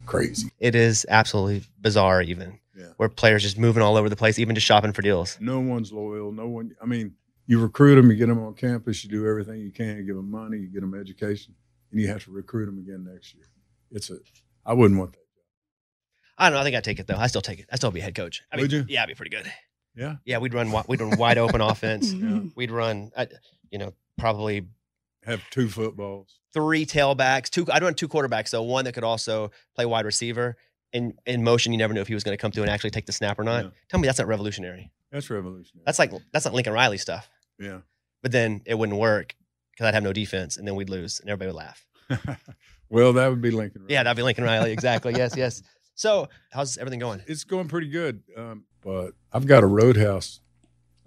crazy. 0.06 0.52
It 0.60 0.76
is 0.76 1.06
absolutely 1.10 1.64
bizarre, 1.80 2.22
even 2.22 2.60
Yeah. 2.78 2.90
where 2.98 3.10
players 3.10 3.42
just 3.44 3.58
moving 3.58 3.82
all 3.82 3.98
over 3.98 4.10
the 4.10 4.16
place, 4.16 4.38
even 4.38 4.54
just 4.56 4.68
shopping 4.68 4.94
for 4.94 5.02
deals. 5.02 5.38
No 5.40 5.60
one's 5.60 5.92
loyal. 5.92 6.32
No 6.32 6.48
one. 6.48 6.76
I 6.82 6.86
mean, 6.86 7.16
you 7.48 7.60
recruit 7.60 7.96
them, 7.96 8.12
you 8.12 8.16
get 8.18 8.28
them 8.28 8.40
on 8.40 8.54
campus, 8.54 9.04
you 9.04 9.10
do 9.10 9.28
everything 9.28 9.60
you 9.62 9.72
can, 9.72 9.98
you 9.98 10.04
give 10.04 10.16
them 10.16 10.30
money, 10.30 10.58
you 10.60 10.68
get 10.68 10.82
them 10.82 10.94
education, 10.94 11.56
and 11.92 12.00
you 12.00 12.08
have 12.10 12.24
to 12.26 12.32
recruit 12.32 12.66
them 12.68 12.78
again 12.78 13.04
next 13.12 13.34
year. 13.34 13.46
It's 13.92 14.10
a. 14.12 14.18
I 14.66 14.74
wouldn't 14.74 15.00
want 15.00 15.14
that. 15.14 15.20
I 16.38 16.50
don't 16.50 16.54
know. 16.56 16.62
I 16.62 16.64
think 16.64 16.76
I'd 16.76 16.84
take 16.84 17.00
it 17.00 17.08
though. 17.08 17.18
I 17.18 17.28
still 17.28 17.42
take 17.42 17.60
it. 17.60 17.66
I 17.72 17.76
still 17.76 17.92
be 17.92 18.00
head 18.00 18.14
coach. 18.16 18.44
I 18.52 18.56
mean, 18.58 18.64
Would 18.66 18.72
you? 18.72 18.86
Yeah, 18.88 19.04
I'd 19.04 19.08
be 19.08 19.16
pretty 19.16 19.32
good. 19.36 19.52
Yeah. 19.96 20.18
Yeah, 20.26 20.38
we'd 20.38 20.54
run. 20.54 20.72
We'd 20.88 21.02
run 21.02 21.18
wide 21.18 21.38
open 21.38 21.60
offense. 21.72 22.14
Yeah. 22.14 22.42
We'd 22.56 22.72
run. 22.72 23.12
You 23.72 23.80
know, 23.80 23.94
probably 24.18 24.68
Have 25.26 25.42
two 25.50 25.68
footballs. 25.70 26.40
three 26.54 26.86
tailbacks. 26.86 27.50
Two. 27.50 27.66
I'd 27.72 27.84
run 27.84 27.94
two 27.94 28.08
quarterbacks 28.08 28.50
though. 28.52 28.64
One 28.64 28.86
that 28.86 28.94
could 28.94 29.04
also 29.04 29.52
play 29.76 29.86
wide 29.86 30.06
receiver. 30.06 30.56
In 30.94 31.14
in 31.26 31.44
motion, 31.44 31.72
you 31.72 31.78
never 31.78 31.94
knew 31.94 32.02
if 32.02 32.08
he 32.08 32.14
was 32.16 32.24
going 32.24 32.36
to 32.36 32.42
come 32.42 32.52
through 32.52 32.64
and 32.64 32.72
actually 32.72 32.90
take 32.92 33.06
the 33.06 33.12
snap 33.12 33.38
or 33.38 33.44
not. 33.44 33.66
Yeah. 33.66 33.70
Tell 33.90 34.00
me 34.00 34.08
that's 34.08 34.18
not 34.20 34.28
revolutionary. 34.28 34.90
That's 35.12 35.30
revolutionary. 35.30 35.84
That's 35.86 36.00
like 36.00 36.12
that's 36.34 36.46
not 36.46 36.54
Lincoln 36.54 36.74
Riley 36.74 36.98
stuff. 36.98 37.30
Yeah. 37.60 37.80
But 38.24 38.32
then 38.32 38.62
it 38.66 38.76
wouldn't 38.76 38.98
work 38.98 39.36
because 39.72 39.86
I'd 39.88 39.94
have 39.94 40.04
no 40.04 40.14
defense, 40.14 40.58
and 40.58 40.68
then 40.68 40.76
we'd 40.76 40.90
lose, 40.90 41.20
and 41.20 41.30
everybody 41.30 41.48
would 41.50 41.58
laugh. 41.58 41.86
Well, 42.92 43.14
that 43.14 43.28
would 43.28 43.40
be 43.40 43.52
Lincoln. 43.52 43.86
Yeah, 43.88 44.02
that'd 44.02 44.18
be 44.18 44.24
Lincoln 44.24 44.44
Riley. 44.44 44.72
Exactly. 44.72 45.14
yes. 45.16 45.36
Yes. 45.38 45.62
So, 45.94 46.30
how's 46.50 46.78
everything 46.78 47.00
going? 47.02 47.22
It's 47.28 47.44
going 47.44 47.68
pretty 47.68 47.90
good. 47.90 48.24
Um, 48.38 48.64
but 48.82 49.12
I've 49.34 49.46
got 49.46 49.64
a 49.64 49.68
roadhouse 49.68 50.40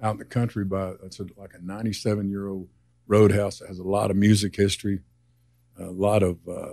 out 0.02 0.12
in 0.12 0.18
the 0.18 0.26
country 0.26 0.66
by 0.66 0.92
it's 1.02 1.18
a, 1.18 1.24
like 1.38 1.54
a 1.54 1.64
97 1.64 2.28
year 2.28 2.46
old 2.46 2.68
roadhouse 3.16 3.58
that 3.60 3.68
has 3.68 3.78
a 3.78 3.82
lot 3.98 4.10
of 4.10 4.16
music 4.16 4.56
history, 4.56 5.00
a 5.78 5.84
lot 5.84 6.22
of 6.22 6.38
uh, 6.48 6.72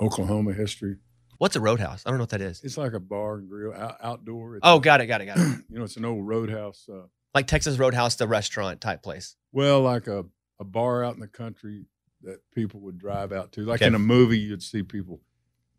Oklahoma 0.00 0.52
history. 0.52 0.96
What's 1.38 1.56
a 1.56 1.60
roadhouse? 1.60 2.02
I 2.04 2.10
don't 2.10 2.18
know 2.18 2.22
what 2.24 2.30
that 2.30 2.40
is. 2.42 2.60
It's 2.62 2.76
like 2.76 2.92
a 2.92 3.00
bar 3.00 3.36
and 3.36 3.48
grill 3.48 3.72
out, 3.74 3.96
outdoor. 4.02 4.56
It's, 4.56 4.60
Oh, 4.62 4.78
got 4.78 5.00
it. 5.00 5.06
Got 5.06 5.22
it. 5.22 5.26
Got 5.26 5.38
it. 5.38 5.58
you 5.70 5.78
know, 5.78 5.84
it's 5.84 5.96
an 5.96 6.04
old 6.04 6.26
roadhouse. 6.26 6.86
Uh, 6.92 7.02
like 7.34 7.46
Texas 7.46 7.78
Roadhouse, 7.78 8.16
the 8.16 8.26
restaurant 8.26 8.80
type 8.80 9.02
place. 9.02 9.36
well, 9.52 9.80
like 9.80 10.06
a, 10.06 10.24
a 10.58 10.64
bar 10.64 11.04
out 11.04 11.14
in 11.14 11.20
the 11.20 11.28
country 11.28 11.86
that 12.22 12.40
people 12.54 12.80
would 12.80 12.98
drive 12.98 13.32
out 13.32 13.52
to. 13.52 13.62
Like 13.64 13.80
Okay. 13.80 13.86
in 13.86 13.94
a 13.94 13.98
movie, 13.98 14.38
you'd 14.38 14.62
see 14.62 14.82
people, 14.82 15.20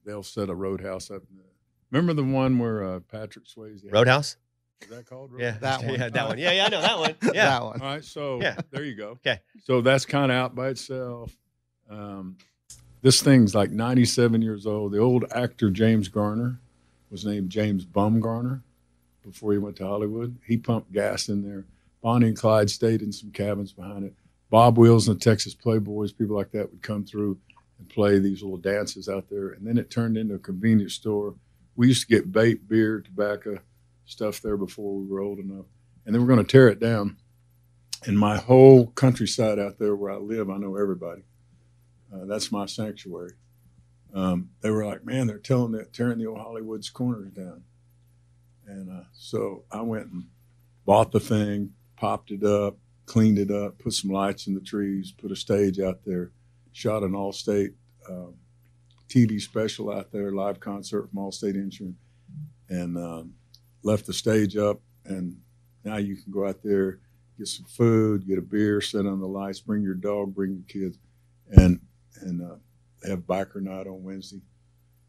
they'll 0.06 0.24
set 0.24 0.50
a 0.50 0.56
roadhouse 0.56 1.12
up. 1.12 1.22
In 1.30 1.38
the, 1.38 1.44
remember 1.92 2.14
the 2.14 2.24
one 2.24 2.58
where 2.58 2.84
uh, 2.84 3.00
Patrick 3.02 3.46
Swayze? 3.46 3.82
Roadhouse. 3.92 4.38
Is 4.82 4.88
that 4.90 5.06
called 5.06 5.32
Yeah, 5.38 5.54
Roadhouse? 5.54 5.84
Yeah, 6.00 6.10
that 6.10 6.28
one. 6.28 6.38
Yeah, 6.38 6.52
yeah, 6.52 6.66
I 6.66 6.70
know 6.70 6.82
that 6.82 7.00
one. 7.00 7.16
Yeah, 7.34 7.46
That 7.46 7.64
one. 7.64 7.82
All 7.82 7.88
right, 7.88 8.04
so 8.04 8.42
Yeah. 8.42 8.58
there 8.72 8.84
you 8.84 8.96
go. 8.96 9.10
Okay. 9.12 9.40
So 9.64 9.82
that's 9.82 10.06
kind 10.06 10.32
of 10.32 10.38
out 10.38 10.56
by 10.56 10.70
itself. 10.70 11.36
Um, 11.90 12.38
this 13.02 13.22
thing's 13.22 13.54
like 13.56 13.72
97 13.72 14.42
years 14.42 14.66
old. 14.66 14.92
The 14.94 15.00
old 15.00 15.26
actor 15.34 15.70
James 15.70 16.08
Garner 16.08 16.60
was 17.10 17.26
named 17.26 17.50
James 17.50 17.86
Bumgarner 17.86 18.62
before 19.24 19.52
he 19.54 19.58
went 19.58 19.76
to 19.78 19.86
Hollywood. 19.88 20.38
He 20.46 20.58
pumped 20.58 20.92
gas 20.94 21.30
in 21.30 21.42
there. 21.48 21.66
Bonnie 22.02 22.28
and 22.30 22.38
Clyde 22.38 22.70
stayed 22.70 23.02
in 23.02 23.12
some 23.12 23.32
cabins 23.32 23.72
behind 23.74 24.06
it. 24.06 24.14
Bob 24.50 24.78
Wills 24.78 25.08
and 25.08 25.20
the 25.20 25.24
Texas 25.24 25.56
Playboys, 25.56 26.18
people 26.18 26.36
like 26.36 26.52
that 26.52 26.70
would 26.72 26.82
come 26.82 27.06
through 27.06 27.38
and 27.80 27.88
play 27.90 28.20
these 28.20 28.42
little 28.42 28.58
dances 28.58 29.08
out 29.08 29.30
there. 29.30 29.50
And 29.50 29.66
then 29.66 29.78
it 29.78 29.90
turned 29.90 30.18
into 30.18 30.36
a 30.36 30.40
convenience 30.40 30.94
store. 30.94 31.36
We 31.76 31.88
used 31.88 32.02
to 32.02 32.08
get 32.08 32.32
bait, 32.32 32.68
beer, 32.68 33.02
tobacco, 33.02 33.60
stuff 34.12 34.42
there 34.42 34.58
before 34.58 34.96
we 34.96 35.08
were 35.08 35.22
old 35.22 35.40
enough. 35.40 35.66
And 36.06 36.14
then 36.14 36.22
we're 36.22 36.34
going 36.34 36.46
to 36.46 36.52
tear 36.52 36.68
it 36.68 36.80
down. 36.80 37.18
And 38.06 38.18
my 38.18 38.38
whole 38.38 38.88
countryside 38.88 39.60
out 39.60 39.78
there 39.80 39.96
where 39.96 40.12
I 40.12 40.18
live, 40.18 40.50
I 40.50 40.58
know 40.58 40.76
everybody. 40.76 41.24
Uh, 42.14 42.26
that's 42.26 42.52
my 42.52 42.66
sanctuary. 42.66 43.34
Um, 44.14 44.50
they 44.62 44.70
were 44.70 44.86
like, 44.86 45.06
man, 45.06 45.28
they're 45.28 45.38
telling 45.38 45.72
that 45.74 45.94
tearing 45.94 46.18
the 46.18 46.26
old 46.26 46.40
Hollywood's 46.40 46.90
corners 46.90 47.32
down. 47.32 47.64
And 48.68 48.90
uh, 48.90 49.04
so 49.14 49.64
I 49.72 49.82
went 49.82 50.08
and 50.08 50.26
bought 50.86 51.12
the 51.12 51.20
thing, 51.20 51.74
popped 51.96 52.32
it 52.32 52.44
up, 52.44 52.78
cleaned 53.06 53.40
it 53.40 53.52
up, 53.52 53.78
put 53.80 53.94
some 53.94 54.12
lights 54.12 54.48
in 54.48 54.56
the 54.56 54.62
trees, 54.62 55.12
put 55.12 55.32
a 55.32 55.36
stage 55.36 55.80
out 55.80 56.00
there, 56.06 56.32
shot 56.74 57.04
an 57.04 57.12
Allstate 57.12 57.74
um, 58.10 58.36
TV 59.08 59.40
special 59.40 59.92
out 59.92 60.12
there, 60.12 60.32
live 60.32 60.60
concert 60.60 61.10
from 61.10 61.20
Allstate 61.20 61.56
Insurance, 61.56 61.98
and 62.70 62.98
um, 62.98 63.34
left 63.84 64.06
the 64.06 64.14
stage 64.14 64.58
up. 64.58 64.82
And 65.06 65.38
now 65.84 65.98
you 65.98 66.16
can 66.16 66.32
go 66.32 66.48
out 66.48 66.62
there, 66.64 67.00
get 67.38 67.48
some 67.48 67.66
food, 67.66 68.28
get 68.28 68.38
a 68.38 68.42
beer, 68.42 68.82
sit 68.82 69.06
on 69.06 69.20
the 69.20 69.28
lights, 69.28 69.60
bring 69.60 69.84
your 69.84 69.96
dog, 69.96 70.34
bring 70.34 70.54
your 70.54 70.64
kids, 70.68 70.98
and 71.50 71.80
and 72.22 72.42
uh, 72.42 72.56
have 73.08 73.20
biker 73.20 73.62
night 73.62 73.88
on 73.88 74.04
Wednesday, 74.04 74.42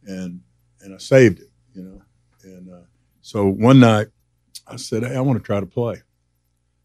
and 0.06 0.40
and 0.80 0.94
I 0.94 0.98
saved 0.98 1.40
it, 1.40 1.50
you 1.74 1.82
know. 1.82 2.02
And 2.44 2.72
uh, 2.72 2.86
so 3.20 3.46
one 3.46 3.80
night, 3.80 4.08
I 4.66 4.76
said, 4.76 5.04
"Hey, 5.04 5.14
I 5.14 5.20
want 5.20 5.38
to 5.38 5.44
try 5.44 5.60
to 5.60 5.66
play." 5.66 6.02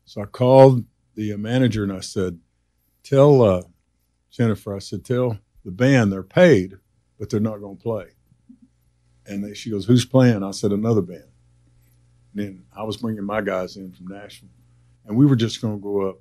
So 0.06 0.22
I 0.22 0.26
called 0.26 0.84
the 1.16 1.34
uh, 1.34 1.38
manager 1.38 1.84
and 1.84 1.94
I 1.94 2.02
said, 2.02 2.40
"Tell 3.04 3.42
uh, 3.42 3.62
Jennifer, 4.38 4.76
I 4.76 4.80
said, 4.80 5.04
tell 5.04 5.40
the 5.66 5.72
band 5.72 6.12
they're 6.12 6.22
paid, 6.22 6.78
but 7.18 7.30
they're 7.30 7.40
not 7.40 7.60
going 7.60 7.78
to 7.78 7.82
play. 7.84 8.06
And 9.26 9.44
they, 9.44 9.56
she 9.56 9.72
goes, 9.72 9.86
who's 9.86 10.06
playing? 10.06 10.44
I 10.44 10.52
said, 10.52 10.72
another 10.72 11.02
band. 11.02 11.24
And 12.38 12.46
then 12.46 12.64
I 12.76 12.84
was 12.84 12.98
bringing 12.98 13.24
my 13.24 13.42
guys 13.42 13.78
in 13.78 13.92
from 13.92 14.10
Nashville. 14.10 14.50
And 15.08 15.18
we 15.18 15.26
were 15.26 15.36
just 15.36 15.60
going 15.60 15.76
to 15.76 15.82
go 15.82 16.08
up 16.08 16.20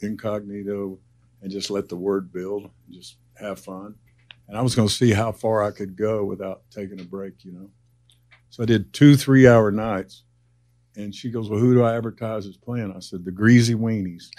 incognito 0.00 0.98
and 1.40 1.52
just 1.52 1.70
let 1.70 1.88
the 1.88 1.94
word 1.94 2.32
build 2.32 2.64
and 2.64 2.72
just 2.90 3.16
have 3.36 3.60
fun. 3.60 3.94
And 4.48 4.56
I 4.56 4.62
was 4.62 4.74
going 4.74 4.88
to 4.88 4.94
see 4.94 5.12
how 5.12 5.30
far 5.30 5.62
I 5.62 5.70
could 5.70 5.94
go 5.94 6.24
without 6.24 6.62
taking 6.72 7.00
a 7.00 7.04
break, 7.04 7.44
you 7.44 7.52
know. 7.52 7.70
So 8.50 8.64
I 8.64 8.66
did 8.66 8.92
two 8.92 9.16
three 9.16 9.46
hour 9.46 9.70
nights. 9.70 10.24
And 10.96 11.14
she 11.14 11.30
goes, 11.30 11.48
Well, 11.48 11.60
who 11.60 11.74
do 11.74 11.84
I 11.84 11.96
advertise 11.96 12.44
as 12.44 12.56
playing? 12.56 12.92
I 12.94 12.98
said, 12.98 13.24
The 13.24 13.30
Greasy 13.30 13.74
Weenies. 13.74 14.30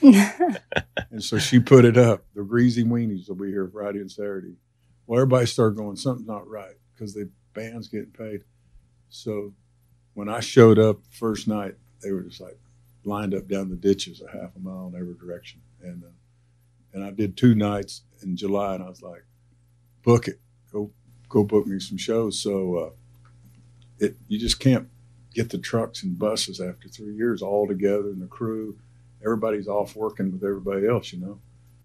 and 1.10 1.22
so 1.22 1.38
she 1.38 1.60
put 1.60 1.84
it 1.84 1.98
up. 1.98 2.24
The 2.34 2.44
Greasy 2.44 2.82
Weenies 2.82 3.28
will 3.28 3.36
be 3.36 3.50
here 3.50 3.70
Friday 3.70 3.98
and 3.98 4.10
Saturday. 4.10 4.54
Well, 5.06 5.20
everybody 5.20 5.44
started 5.46 5.76
going, 5.76 5.96
Something's 5.96 6.26
not 6.26 6.48
right 6.48 6.74
because 6.94 7.12
the 7.12 7.30
band's 7.52 7.88
getting 7.88 8.10
paid. 8.12 8.40
So 9.10 9.52
when 10.14 10.28
I 10.28 10.40
showed 10.40 10.78
up 10.78 11.00
first 11.10 11.48
night, 11.48 11.74
they 12.02 12.12
were 12.12 12.22
just 12.22 12.40
like 12.40 12.58
lined 13.04 13.34
up 13.34 13.48
down 13.48 13.68
the 13.70 13.76
ditches 13.76 14.22
a 14.22 14.30
half 14.30 14.54
a 14.56 14.58
mile 14.58 14.90
in 14.92 15.00
every 15.00 15.14
direction. 15.14 15.60
And, 15.82 16.04
uh, 16.04 16.08
and 16.92 17.04
I 17.04 17.10
did 17.10 17.36
two 17.36 17.54
nights 17.54 18.02
in 18.22 18.36
July, 18.36 18.74
and 18.74 18.84
I 18.84 18.88
was 18.88 19.02
like, 19.02 19.24
book 20.02 20.28
it. 20.28 20.40
Go 20.72 20.90
go 21.28 21.42
book 21.44 21.66
me 21.66 21.78
some 21.80 21.96
shows. 21.98 22.40
So 22.40 22.76
uh, 22.76 22.90
it 23.98 24.16
you 24.28 24.38
just 24.38 24.60
can't 24.60 24.88
get 25.34 25.48
the 25.50 25.58
trucks 25.58 26.02
and 26.02 26.18
buses 26.18 26.60
after 26.60 26.88
three 26.88 27.14
years 27.14 27.40
all 27.42 27.66
together 27.66 28.10
and 28.10 28.20
the 28.20 28.26
crew. 28.26 28.78
Everybody's 29.24 29.68
off 29.68 29.96
working 29.96 30.32
with 30.32 30.42
everybody 30.44 30.86
else, 30.86 31.12
you 31.12 31.20
know. 31.20 31.40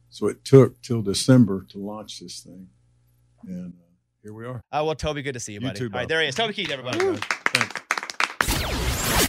So 0.09 0.27
it 0.27 0.43
took 0.43 0.81
till 0.81 1.01
December 1.01 1.65
to 1.69 1.77
launch 1.77 2.19
this 2.19 2.39
thing, 2.41 2.67
and 3.45 3.73
uh, 3.73 3.85
here 4.23 4.33
we 4.33 4.45
are. 4.45 4.61
Oh 4.71 4.85
well, 4.85 4.95
Toby, 4.95 5.21
good 5.21 5.33
to 5.33 5.39
see 5.39 5.53
you, 5.53 5.59
You 5.61 5.67
buddy. 5.67 5.79
too, 5.79 5.85
All 5.85 5.99
right, 5.99 6.07
there 6.07 6.21
he 6.21 6.27
is. 6.27 6.35
Toby 6.35 6.53
Keith, 6.53 6.71
everybody. 6.71 7.19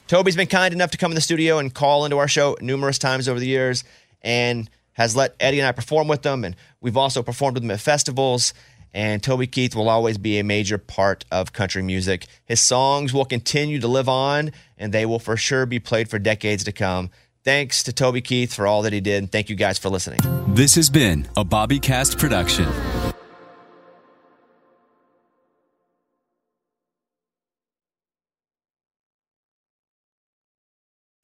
Toby's 0.08 0.36
been 0.36 0.46
kind 0.46 0.72
enough 0.72 0.90
to 0.92 0.98
come 0.98 1.12
in 1.12 1.14
the 1.14 1.20
studio 1.20 1.58
and 1.58 1.72
call 1.72 2.06
into 2.06 2.16
our 2.16 2.28
show 2.28 2.56
numerous 2.62 2.98
times 2.98 3.28
over 3.28 3.38
the 3.38 3.46
years 3.46 3.84
and 4.22 4.68
has 4.94 5.14
let 5.14 5.36
Eddie 5.38 5.60
and 5.60 5.68
I 5.68 5.72
perform 5.72 6.08
with 6.08 6.22
them. 6.22 6.44
And 6.44 6.56
we've 6.80 6.96
also 6.96 7.22
performed 7.22 7.56
with 7.56 7.62
them 7.62 7.70
at 7.70 7.80
festivals. 7.80 8.54
And 8.94 9.22
Toby 9.22 9.46
Keith 9.46 9.76
will 9.76 9.90
always 9.90 10.16
be 10.16 10.38
a 10.38 10.44
major 10.44 10.78
part 10.78 11.26
of 11.30 11.52
country 11.52 11.82
music. 11.82 12.26
His 12.46 12.58
songs 12.58 13.12
will 13.12 13.26
continue 13.26 13.80
to 13.80 13.86
live 13.86 14.08
on, 14.08 14.50
and 14.78 14.94
they 14.94 15.04
will 15.04 15.18
for 15.18 15.36
sure 15.36 15.66
be 15.66 15.78
played 15.78 16.08
for 16.08 16.18
decades 16.18 16.64
to 16.64 16.72
come. 16.72 17.10
Thanks 17.44 17.82
to 17.82 17.92
Toby 17.92 18.22
Keith 18.22 18.54
for 18.54 18.66
all 18.66 18.80
that 18.82 18.94
he 18.94 19.00
did. 19.00 19.18
And 19.18 19.30
thank 19.30 19.50
you 19.50 19.56
guys 19.56 19.78
for 19.78 19.90
listening. 19.90 20.20
This 20.48 20.74
has 20.76 20.88
been 20.88 21.28
a 21.36 21.44
Bobby 21.44 21.78
Cast 21.78 22.16
production. 22.18 22.66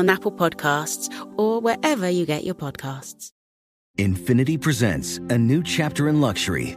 on 0.00 0.08
Apple 0.08 0.32
Podcasts, 0.32 1.08
or 1.36 1.60
wherever 1.60 2.08
you 2.08 2.26
get 2.26 2.42
your 2.42 2.56
podcasts. 2.56 3.30
Infiniti 3.98 4.58
presents 4.60 5.18
a 5.28 5.36
new 5.36 5.62
chapter 5.62 6.08
in 6.08 6.20
luxury, 6.20 6.76